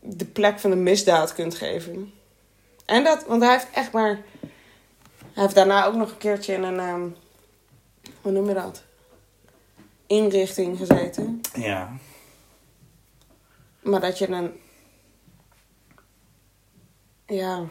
de 0.00 0.24
plek 0.24 0.58
van 0.58 0.70
de 0.70 0.76
misdaad 0.76 1.34
kunt 1.34 1.54
geven. 1.54 2.12
En 2.84 3.04
dat, 3.04 3.26
want 3.26 3.42
hij 3.42 3.52
heeft 3.52 3.68
echt 3.72 3.92
maar... 3.92 4.22
Hij 5.32 5.42
heeft 5.42 5.54
daarna 5.54 5.84
ook 5.84 5.94
nog 5.94 6.10
een 6.10 6.18
keertje 6.18 6.52
in 6.52 6.62
een... 6.62 6.78
ehm, 6.78 7.08
hoe 8.20 8.32
noem 8.32 8.48
je 8.48 8.54
dat? 8.54 8.82
Inrichting 10.06 10.76
gezeten. 10.78 11.40
Ja. 11.54 11.96
Maar 13.80 14.00
dat 14.00 14.18
je 14.18 14.28
een... 14.28 14.60
Ja, 17.26 17.64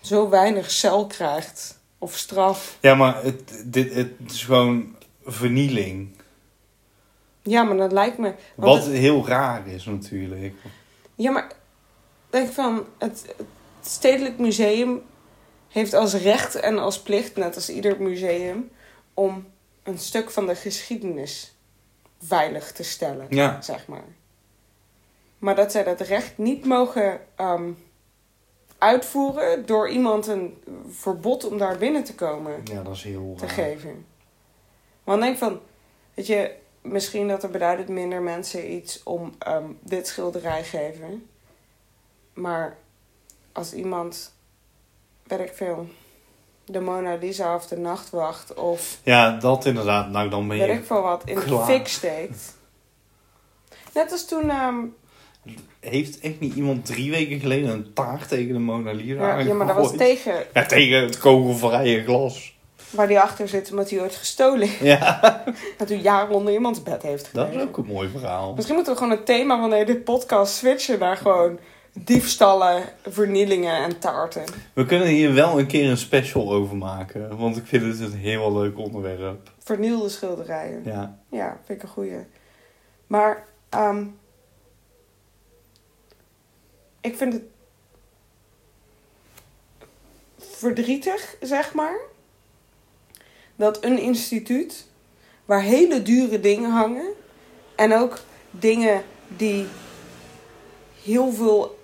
zo 0.00 0.28
weinig 0.28 0.70
cel 0.70 1.06
krijgt. 1.06 1.82
Of 2.04 2.16
straf. 2.16 2.78
Ja, 2.80 2.94
maar 2.94 3.22
het, 3.22 3.62
dit, 3.64 3.94
het 3.94 4.10
is 4.26 4.44
gewoon 4.44 4.96
vernieling. 5.24 6.08
Ja, 7.42 7.62
maar 7.62 7.76
dat 7.76 7.92
lijkt 7.92 8.18
me... 8.18 8.34
Wat 8.54 8.84
heel 8.86 9.26
raar 9.28 9.66
is 9.66 9.84
natuurlijk. 9.84 10.54
Ja, 11.14 11.30
maar 11.30 11.52
denk 12.30 12.52
van 12.52 12.84
het, 12.98 13.24
het 13.36 13.46
Stedelijk 13.86 14.38
Museum 14.38 15.02
heeft 15.68 15.94
als 15.94 16.14
recht 16.14 16.54
en 16.54 16.78
als 16.78 17.00
plicht, 17.02 17.36
net 17.36 17.54
als 17.54 17.68
ieder 17.70 18.02
museum, 18.02 18.70
om 19.14 19.46
een 19.82 19.98
stuk 19.98 20.30
van 20.30 20.46
de 20.46 20.54
geschiedenis 20.54 21.54
veilig 22.22 22.72
te 22.72 22.82
stellen, 22.82 23.26
Ja. 23.30 23.60
zeg 23.62 23.86
maar. 23.86 24.04
Maar 25.38 25.54
dat 25.54 25.72
zij 25.72 25.84
dat 25.84 26.00
recht 26.00 26.38
niet 26.38 26.64
mogen 26.64 27.20
ehm, 27.36 27.70
uitvoeren 28.84 29.66
door 29.66 29.88
iemand 29.88 30.26
een 30.26 30.62
verbod 30.88 31.48
om 31.48 31.58
daar 31.58 31.78
binnen 31.78 32.04
te 32.04 32.14
komen 32.14 32.60
Ja, 32.64 32.82
dat 32.82 32.94
is 32.94 33.02
heel 33.02 33.34
te 33.38 33.46
raar. 33.46 33.54
geven. 33.54 34.06
Want 35.04 35.20
denk 35.22 35.36
van, 35.38 35.60
weet 36.14 36.26
je, 36.26 36.54
misschien 36.82 37.28
dat 37.28 37.42
er 37.42 37.50
beduidend 37.50 37.88
minder 37.88 38.22
mensen 38.22 38.72
iets 38.72 39.02
om 39.02 39.34
ehm, 39.38 39.64
dit 39.80 40.06
schilderij 40.06 40.64
geven. 40.64 41.28
Maar 42.34 42.76
als 43.52 43.72
iemand 43.72 44.34
weet 45.26 45.40
ik 45.40 45.52
veel, 45.54 45.86
de 46.64 46.80
Mona 46.80 47.14
Lisa 47.14 47.54
of 47.54 47.66
de 47.66 47.76
Nachtwacht 47.76 48.54
of 48.54 48.98
Ja, 49.02 49.30
dat 49.38 49.64
inderdaad. 49.66 50.10
Nou, 50.10 50.28
dan 50.28 50.48
ben 50.48 50.58
weet 50.58 50.66
je... 50.66 50.72
ik 50.72 50.84
veel 50.84 51.02
wat 51.02 51.22
in 51.24 51.34
de 51.34 51.62
fik 51.64 51.88
steekt. 51.88 52.56
Net 53.94 54.12
als 54.12 54.24
toen, 54.26 54.50
ehm, 54.50 54.76
Heeft 55.80 56.20
echt 56.20 56.40
niet 56.40 56.54
iemand 56.54 56.86
drie 56.86 57.10
weken 57.10 57.40
geleden 57.40 57.70
een 57.70 57.92
taart 57.92 58.28
tegen 58.28 58.52
de 58.52 58.58
Mona 58.58 58.92
Lisa 58.92 59.14
ja, 59.14 59.38
ja, 59.38 59.54
maar 59.54 59.66
dat 59.66 59.76
was 59.76 59.96
tegen 59.96 60.34
Ja, 60.54 60.66
tegen 60.66 61.02
het 61.02 61.18
kogelvrije 61.18 62.04
glas. 62.04 62.54
waar 62.90 63.06
die 63.08 63.20
achter 63.20 63.48
zit 63.48 63.70
omdat 63.70 63.90
hij 63.90 64.00
ooit 64.00 64.14
gestolen. 64.16 64.68
Ja, 64.80 65.42
En 65.78 65.86
toen 65.86 66.00
jaren 66.00 66.34
onder 66.34 66.52
iemands 66.52 66.82
bed 66.82 67.02
heeft 67.02 67.28
dat 67.32 67.44
gelegen. 67.44 67.60
is 67.60 67.66
ook 67.68 67.76
een 67.76 67.92
mooi 67.92 68.08
verhaal. 68.08 68.54
Misschien 68.54 68.74
moeten 68.74 68.92
we 68.92 68.98
gewoon 68.98 69.16
het 69.16 69.26
thema 69.26 69.60
van 69.60 69.70
deze 69.70 69.96
podcast 69.96 70.54
switchen 70.54 70.98
naar 70.98 71.16
gewoon 71.16 71.58
diefstallen, 71.92 72.82
vernielingen 73.08 73.82
en 73.82 73.98
taarten. 73.98 74.42
We 74.72 74.86
kunnen 74.86 75.08
hier 75.08 75.34
wel 75.34 75.58
een 75.58 75.66
keer 75.66 75.90
een 75.90 75.96
special 75.96 76.52
over 76.52 76.76
maken. 76.76 77.36
Want 77.36 77.56
ik 77.56 77.66
vind 77.66 77.82
het 77.82 78.12
een 78.12 78.18
heel 78.18 78.52
leuk 78.52 78.78
onderwerp. 78.78 79.50
Vernielde 79.58 80.08
schilderijen. 80.08 80.82
Ja. 80.84 81.18
Ja, 81.30 81.58
vind 81.64 81.78
ik 81.78 81.84
een 81.84 81.92
goeie. 81.94 82.16
Maar 83.06 83.44
ehm, 83.68 84.04
ik 87.04 87.16
vind 87.16 87.32
het 87.32 87.42
verdrietig, 90.38 91.36
zeg 91.40 91.74
maar, 91.74 91.96
dat 93.56 93.84
een 93.84 93.98
instituut 93.98 94.86
waar 95.44 95.60
hele 95.62 96.02
dure 96.02 96.40
dingen 96.40 96.70
hangen 96.70 97.12
en 97.76 97.94
ook 97.94 98.18
dingen 98.50 99.04
die 99.28 99.66
heel 101.02 101.32
veel 101.32 101.78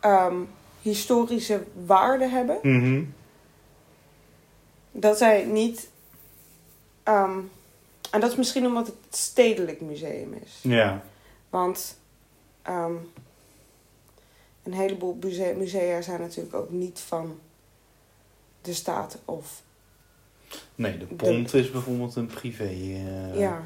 ehm, 0.00 0.40
historische 0.82 1.64
waarde 1.86 2.28
hebben, 2.28 2.58
Mhm. 2.62 3.04
dat 4.92 5.18
zij 5.18 5.44
niet. 5.44 5.88
ehm, 7.02 7.38
en 8.10 8.20
dat 8.20 8.30
is 8.30 8.36
misschien 8.36 8.66
omdat 8.66 8.86
het 8.86 8.96
stedelijk 9.16 9.80
museum 9.80 10.32
is. 10.44 10.58
Ja. 10.62 11.02
Want 11.48 11.98
ehm, 12.62 12.94
een 14.70 14.78
heleboel 14.78 15.18
musea, 15.20 15.54
musea 15.54 16.00
zijn 16.00 16.20
natuurlijk 16.20 16.54
ook 16.54 16.70
niet 16.70 17.00
van 17.06 17.38
de 18.62 18.74
staat 18.74 19.18
of. 19.24 19.62
Nee, 20.74 20.98
de 20.98 21.06
pont 21.06 21.54
is 21.54 21.70
bijvoorbeeld 21.70 22.16
een 22.16 22.26
privé. 22.26 22.64
eh, 22.64 23.38
ja. 23.38 23.62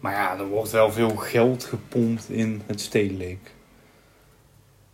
Maar 0.00 0.12
ja, 0.12 0.38
er 0.38 0.46
wordt 0.46 0.70
wel 0.70 0.92
veel 0.92 1.16
geld 1.16 1.64
gepompt 1.64 2.28
in 2.28 2.62
het 2.66 2.80
stedelijk. 2.80 3.54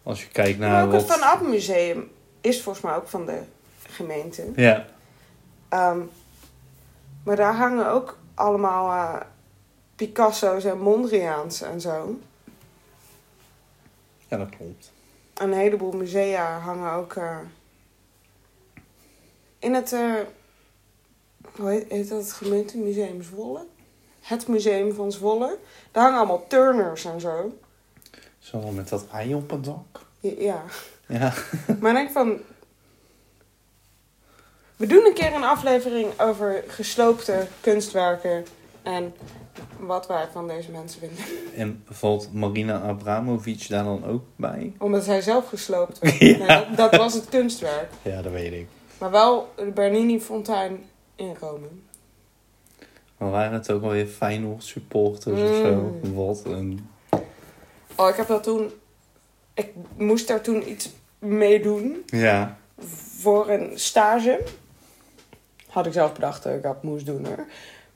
Als 0.03 0.23
je 0.23 0.29
kijkt 0.29 0.59
Maar 0.59 0.69
naar 0.69 0.87
ook 0.87 0.93
het. 0.93 1.07
Van 1.07 1.23
App 1.23 1.47
Museum 1.47 2.11
is 2.41 2.63
volgens 2.63 2.85
mij 2.85 2.95
ook 2.95 3.09
van 3.09 3.27
de 3.27 3.39
gemeente. 3.89 4.53
Ja. 4.57 4.87
Ehm, 5.69 5.99
maar 7.25 7.37
daar 7.37 7.55
hangen 7.55 7.91
ook 7.91 8.19
allemaal 8.35 8.91
eh, 8.93 9.27
Picasso's 9.97 10.65
en 10.65 10.79
Mondriaans 10.79 11.63
en 11.63 11.81
zo. 11.81 12.19
Ja, 14.33 14.39
dat 14.39 14.57
klopt. 14.57 14.93
een 15.35 15.53
heleboel 15.53 15.93
musea 15.93 16.59
hangen 16.59 16.93
ook 16.93 17.14
eh, 17.14 17.39
in 19.59 19.74
het, 19.74 19.93
eh, 19.93 20.14
hoe 21.57 21.68
heet, 21.68 21.91
heet 21.91 22.09
dat, 22.09 22.22
het 22.22 22.33
gemeentemuseum 22.33 23.22
Zwolle? 23.22 23.66
Het 24.20 24.49
museum 24.49 24.95
van 24.95 25.12
Zwolle. 25.12 25.59
Daar 25.91 26.03
hangen 26.03 26.18
allemaal 26.18 26.47
turners 26.47 27.05
en 27.05 27.20
zo. 27.20 27.59
Zo 28.39 28.70
met 28.70 28.89
dat 28.89 29.07
ei 29.12 29.35
op 29.35 29.51
het 29.51 29.64
dak. 29.64 30.01
Ja, 30.20 30.33
ja. 30.39 30.62
Ja. 31.07 31.33
maar 31.80 31.91
ik 31.91 31.97
denk 31.97 32.11
van... 32.11 32.41
We 34.76 34.87
doen 34.87 35.05
een 35.05 35.14
keer 35.14 35.35
een 35.35 35.45
aflevering 35.45 36.20
over 36.20 36.64
gesloopte 36.66 37.47
kunstwerken 37.61 38.47
en 38.83 39.14
wat 39.87 40.07
wij 40.07 40.28
van 40.33 40.49
deze 40.49 40.70
mensen 40.70 41.01
vinden. 41.01 41.24
En 41.57 41.85
valt 41.89 42.33
Marina 42.33 42.80
Abramovic 42.80 43.68
daar 43.68 43.85
dan 43.85 44.05
ook 44.05 44.22
bij? 44.37 44.72
Omdat 44.78 45.07
hij 45.07 45.20
zelf 45.20 45.49
gesloopt 45.49 45.99
werd. 45.99 46.18
Ja. 46.18 46.37
Nee, 46.37 46.47
dat, 46.47 46.76
dat 46.76 46.97
was 46.97 47.14
het 47.14 47.28
kunstwerk. 47.28 47.89
Ja, 48.03 48.22
dat 48.22 48.33
weet 48.33 48.53
ik. 48.53 48.66
Maar 48.99 49.11
wel 49.11 49.53
de 49.57 49.70
Bernini-fontein 49.74 50.85
in 51.16 51.35
Rome. 51.41 51.66
Maar 53.16 53.30
waren 53.30 53.53
het 53.53 53.70
ook 53.70 53.83
alweer 53.83 54.07
Feyenoord 54.07 54.64
supporters 54.64 55.41
of 55.41 55.57
zo? 55.57 55.99
Mm. 56.03 56.14
Wat 56.14 56.43
een... 56.45 56.89
Oh, 57.97 58.09
ik 58.09 58.16
heb 58.16 58.26
dat 58.26 58.43
toen... 58.43 58.70
Ik 59.55 59.72
moest 59.97 60.28
daar 60.28 60.41
toen 60.41 60.70
iets 60.70 60.91
mee 61.18 61.62
doen 61.62 62.03
Ja. 62.07 62.57
voor 63.16 63.49
een 63.51 63.70
stage. 63.78 64.41
Had 65.68 65.87
ik 65.87 65.93
zelf 65.93 66.12
bedacht 66.12 66.43
dat 66.43 66.55
ik 66.55 66.62
dat 66.62 66.83
moest 66.83 67.07
doen 67.07 67.26
hoor. 67.26 67.47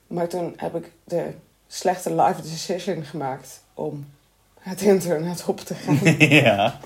Maar 0.06 0.28
toen 0.28 0.52
heb 0.56 0.76
ik 0.76 0.90
de 1.04 1.32
slechte 1.68 2.14
life 2.14 2.42
decision 2.42 3.04
gemaakt 3.04 3.60
om 3.74 4.06
het 4.58 4.80
internet 4.80 5.44
op 5.46 5.60
te 5.60 5.74
gaan. 5.74 5.98
ja. 6.44 6.78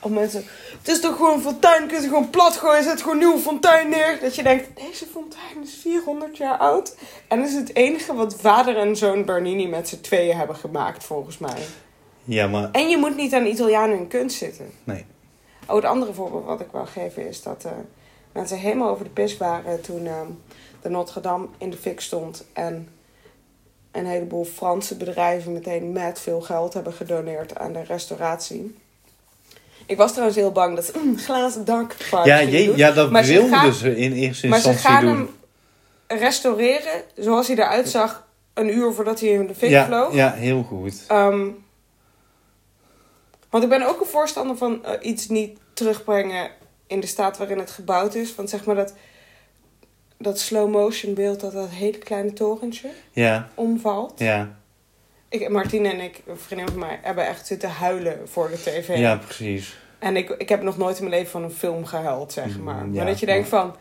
Om 0.00 0.12
mensen... 0.12 0.44
Het 0.78 0.88
is 0.88 1.00
toch 1.00 1.16
gewoon 1.16 1.34
een 1.34 1.42
fontein, 1.42 1.86
kun 1.86 2.00
je 2.00 2.08
gewoon 2.08 2.30
plat 2.30 2.56
gooien, 2.56 2.84
zet 2.84 3.00
gewoon 3.00 3.12
een 3.12 3.18
nieuwe 3.18 3.38
fontein 3.38 3.88
neer. 3.88 4.18
Dat 4.20 4.34
je 4.34 4.42
denkt, 4.42 4.68
deze 4.76 5.06
fontein 5.06 5.62
is 5.62 5.74
400 5.74 6.36
jaar 6.36 6.56
oud. 6.56 6.96
En 7.28 7.38
dat 7.38 7.48
is 7.48 7.54
het 7.54 7.74
enige 7.74 8.14
wat 8.14 8.36
vader 8.40 8.76
en 8.76 8.96
zoon 8.96 9.24
Bernini 9.24 9.66
met 9.66 9.88
z'n 9.88 10.00
tweeën 10.00 10.36
hebben 10.36 10.56
gemaakt 10.56 11.04
volgens 11.04 11.38
mij. 11.38 11.58
Ja, 12.24 12.46
maar... 12.46 12.70
En 12.70 12.88
je 12.88 12.96
moet 12.96 13.16
niet 13.16 13.34
aan 13.34 13.46
Italianen 13.46 13.98
in 13.98 14.08
kunst 14.08 14.36
zitten. 14.36 14.70
Nee. 14.84 15.04
Oh, 15.66 15.76
het 15.76 15.84
andere 15.84 16.12
voorbeeld 16.12 16.44
wat 16.44 16.60
ik 16.60 16.68
wil 16.72 16.86
geven 16.86 17.28
is 17.28 17.42
dat 17.42 17.64
eh, 17.64 17.72
mensen 18.32 18.58
helemaal 18.58 18.90
over 18.90 19.04
de 19.04 19.10
pis 19.10 19.36
waren 19.36 19.80
toen 19.80 20.06
eh, 20.06 20.20
de 20.82 20.88
Notre 20.88 21.20
Dame 21.20 21.46
in 21.58 21.70
de 21.70 21.76
fik 21.76 22.00
stond. 22.00 22.44
En 22.52 22.88
een 23.92 24.06
heleboel 24.06 24.44
Franse 24.44 24.96
bedrijven 24.96 25.52
meteen 25.52 25.92
met 25.92 26.20
veel 26.20 26.40
geld 26.40 26.74
hebben 26.74 26.92
gedoneerd 26.92 27.58
aan 27.58 27.72
de 27.72 27.82
restauratie. 27.82 28.76
Ik 29.86 29.96
was 29.96 30.10
trouwens 30.10 30.38
heel 30.38 30.52
bang 30.52 30.74
dat 30.76 30.84
ze 30.84 30.92
mm, 31.04 31.18
glazen 31.18 31.64
dak 31.64 31.96
Ja, 32.24 32.38
je, 32.38 32.64
doen. 32.66 32.76
ja, 32.76 32.90
dat 32.92 33.10
Maar 33.10 33.24
ze 33.24 33.32
wilden 33.32 33.50
gaan- 33.58 33.72
ze 33.72 33.96
in 33.96 34.12
eerste 34.12 34.46
Maar 34.46 34.60
ze 34.60 34.68
instantie 34.70 34.96
gaan 35.06 35.16
doen. 35.16 35.28
hem 36.08 36.18
restaureren 36.18 37.02
zoals 37.16 37.46
hij 37.46 37.56
eruit 37.56 37.88
zag 37.88 38.26
een 38.54 38.76
uur 38.76 38.92
voordat 38.92 39.20
hij 39.20 39.28
in 39.28 39.46
de 39.46 39.54
fik 39.54 39.70
ja, 39.70 39.86
vloog. 39.86 40.14
ja, 40.14 40.32
heel 40.32 40.62
goed. 40.62 41.04
Ehm, 41.08 41.48
want 43.50 43.64
ik 43.64 43.70
ben 43.70 43.88
ook 43.88 44.00
een 44.00 44.06
voorstander 44.06 44.56
van 44.56 44.84
eh, 44.84 44.92
iets 45.10 45.28
niet 45.28 45.58
terugbrengen 45.72 46.50
in 46.86 47.00
de 47.00 47.06
staat 47.06 47.38
waarin 47.38 47.58
het 47.58 47.70
gebouwd 47.70 48.14
is. 48.14 48.34
Want 48.34 48.50
zeg 48.50 48.64
maar 48.64 48.74
dat, 48.74 48.94
dat 50.22 50.38
slow 50.38 50.70
motion 50.70 51.14
beeld, 51.14 51.40
dat 51.40 51.52
dat 51.52 51.68
hele 51.68 51.98
kleine 51.98 52.32
torentje 52.32 52.88
Ja, 53.12 53.48
omvalt. 53.54 54.12
ja, 54.18 54.58
Ik, 55.28 55.48
Martine 55.48 55.88
en 55.88 56.00
ik, 56.00 56.22
een 56.26 56.38
vriendin 56.38 56.68
van 56.68 56.78
mij, 56.78 56.98
hebben 57.02 57.26
echt 57.26 57.46
zitten 57.46 57.70
huilen 57.70 58.28
voor 58.28 58.48
de 58.50 58.56
tv. 58.56 58.96
ja, 58.98 59.16
precies. 59.16 59.78
En 59.98 60.16
ik, 60.16 60.30
ik 60.30 60.48
heb 60.48 60.62
nog 60.62 60.76
nooit 60.76 60.96
in 60.98 61.02
mijn 61.04 61.14
leven 61.16 61.30
van 61.30 61.42
een 61.42 61.50
film 61.50 61.84
gehuild, 61.86 62.32
zeg 62.32 62.58
maar. 62.58 62.74
Mm, 62.74 62.86
maar 62.92 62.94
ja, 62.94 63.04
dat 63.04 63.20
je 63.20 63.26
denkt 63.26 63.48
van, 63.48 63.76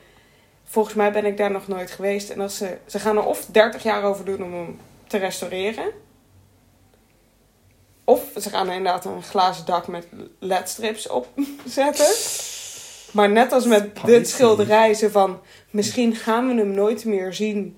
volgens 0.64 0.96
mij 0.96 1.12
ben 1.12 1.26
ik 1.26 1.38
daar 1.38 1.52
nog 1.52 1.68
nooit 1.68 1.92
geweest. 1.92 2.30
En 2.30 2.40
als 2.40 2.58
ze, 2.58 2.78
ze 2.86 3.00
gaan 3.00 3.18
er 3.18 3.26
of 3.26 3.46
30 3.46 3.84
jaar 3.84 4.04
over 4.04 4.26
doen 4.26 4.44
om 4.44 4.54
hem 4.54 4.80
te 5.08 5.18
restaureren. 5.18 5.92
Of 8.04 8.22
ze 8.42 8.50
gaan 8.50 8.68
er 8.70 8.76
inderdaad 8.76 9.06
een 9.06 9.24
glazen 9.24 9.66
dak 9.66 9.88
met 9.88 10.08
ledstrips 10.40 11.08
opzetten. 11.08 12.06
Maar 13.12 13.30
net 13.32 13.52
als 13.52 13.66
met 13.66 13.90
dit 14.06 14.30
schilderij, 14.30 14.94
ze 14.94 15.12
van, 15.12 15.40
misschien 15.70 16.16
gaan 16.16 16.48
we 16.48 16.54
hem 16.56 16.72
nooit 16.72 17.06
meer 17.06 17.34
zien. 17.34 17.78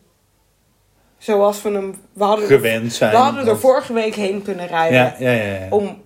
Zoals 1.18 1.62
we 1.62 1.70
hem, 1.72 1.96
we 2.14 2.24
hadden, 2.24 2.46
er, 2.46 2.52
Gewend 2.56 2.94
zijn. 2.94 3.12
we 3.12 3.18
hadden 3.18 3.48
er 3.48 3.60
vorige 3.60 3.94
week 3.94 4.16
heen 4.16 4.42
kunnen 4.42 4.68
rijden 4.68 4.98
Ja, 4.98 5.16
ja, 5.20 5.32
ja. 5.32 5.54
ja. 5.54 5.68
om, 5.70 6.02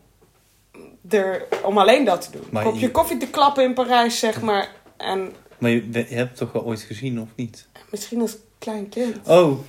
er, 1.10 1.44
om 1.64 1.78
alleen 1.78 2.06
dat 2.06 2.22
te 2.22 2.32
doen. 2.38 2.48
Maar 2.52 2.64
Kopje 2.64 2.80
je- 2.80 2.92
koffie 2.92 3.18
te 3.18 3.28
klappen 3.28 3.64
in 3.64 3.74
Parijs, 3.74 4.20
zeg 4.20 4.42
maar. 4.42 4.70
En 4.98 5.32
Maar 5.58 5.70
je, 5.72 5.90
je 5.92 6.00
hebt 6.16 6.30
het 6.30 6.36
toch 6.38 6.52
wel 6.52 6.64
ooit 6.66 6.82
gezien, 6.82 7.22
of 7.22 7.28
niet? 7.36 7.68
misschien 7.92 8.22
als 8.22 8.38
klein 8.60 8.90
kind. 8.90 9.28
Oh, 9.28 9.60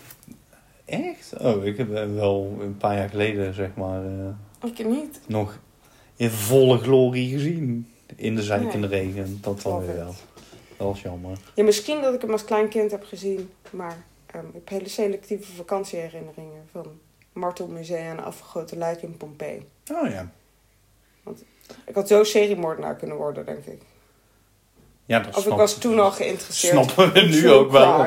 echt? 0.84 1.32
Oh, 1.40 1.64
ik 1.64 1.76
heb 1.76 1.92
hem 1.94 2.14
wel 2.14 2.57
een 2.61 2.76
paar 2.76 2.96
jaar 2.96 3.09
geleden, 3.09 3.54
zeg 3.54 3.70
maar, 3.74 4.04
eh, 4.04 4.70
Ik 4.70 4.86
niet. 4.86 5.20
nog 5.26 5.59
in 6.16 6.30
volle 6.30 6.78
glorie 6.78 7.30
gezien. 7.32 7.90
In 8.16 8.34
de 8.36 8.42
zijkende 8.42 8.88
Nee. 8.88 9.00
regen. 9.02 9.38
Dat 9.42 9.62
dan 9.62 9.86
weer 9.86 9.96
wel. 9.96 10.14
Dat 10.76 10.86
was 10.86 11.00
jammer. 11.02 11.38
Ja, 11.54 11.64
misschien 11.64 12.00
dat 12.00 12.14
ik 12.14 12.20
hem 12.20 12.30
als 12.30 12.44
klein 12.44 12.68
kind 12.68 12.90
heb 12.90 13.04
gezien. 13.04 13.50
Maar 13.70 14.04
ehm, 14.26 14.46
ik 14.46 14.52
heb 14.54 14.68
hele 14.68 14.88
selectieve 14.88 15.52
vakantieherinneringen 15.52 16.68
van 16.72 16.86
Martelmusea 17.32 17.96
en 18.11 18.24
afgegoten 18.24 18.78
lijk 18.78 19.02
in 19.02 19.16
Pompeii. 19.16 19.62
Oh 19.92 20.09
ja. 20.11 20.30
Ik 21.84 21.94
had 21.94 22.09
zo 22.09 22.24
seriemoordenaar 22.24 22.96
kunnen 22.96 23.16
worden, 23.16 23.44
denk 23.46 23.64
ik. 23.64 23.82
Ja, 25.04 25.18
dat 25.18 25.28
Of 25.28 25.36
ik 25.36 25.42
snap- 25.42 25.59
was 25.59 25.78
toen 25.78 25.98
al 26.00 26.11
geïnteresseerd. 26.11 26.72
Snappen 26.72 27.12
we 27.12 27.20
in 27.20 27.30
nu 27.30 27.50
ook 27.50 27.70
wel. 27.70 28.07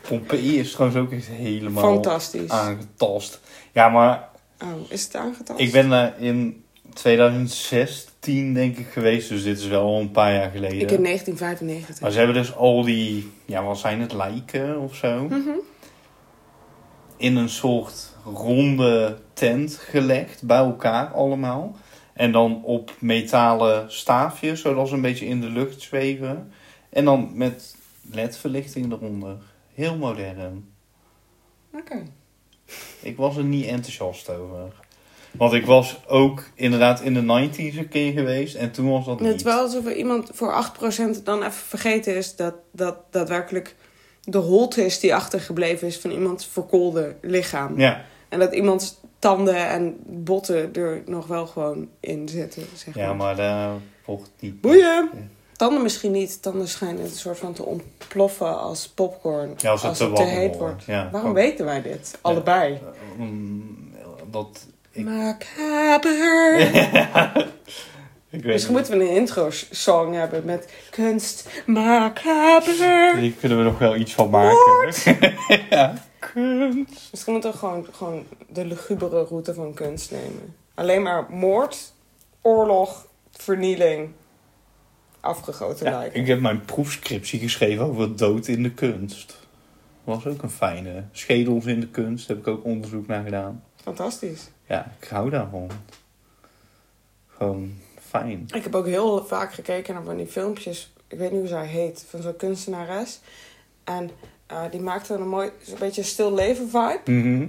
Pompeii 0.00 0.58
is 0.58 0.72
trouwens 0.72 1.00
ook 1.00 1.12
echt 1.12 1.26
helemaal 1.26 1.82
Fantastisch. 1.94 2.50
aangetast. 2.50 3.40
Ja, 3.72 3.88
maar 3.88 4.28
Oh, 4.62 4.90
is 4.90 5.04
het 5.04 5.14
aangetast? 5.14 5.60
ik 5.60 5.72
ben 5.72 5.88
daar 5.88 6.20
in 6.22 6.64
2016 6.98 8.54
denk 8.54 8.76
ik 8.76 8.86
geweest, 8.86 9.28
dus 9.28 9.42
dit 9.42 9.58
is 9.58 9.66
wel 9.66 9.82
al 9.82 10.00
een 10.00 10.10
paar 10.10 10.32
jaar 10.34 10.50
geleden. 10.50 10.80
Ik 10.80 10.90
in 10.90 11.02
1995. 11.02 12.00
Maar 12.00 12.10
ze 12.10 12.18
hebben 12.18 12.36
dus 12.36 12.54
al 12.54 12.82
die, 12.82 13.30
ja 13.44 13.62
wat 13.62 13.78
zijn 13.78 14.00
het, 14.00 14.12
lijken 14.12 14.78
of 14.80 14.94
zo, 14.94 15.22
Mhm. 15.28 15.50
in 17.16 17.36
een 17.36 17.48
soort 17.48 18.16
ronde 18.24 19.18
tent 19.32 19.74
gelegd, 19.74 20.42
bij 20.42 20.56
elkaar 20.58 21.06
allemaal. 21.12 21.76
En 22.12 22.32
dan 22.32 22.64
op 22.64 22.92
metalen 22.98 23.92
staafjes, 23.92 24.60
zodat 24.60 24.88
ze 24.88 24.94
een 24.94 25.00
beetje 25.00 25.26
in 25.26 25.40
de 25.40 25.50
lucht 25.50 25.80
zweven. 25.80 26.52
En 26.90 27.04
dan 27.04 27.30
met 27.34 27.76
ledverlichting 28.12 28.92
eronder. 28.92 29.36
Heel 29.74 29.96
modern. 29.96 30.68
Oké. 31.74 32.02
Ik 33.00 33.16
was 33.16 33.36
er 33.36 33.44
niet 33.44 33.66
enthousiast 33.66 34.30
over. 34.30 34.72
Want 35.32 35.52
ik 35.52 35.66
was 35.66 36.00
ook 36.06 36.42
inderdaad 36.54 37.00
in 37.00 37.14
de 37.14 37.48
90s 37.48 37.78
een 37.78 37.88
keer 37.88 38.12
geweest 38.12 38.54
en 38.54 38.70
toen 38.70 38.90
was 38.90 39.04
dat 39.04 39.18
Het 39.18 39.28
is 39.28 39.32
niet. 39.34 39.42
wel 39.42 39.60
alsof 39.60 39.86
er 39.86 39.96
iemand 39.96 40.30
voor 40.32 40.64
8% 41.18 41.22
dan 41.24 41.38
even 41.38 41.52
vergeten 41.52 42.16
is 42.16 42.36
dat, 42.36 42.54
dat 42.72 42.96
daadwerkelijk 43.10 43.74
de 44.24 44.38
holte 44.38 44.84
is 44.84 45.00
die 45.00 45.14
achtergebleven 45.14 45.86
is 45.86 45.98
van 45.98 46.10
iemands 46.10 46.46
verkoolde 46.46 47.14
lichaam. 47.20 47.78
Ja, 47.80 48.04
En 48.28 48.38
dat 48.38 48.54
iemands 48.54 49.00
tanden 49.18 49.68
en 49.68 49.96
botten 50.06 50.74
er 50.74 51.02
nog 51.06 51.26
wel 51.26 51.46
gewoon 51.46 51.88
in 52.00 52.28
zitten. 52.28 52.62
Zeg 52.74 52.94
maar. 52.94 53.04
ja, 53.04 53.12
maar 53.12 53.36
daar 53.36 53.72
wordt 54.04 54.30
niet. 54.40 54.60
Boeien! 54.60 55.10
Ja. 55.14 55.18
Tanden 55.56 55.82
misschien 55.82 56.12
niet. 56.12 56.42
Tanden 56.42 56.68
schijnen 56.68 57.04
een 57.04 57.10
soort 57.10 57.38
van 57.38 57.52
te 57.52 57.64
ontploffen 57.64 58.58
als 58.58 58.88
popcorn. 58.88 59.54
Ja, 59.56 59.70
als 59.70 59.82
het 59.82 59.96
te 60.16 60.22
heet 60.22 60.56
wordt, 60.56 60.84
ja. 60.84 61.08
Waarom 61.12 61.30
Ook. 61.30 61.36
weten 61.36 61.64
wij 61.64 61.82
dit? 61.82 62.18
Allebei. 62.20 62.78
Mm, 63.16 63.92
dat. 64.30 64.66
Ik, 64.98 65.04
Macaber. 65.04 66.60
ik 68.30 68.42
weet 68.42 68.44
Misschien 68.44 68.74
moeten 68.74 68.98
we 68.98 69.04
een 69.04 69.14
intro-song 69.16 70.12
hebben 70.12 70.44
met 70.44 70.72
kunst 70.90 71.62
macaber. 71.66 73.16
Hier 73.16 73.32
kunnen 73.32 73.58
we 73.58 73.64
nog 73.64 73.78
wel 73.78 73.96
iets 73.96 74.14
van 74.14 74.30
maken. 74.30 74.92
ja. 75.70 75.94
Kunst. 76.18 77.08
Misschien 77.10 77.32
moeten 77.32 77.50
we 77.50 77.56
gewoon, 77.58 77.86
gewoon 77.92 78.24
de 78.48 78.64
lugubere 78.64 79.24
route 79.24 79.54
van 79.54 79.74
kunst 79.74 80.10
nemen. 80.10 80.54
Alleen 80.74 81.02
maar 81.02 81.26
moord, 81.30 81.92
oorlog, 82.42 83.06
vernieling, 83.30 84.10
afgegoten 85.20 85.86
Ja, 85.90 85.98
lijken. 85.98 86.20
ik 86.20 86.26
heb 86.26 86.40
mijn 86.40 86.64
proefscriptie 86.64 87.40
geschreven 87.40 87.84
over 87.84 88.16
dood 88.16 88.46
in 88.46 88.62
de 88.62 88.70
kunst. 88.70 89.38
Was 90.04 90.26
ook 90.26 90.42
een 90.42 90.50
fijne. 90.50 91.04
Schedels 91.12 91.64
in 91.66 91.80
de 91.80 91.88
kunst, 91.88 92.28
heb 92.28 92.38
ik 92.38 92.46
ook 92.46 92.64
onderzoek 92.64 93.06
naar 93.06 93.24
gedaan. 93.24 93.62
Fantastisch. 93.82 94.50
Ja, 94.68 94.92
ik 95.00 95.08
hou 95.08 95.30
daarvan. 95.30 95.70
Gewoon 97.36 97.74
fijn. 98.08 98.48
Ik 98.54 98.62
heb 98.62 98.74
ook 98.74 98.86
heel 98.86 99.26
vaak 99.26 99.52
gekeken 99.52 99.94
naar 99.94 100.02
van 100.04 100.16
die 100.16 100.26
filmpjes. 100.26 100.92
Ik 101.08 101.18
weet 101.18 101.30
niet 101.30 101.40
hoe 101.40 101.48
zij 101.48 101.66
heet. 101.66 102.04
Van 102.08 102.22
zo'n 102.22 102.36
kunstenares. 102.36 103.20
En 103.84 104.10
eh, 104.46 104.62
die 104.70 104.80
maakte 104.80 105.14
een 105.14 105.28
mooi, 105.28 105.50
een 105.66 105.78
beetje 105.78 106.02
stil 106.02 106.34
leven 106.34 106.68
vibe. 106.70 107.00
Mhm. 107.10 107.46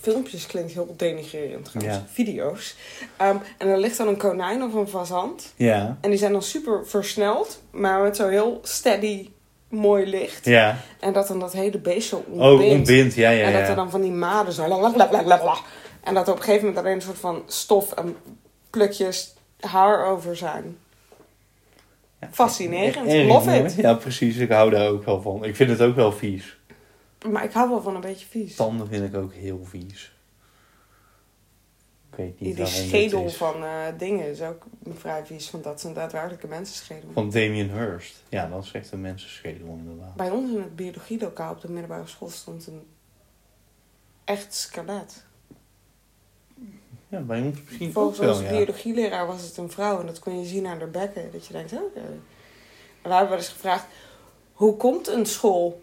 Filmpjes 0.00 0.46
klinkt 0.46 0.72
heel 0.72 0.94
denigrerend 0.96 1.64
trouwens. 1.64 1.96
Ja. 1.96 2.04
Video's. 2.12 2.76
Ehm, 3.16 3.36
en 3.58 3.68
er 3.68 3.78
ligt 3.78 3.96
dan 3.96 4.08
een 4.08 4.16
konijn 4.16 4.62
of 4.62 4.74
een 4.74 4.88
fazant. 4.88 5.52
Ja. 5.56 5.98
En 6.00 6.10
die 6.10 6.18
zijn 6.18 6.32
dan 6.32 6.42
super 6.42 6.86
versneld. 6.86 7.62
Maar 7.70 8.00
met 8.02 8.16
zo 8.16 8.28
heel 8.28 8.60
steady 8.62 9.30
mooi 9.68 10.06
licht. 10.06 10.44
Ja. 10.44 10.76
En 11.00 11.12
dat 11.12 11.28
dan 11.28 11.40
dat 11.40 11.52
hele 11.52 11.78
beest 11.78 12.08
zo 12.08 12.24
Oh, 12.28 12.50
ontbindt. 12.50 12.74
ontbind. 12.74 13.14
Ja, 13.14 13.30
ja, 13.30 13.46
En 13.46 13.52
dat 13.52 13.62
er 13.62 13.68
ja. 13.68 13.74
dan 13.74 13.90
van 13.90 14.00
die 14.00 14.10
maden 14.10 14.52
zo... 14.52 14.68
lalalala. 14.68 15.56
En 16.04 16.14
dat 16.14 16.26
er 16.26 16.32
op 16.32 16.38
een 16.38 16.44
gegeven 16.44 16.66
moment 16.66 16.84
alleen 16.84 16.96
een 16.96 17.02
soort 17.02 17.18
van 17.18 17.42
stof 17.46 17.92
en 17.92 18.16
plukjes 18.70 19.34
haar 19.60 20.06
over 20.06 20.36
zijn. 20.36 20.78
Ja. 22.20 22.28
Fascinerend. 22.32 23.08
Erg 23.08 23.28
Love 23.28 23.50
mooi. 23.50 23.62
it. 23.62 23.74
Ja, 23.74 23.94
precies. 23.94 24.36
Ik 24.36 24.50
hou 24.50 24.70
daar 24.70 24.88
ook 24.88 25.04
wel 25.04 25.22
van. 25.22 25.44
Ik 25.44 25.56
vind 25.56 25.70
het 25.70 25.80
ook 25.80 25.94
wel 25.94 26.12
vies. 26.12 26.58
Maar 27.30 27.44
ik 27.44 27.52
hou 27.52 27.68
wel 27.68 27.82
van 27.82 27.94
een 27.94 28.00
beetje 28.00 28.26
vies. 28.26 28.54
Tanden 28.56 28.88
vind 28.88 29.04
ik 29.04 29.14
ook 29.16 29.32
heel 29.32 29.60
vies. 29.64 30.12
Ik 32.10 32.16
weet 32.16 32.38
Die, 32.38 32.54
niet 32.54 32.68
schedel 32.68 33.30
van 33.30 33.64
eh, 33.64 33.70
dingen 33.98 34.30
is 34.30 34.42
ook 34.42 34.66
vrij 34.94 35.26
vies. 35.26 35.50
Want 35.50 35.64
dat 35.64 35.78
is 35.78 35.84
een 35.84 35.92
daadwerkelijke 35.92 36.46
mensenschedel. 36.46 37.10
Van 37.12 37.30
Damien 37.30 37.70
Hirst. 37.70 38.22
Ja, 38.28 38.46
dat 38.48 38.64
is 38.64 38.72
echt 38.72 38.92
een 38.92 39.00
mensenschedel 39.00 39.66
inderdaad. 39.78 40.14
Bij 40.14 40.30
ons 40.30 40.50
in 40.50 40.58
het 40.60 40.76
biologielokaal 40.76 41.52
op 41.52 41.60
de 41.60 41.70
middelbare 41.70 42.06
school 42.06 42.28
stond 42.30 42.66
een 42.66 42.86
echt 44.24 44.54
skelet. 44.54 45.24
Ja, 47.14 47.20
bij 47.20 47.40
ons 47.40 47.56
misschien 47.64 47.92
Volgens 47.92 48.18
ook 48.18 48.24
wel, 48.24 48.32
onze 48.34 48.44
ja. 48.44 48.50
biologieleraar 48.50 49.26
was 49.26 49.42
het 49.42 49.56
een 49.56 49.70
vrouw. 49.70 50.00
En 50.00 50.06
dat 50.06 50.18
kon 50.18 50.38
je 50.40 50.46
zien 50.46 50.66
aan 50.66 50.78
haar 50.78 50.90
bekken. 50.90 51.28
Dat 51.32 51.46
je 51.46 51.52
denkt, 51.52 51.72
oké. 51.72 51.80
En 51.98 52.20
we 53.02 53.08
hebben 53.10 53.28
wel 53.28 53.38
eens 53.38 53.48
gevraagd... 53.48 53.84
Hoe 54.52 54.76
komt 54.76 55.08
een 55.08 55.26
school 55.26 55.80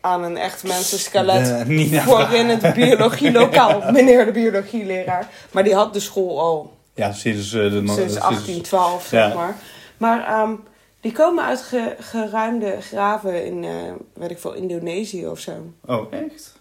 aan 0.00 0.22
een 0.24 0.36
echt 0.36 0.62
mensenskelet 0.64 1.50
Eh, 1.50 1.90
naar 1.90 2.02
voor 2.02 2.28
in 2.34 2.48
het 2.48 2.74
biologielokaal? 2.74 3.82
Meneer 3.92 4.24
de 4.24 4.32
biologieleraar. 4.32 5.28
Maar 5.52 5.64
die 5.64 5.74
had 5.74 5.92
de 5.92 6.00
school 6.00 6.40
al 6.40 6.76
Ja, 6.94 7.12
sinds 7.12 7.52
eh, 7.52 7.60
de... 7.60 7.70
sinds 7.70 7.94
sinds- 7.94 8.14
1812, 8.14 9.06
zeg 9.06 9.28
ja. 9.28 9.34
maar. 9.34 9.56
Maar 9.96 10.26
ehm, 10.26 10.54
die 11.00 11.12
komen 11.12 11.44
uit 11.44 11.60
ge- 11.62 11.96
geruimde 11.98 12.76
graven 12.80 13.44
in, 13.46 13.64
eh, 13.64 13.70
weet 14.14 14.30
ik 14.30 14.38
veel, 14.38 14.52
Indonesië 14.54 15.26
of 15.26 15.38
zo. 15.38 15.52
Oh, 15.86 16.12
echt? 16.12 16.58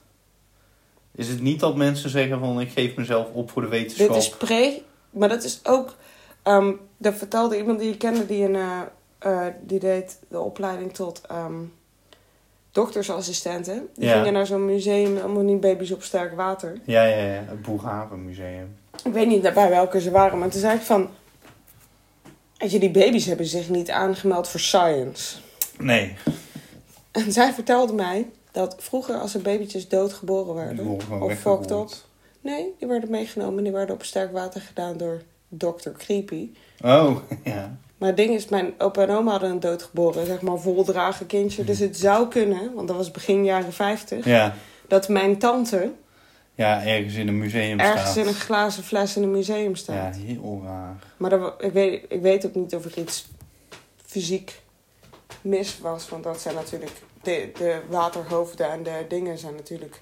Is 1.20 1.28
het 1.28 1.42
niet 1.42 1.60
dat 1.60 1.76
mensen 1.76 2.10
zeggen 2.10 2.40
van 2.40 2.60
ik 2.62 2.70
geef 2.72 2.96
mezelf 2.96 3.28
op 3.34 3.52
voor 3.52 3.62
de 3.62 3.68
wetenschap? 3.68 4.08
Dit 4.08 4.18
is 4.18 4.30
pre, 4.30 4.82
maar 5.10 5.30
dat 5.30 5.44
is 5.44 5.60
ook. 5.64 5.96
ehm 6.44 6.72
dat 6.98 7.16
vertelde 7.16 7.58
iemand 7.58 7.80
die 7.80 7.92
ik 7.92 7.98
kende 8.00 8.26
die 8.26 8.44
een. 8.44 8.56
eh, 8.56 8.82
eh, 9.20 9.54
die 9.62 9.80
deed 9.80 10.20
de 10.28 10.40
opleiding 10.40 10.94
tot 10.94 11.22
ehm 11.30 11.54
doktersassistenten. 12.72 13.88
Die 13.96 14.08
Ja. 14.08 14.18
gingen 14.18 14.34
naar 14.34 14.46
zo'n 14.46 14.66
museum, 14.66 15.18
allemaal 15.18 15.44
niet 15.44 15.60
baby's 15.60 15.92
op 15.92 16.04
sterk 16.04 16.36
water. 16.36 16.78
Ja, 16.84 17.04
ja, 17.04 17.18
ja. 17.26 17.44
Het 17.48 17.62
Boeghaven 17.62 18.26
Museum. 18.26 18.76
Ik 19.04 19.14
weet 19.14 19.28
niet 19.28 19.54
bij 19.54 19.70
welke 19.70 20.02
ze 20.02 20.12
waren, 20.12 20.40
maar 20.40 20.50
toen 20.50 20.60
zei 20.62 20.76
ik 20.76 20.82
van. 20.82 21.10
Weet 22.58 22.72
je, 22.72 22.80
die 22.80 22.92
baby's 22.92 23.26
hebben 23.26 23.46
zich 23.46 23.70
niet 23.70 23.90
aangemeld 23.90 24.48
voor 24.48 24.60
science. 24.60 25.38
Nee. 25.78 26.16
En 27.12 27.32
zij 27.32 27.54
vertelde 27.54 27.94
mij 27.94 28.28
dat 28.52 28.76
vroeger 28.80 29.16
als 29.16 29.34
er 29.34 29.42
babytjes 29.42 29.88
doodgeboren 29.88 30.56
werden, 30.56 30.88
of 31.22 31.34
fucked 31.40 31.72
up, 31.72 31.90
nee, 32.42 32.74
die 32.80 32.88
werden 32.88 33.10
meegenomen 33.12 33.58
en 33.58 33.64
die 33.64 33.74
werden 33.74 33.96
op 33.96 34.04
sterk 34.04 34.32
water 34.32 34.62
gedaan 34.62 34.98
door 34.98 35.22
Dr. 35.50 35.90
Creepy. 35.98 36.50
Oh, 36.84 37.16
ja. 37.44 37.78
Maar 37.98 38.08
het 38.08 38.18
ding 38.18 38.30
is, 38.34 38.48
mijn 38.48 38.74
opa 38.78 39.02
en 39.02 39.10
oma 39.10 39.32
hadden 39.32 39.50
een 39.50 39.60
doodgeboren, 39.60 40.26
zeg 40.26 40.42
maar, 40.42 40.58
voldragen 40.58 41.26
kindje. 41.26 41.64
Dus 41.64 41.80
het 41.80 41.98
zou 41.98 42.28
kunnen, 42.28 42.74
want 42.74 42.88
dat 42.88 42.98
was 42.98 43.12
begin 43.12 43.44
jaren 43.46 43.74
50, 43.74 44.26
Ja. 44.26 44.54
dat 44.88 45.08
mijn 45.10 45.38
tante 45.40 45.92
Ja, 46.56 46.84
ergens 46.86 47.16
in 47.16 47.28
een 47.28 47.38
museum 47.38 47.80
ergens 47.80 48.02
staat. 48.02 48.16
in 48.16 48.28
een 48.28 48.34
glazen 48.34 48.84
fles 48.84 49.16
in 49.16 49.24
een 49.24 49.32
museum 49.32 49.70
Ja, 49.70 49.76
staat. 49.76 50.16
heel 50.16 50.62
raar. 50.66 50.96
Maar 51.18 51.30
dat, 51.30 51.54
ik, 51.64 51.72
weet, 51.72 52.06
ik 52.10 52.22
weet 52.22 52.46
ook 52.46 52.56
niet 52.56 52.76
of 52.76 52.86
er 52.86 52.98
iets 52.98 53.28
fysiek 54.06 54.62
mis 55.42 55.80
was, 55.80 56.10
want 56.10 56.24
dat 56.24 56.42
zijn 56.42 56.56
natuurlijk, 56.56 56.92
de, 57.22 57.50
de 57.58 57.80
waterhoofden 57.90 58.72
en 58.72 58.84
de 58.84 59.06
dingen 59.08 59.38
zijn 59.38 59.56
natuurlijk 59.56 60.02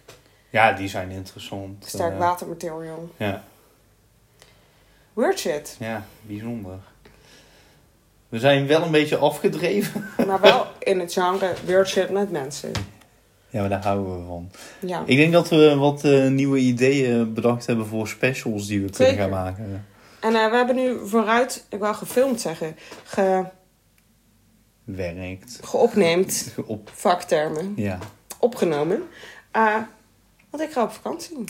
Ja, 0.50 0.72
die 0.72 0.88
zijn 0.88 1.12
interessant. 1.12 1.86
sterk 1.88 2.12
Eh, 2.14 2.18
watermaterial. 2.20 3.10
Ja, 3.18 3.44
Weird 5.14 5.40
shit. 5.40 5.76
ja, 5.80 6.06
bijzonder. 6.22 6.78
We 8.30 8.40
zijn 8.40 8.68
wel 8.68 8.82
een 8.82 8.92
beetje 8.92 9.18
afgedreven. 9.18 10.10
Maar 10.28 10.42
wel 10.42 10.66
in 10.80 11.00
het 11.00 11.14
genre 11.14 11.54
weird 11.66 11.88
shit 11.88 12.10
met 12.10 12.32
mensen. 12.32 12.72
Ja, 13.50 13.60
maar 13.60 13.70
daar 13.70 13.84
houden 13.84 14.20
we 14.20 14.26
van. 14.26 14.52
Ja. 14.80 15.04
Ik 15.06 15.18
denk 15.18 15.34
dat 15.34 15.50
we 15.50 15.76
wat 15.76 16.04
eh, 16.04 16.28
nieuwe 16.28 16.58
ideeën 16.58 17.34
bedacht 17.34 17.66
hebben 17.66 17.86
voor 17.88 18.08
specials 18.08 18.68
die 18.68 18.82
we 18.82 18.90
kunnen 18.90 19.16
gaan 19.16 19.30
maken. 19.30 19.86
En 20.20 20.36
eh, 20.36 20.50
we 20.50 20.56
hebben 20.56 20.76
nu 20.76 21.08
vooruit, 21.08 21.66
ik 21.70 21.80
wou 21.80 21.96
gefilmd 21.96 22.42
zeggen, 22.42 22.76
ge, 23.04 23.44
Werkt. 24.96 25.60
geopneemd, 25.64 26.54
Op, 26.66 26.90
vaktermen, 26.94 27.74
ja, 27.76 27.98
opgenomen. 28.40 29.04
Eh, 29.52 29.76
want 30.50 30.64
ik 30.64 30.72
ga 30.72 30.84
op 30.84 30.92
vakantie. 30.92 31.44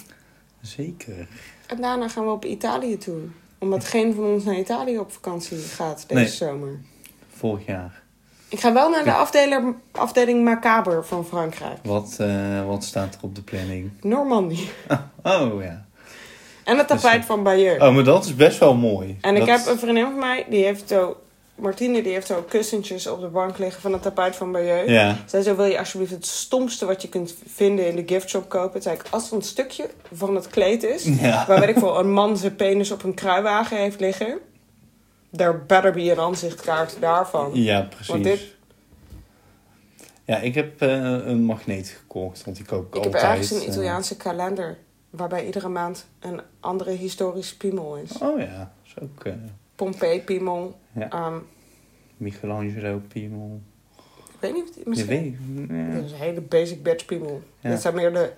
zeker. 0.61 1.27
En 1.67 1.81
daarna 1.81 2.07
gaan 2.09 2.23
we 2.25 2.31
op 2.31 2.45
Italië 2.45 2.97
toe. 2.97 3.19
Omdat 3.57 3.85
geen 3.85 4.13
van 4.13 4.23
ons 4.23 4.43
naar 4.43 4.55
Italië 4.57 4.99
op 4.99 5.11
vakantie 5.11 5.57
gaat 5.57 6.03
deze 6.07 6.19
Nee. 6.19 6.27
zomer. 6.27 6.79
Vorig 7.35 7.65
jaar. 7.65 8.01
Ik 8.49 8.59
ga 8.59 8.73
wel 8.73 8.89
naar 8.89 9.03
de 9.03 9.11
afdeler, 9.13 9.73
afdeling 9.91 10.43
Macaber 10.43 11.05
van 11.05 11.25
Frankrijk. 11.25 11.77
Wat, 11.83 12.15
eh, 12.19 12.65
wat 12.65 12.83
staat 12.83 13.13
er 13.15 13.19
op 13.21 13.35
de 13.35 13.41
planning? 13.41 13.91
Normandie. 14.01 14.69
Oh 15.23 15.61
ja. 15.63 15.85
En 16.63 16.77
het 16.77 16.87
tapijt 16.87 17.15
Dus, 17.17 17.25
van 17.25 17.43
Bayeux. 17.43 17.83
Oh, 17.83 17.93
maar 17.95 18.03
dat 18.03 18.25
is 18.25 18.35
best 18.35 18.59
wel 18.59 18.75
mooi. 18.75 19.17
En 19.21 19.35
ik 19.35 19.45
heb 19.45 19.65
een 19.65 19.79
vriendin 19.79 20.03
van 20.03 20.19
mij, 20.19 20.45
die 20.49 20.63
heeft 20.63 20.87
zo 20.89 21.17
Martine 21.57 22.01
die 22.03 22.11
heeft 22.11 22.27
zo 22.27 22.41
kussentjes 22.49 23.07
op 23.07 23.21
de 23.21 23.27
bank 23.27 23.57
liggen 23.57 23.81
van 23.81 23.93
het 23.93 24.01
tapijt 24.01 24.35
van 24.35 24.51
Bayeux. 24.51 24.89
Ja. 24.91 25.17
Zij 25.25 25.41
zo, 25.41 25.55
wil 25.55 25.65
je 25.65 25.79
alsjeblieft 25.79 26.11
het 26.11 26.25
stomste 26.25 26.85
wat 26.85 27.01
je 27.01 27.09
kunt 27.09 27.35
vinden 27.47 27.87
in 27.87 27.95
de 27.95 28.03
giftshop 28.05 28.49
kopen? 28.49 28.71
Toen 28.71 28.81
zei 28.81 28.95
ik, 28.95 29.03
als 29.09 29.29
er 29.29 29.35
een 29.35 29.41
stukje 29.41 29.89
van 30.13 30.35
het 30.35 30.47
kleed 30.47 30.83
is... 30.83 31.03
Ja. 31.03 31.45
waar 31.47 31.59
weet 31.59 31.69
ik 31.69 31.75
wel, 31.75 31.99
een 31.99 32.11
man 32.11 32.37
zijn 32.37 32.55
penis 32.55 32.91
op 32.91 33.03
een 33.03 33.13
kruiwagen 33.13 33.77
heeft 33.77 33.99
liggen... 33.99 34.39
there 35.35 35.57
better 35.67 35.91
be 35.93 36.11
een 36.11 36.19
aanzichtkaart 36.19 36.97
daarvan. 36.99 37.49
Ja, 37.53 37.81
precies. 37.81 38.07
Want 38.07 38.23
dit- 38.23 38.55
Ja, 40.25 40.37
ik 40.37 40.55
heb 40.55 40.81
eh, 40.81 40.89
een 41.25 41.43
magneet 41.43 41.87
gekocht, 41.89 42.43
want 42.43 42.57
die 42.57 42.65
koop 42.65 42.87
ik, 42.87 42.95
Ik 42.95 43.03
heb 43.03 43.13
altijd. 43.13 43.31
ergens 43.31 43.51
een 43.51 43.61
eh. 43.61 43.67
Italiaanse 43.67 44.17
kalender... 44.17 44.77
waarbij 45.09 45.45
iedere 45.45 45.69
maand 45.69 46.05
een 46.19 46.41
andere 46.59 46.91
historische 46.91 47.57
piemel 47.57 47.95
is. 47.95 48.11
Oh 48.21 48.39
ja, 48.39 48.57
dat 48.57 48.67
is 48.85 48.93
ook 49.03 49.23
Pompeii-piemel. 49.77 50.79
Ja. 50.91 51.09
Ehm, 51.09 51.37
Michelangelo, 52.17 53.01
Piemel. 53.07 53.61
ik 54.27 54.33
weet 54.39 54.53
niet 54.53 54.85
Misschien... 54.85 55.07
weet, 55.07 55.67
Dit 55.67 55.77
ja. 55.77 56.03
is 56.05 56.11
een 56.11 56.17
hele 56.17 56.41
basic 56.41 56.83
batch 56.83 57.05
piemel. 57.05 57.41
Ja. 57.59 57.69
Dit 57.69 57.81
zijn 57.81 57.95
meer 57.95 58.13
de 58.13 58.31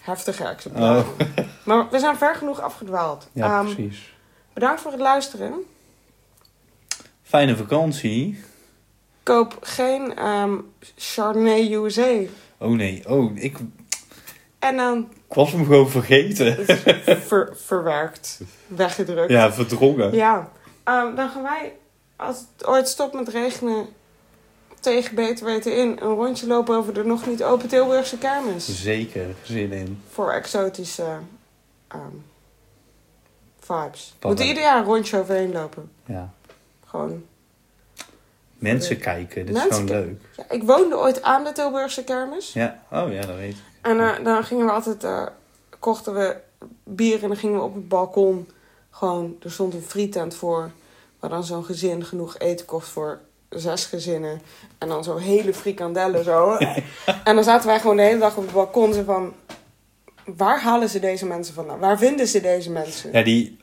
heftige 0.00 0.44
exemplaren. 0.44 1.04
Maar 1.64 1.90
we 1.90 1.98
zijn 1.98 2.16
ver 2.16 2.34
genoeg 2.34 2.60
afgedwaald. 2.60 3.22
Oh. 3.24 3.28
ja, 3.32 3.58
Ehm, 3.58 3.74
precies. 3.74 4.14
bedankt 4.52 4.80
voor 4.80 4.90
het 4.92 5.00
luisteren. 5.00 5.52
Fijne 7.22 7.56
vakantie. 7.56 8.40
Koop 9.22 9.56
geen 9.60 10.16
ehm 10.16 10.54
Chardonnay 10.96 11.72
USA. 11.72 12.18
Oh 12.58 12.70
nee, 12.76 13.08
oh, 13.08 13.36
ik, 13.36 13.56
En 14.64 14.76
dan 14.76 15.08
ik 15.28 15.34
was 15.34 15.52
hem 15.52 15.64
gewoon 15.64 15.90
vergeten. 15.90 16.64
ver- 17.26 17.56
verwerkt, 17.56 18.40
weggedrukt. 18.66 19.30
Ja, 19.30 19.52
verdrongen. 19.52 20.14
Ja. 20.14 20.50
Ehm, 20.84 21.14
dan 21.14 21.28
gaan 21.30 21.42
wij, 21.42 21.72
als 22.16 22.36
het 22.56 22.66
ooit 22.66 22.88
stopt 22.88 23.14
met 23.14 23.28
regenen, 23.28 23.86
tegen 24.80 25.14
beter 25.14 25.44
weten 25.44 25.76
in, 25.76 25.88
een 26.00 26.14
rondje 26.14 26.46
lopen 26.46 26.76
over 26.76 26.94
de 26.94 27.04
nog 27.04 27.26
niet 27.26 27.42
open 27.44 27.68
Tilburgse 27.68 28.18
kermis. 28.18 28.82
Zeker, 28.82 29.26
zin 29.42 29.72
in. 29.72 30.02
Voor 30.10 30.32
exotische 30.32 31.18
ehm, 31.88 32.00
vibes. 33.60 34.12
We 34.12 34.18
Pannen. 34.18 34.18
moeten 34.20 34.46
ieder 34.46 34.62
jaar 34.62 34.78
een 34.78 34.84
rondje 34.84 35.18
overheen 35.18 35.52
lopen. 35.52 35.90
Ja. 36.06 36.32
Gewoon. 36.86 37.24
Mensen 38.72 38.98
kijken, 38.98 39.46
dit 39.46 39.56
is 39.56 39.62
gewoon 39.62 39.88
leuk. 39.88 40.20
Ja, 40.36 40.44
ik 40.50 40.62
woonde 40.62 40.98
ooit 40.98 41.22
aan 41.22 41.44
de 41.44 41.52
Tilburgse 41.52 42.04
kermis. 42.04 42.52
Ja, 42.52 42.82
oh 42.90 43.12
ja, 43.12 43.20
dat 43.20 43.36
weet 43.36 43.50
ik. 43.50 43.56
En 43.80 44.00
eh, 44.00 44.24
dan 44.24 44.44
gingen 44.44 44.66
we 44.66 44.72
altijd, 44.72 45.04
eh, 45.04 45.26
kochten 45.78 46.14
we 46.14 46.36
bier 46.84 47.22
en 47.22 47.28
dan 47.28 47.36
gingen 47.36 47.56
we 47.56 47.62
op 47.62 47.74
het 47.74 47.88
balkon 47.88 48.48
gewoon, 48.90 49.36
er 49.42 49.50
stond 49.50 49.74
een 49.74 49.82
frietent 49.82 50.34
voor, 50.34 50.70
waar 51.20 51.30
dan 51.30 51.44
zo'n 51.44 51.64
gezin 51.64 52.04
genoeg 52.04 52.38
eten 52.38 52.66
kost 52.66 52.88
voor 52.88 53.20
zes 53.48 53.84
gezinnen. 53.84 54.40
En 54.78 54.88
dan 54.88 55.04
zo'n 55.04 55.18
hele 55.18 55.54
frikandellen 55.54 56.24
zo. 56.24 56.56
en 57.24 57.34
dan 57.34 57.44
zaten 57.44 57.66
wij 57.66 57.80
gewoon 57.80 57.96
de 57.96 58.02
hele 58.02 58.18
dag 58.18 58.36
op 58.36 58.42
het 58.42 58.52
balkon 58.52 58.94
zo 58.94 59.02
van, 59.02 59.32
waar 60.24 60.60
halen 60.60 60.88
ze 60.88 61.00
deze 61.00 61.26
mensen 61.26 61.54
vandaan? 61.54 61.78
Waar 61.78 61.98
vinden 61.98 62.26
ze 62.26 62.40
deze 62.40 62.70
mensen? 62.70 63.12
Ja, 63.12 63.22
die, 63.22 63.58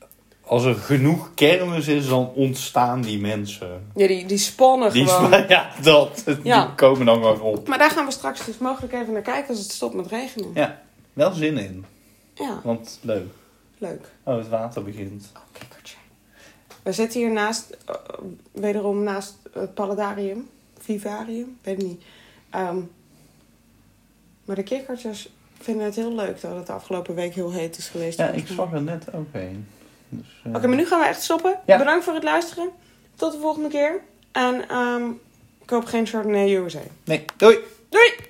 als 0.52 0.66
er 0.66 0.76
genoeg 0.76 1.34
kermis 1.34 1.88
is, 1.88 2.08
dan 2.08 2.32
ontstaan 2.34 3.02
die 3.02 3.20
mensen. 3.20 3.88
Ja, 3.95 4.08
die, 4.08 4.26
die 4.26 4.38
spannen 4.38 4.91
Die, 4.93 5.08
gewoon. 5.08 5.43
ja, 5.47 5.70
dat. 5.82 6.24
Ja. 6.43 6.66
Die 6.66 6.76
komen 6.76 7.06
dan 7.06 7.16
gewoon 7.16 7.41
op. 7.41 7.68
Maar 7.68 7.78
daar 7.78 7.89
gaan 7.91 8.06
we 8.06 8.12
straks 8.12 8.45
dus 8.45 8.58
mogelijk 8.58 8.93
even 8.93 9.14
naar 9.14 9.22
kijken 9.22 9.49
als 9.49 9.60
het 9.60 9.72
stopt 9.72 9.93
met 9.93 10.08
regenen. 10.08 10.52
Ja, 10.54 10.82
wel 11.14 11.32
zin 11.32 11.58
in. 11.58 11.86
Ja, 12.34 12.60
Want 12.64 12.99
leuk. 13.02 13.28
leuk. 13.78 14.06
Oh, 14.24 14.38
het 14.38 14.49
water 14.49 14.84
begint. 14.84 15.32
Oh, 15.36 15.41
kikkertje. 15.52 15.95
We 16.84 16.91
zitten 16.91 17.20
hier 17.20 17.32
naast, 17.32 17.78
eh, 17.86 17.95
wederom 18.52 19.04
naast 19.04 19.36
het 19.54 19.74
Palladarium. 19.74 20.49
Vivarium, 20.80 21.58
weet 21.62 21.82
ik 21.82 21.86
niet. 21.88 22.04
Ehm, 22.49 22.78
maar 24.45 24.56
de 24.56 24.64
kikkertjes 24.64 25.30
vinden 25.60 25.86
het 25.86 25.95
heel 25.95 26.16
leuk 26.16 26.41
dat 26.41 26.56
het 26.56 26.68
de 26.68 26.74
afgelopen 26.74 27.16
week 27.16 27.34
heel 27.34 27.52
heet 27.52 27.78
is 27.78 27.88
geweest. 27.88 28.18
Ja, 28.18 28.28
ik 28.28 28.47
zag 28.47 28.74
er 28.74 28.82
net 28.82 29.14
ook 29.14 29.28
een. 29.32 29.68
Dus, 30.12 30.41
eh, 30.43 30.55
Oké, 30.55 30.68
maar 30.68 30.78
nu 30.78 30.86
gaan 30.86 30.99
we 30.99 31.05
echt 31.05 31.22
stoppen. 31.22 31.59
Ja. 31.66 31.78
Bedankt 31.78 32.03
voor 32.03 32.14
het 32.14 32.24
luisteren. 32.24 32.70
Tot 33.16 33.32
de 33.32 33.39
volgende 33.39 33.70
keer. 33.70 34.01
En 34.32 34.70
ehm, 34.70 35.03
koop 35.66 35.86
geen 35.86 36.05
Chardonnay 36.07 36.55
USA. 36.55 36.80
Nee, 37.03 37.26
doei! 37.38 37.57
Doei! 37.89 38.14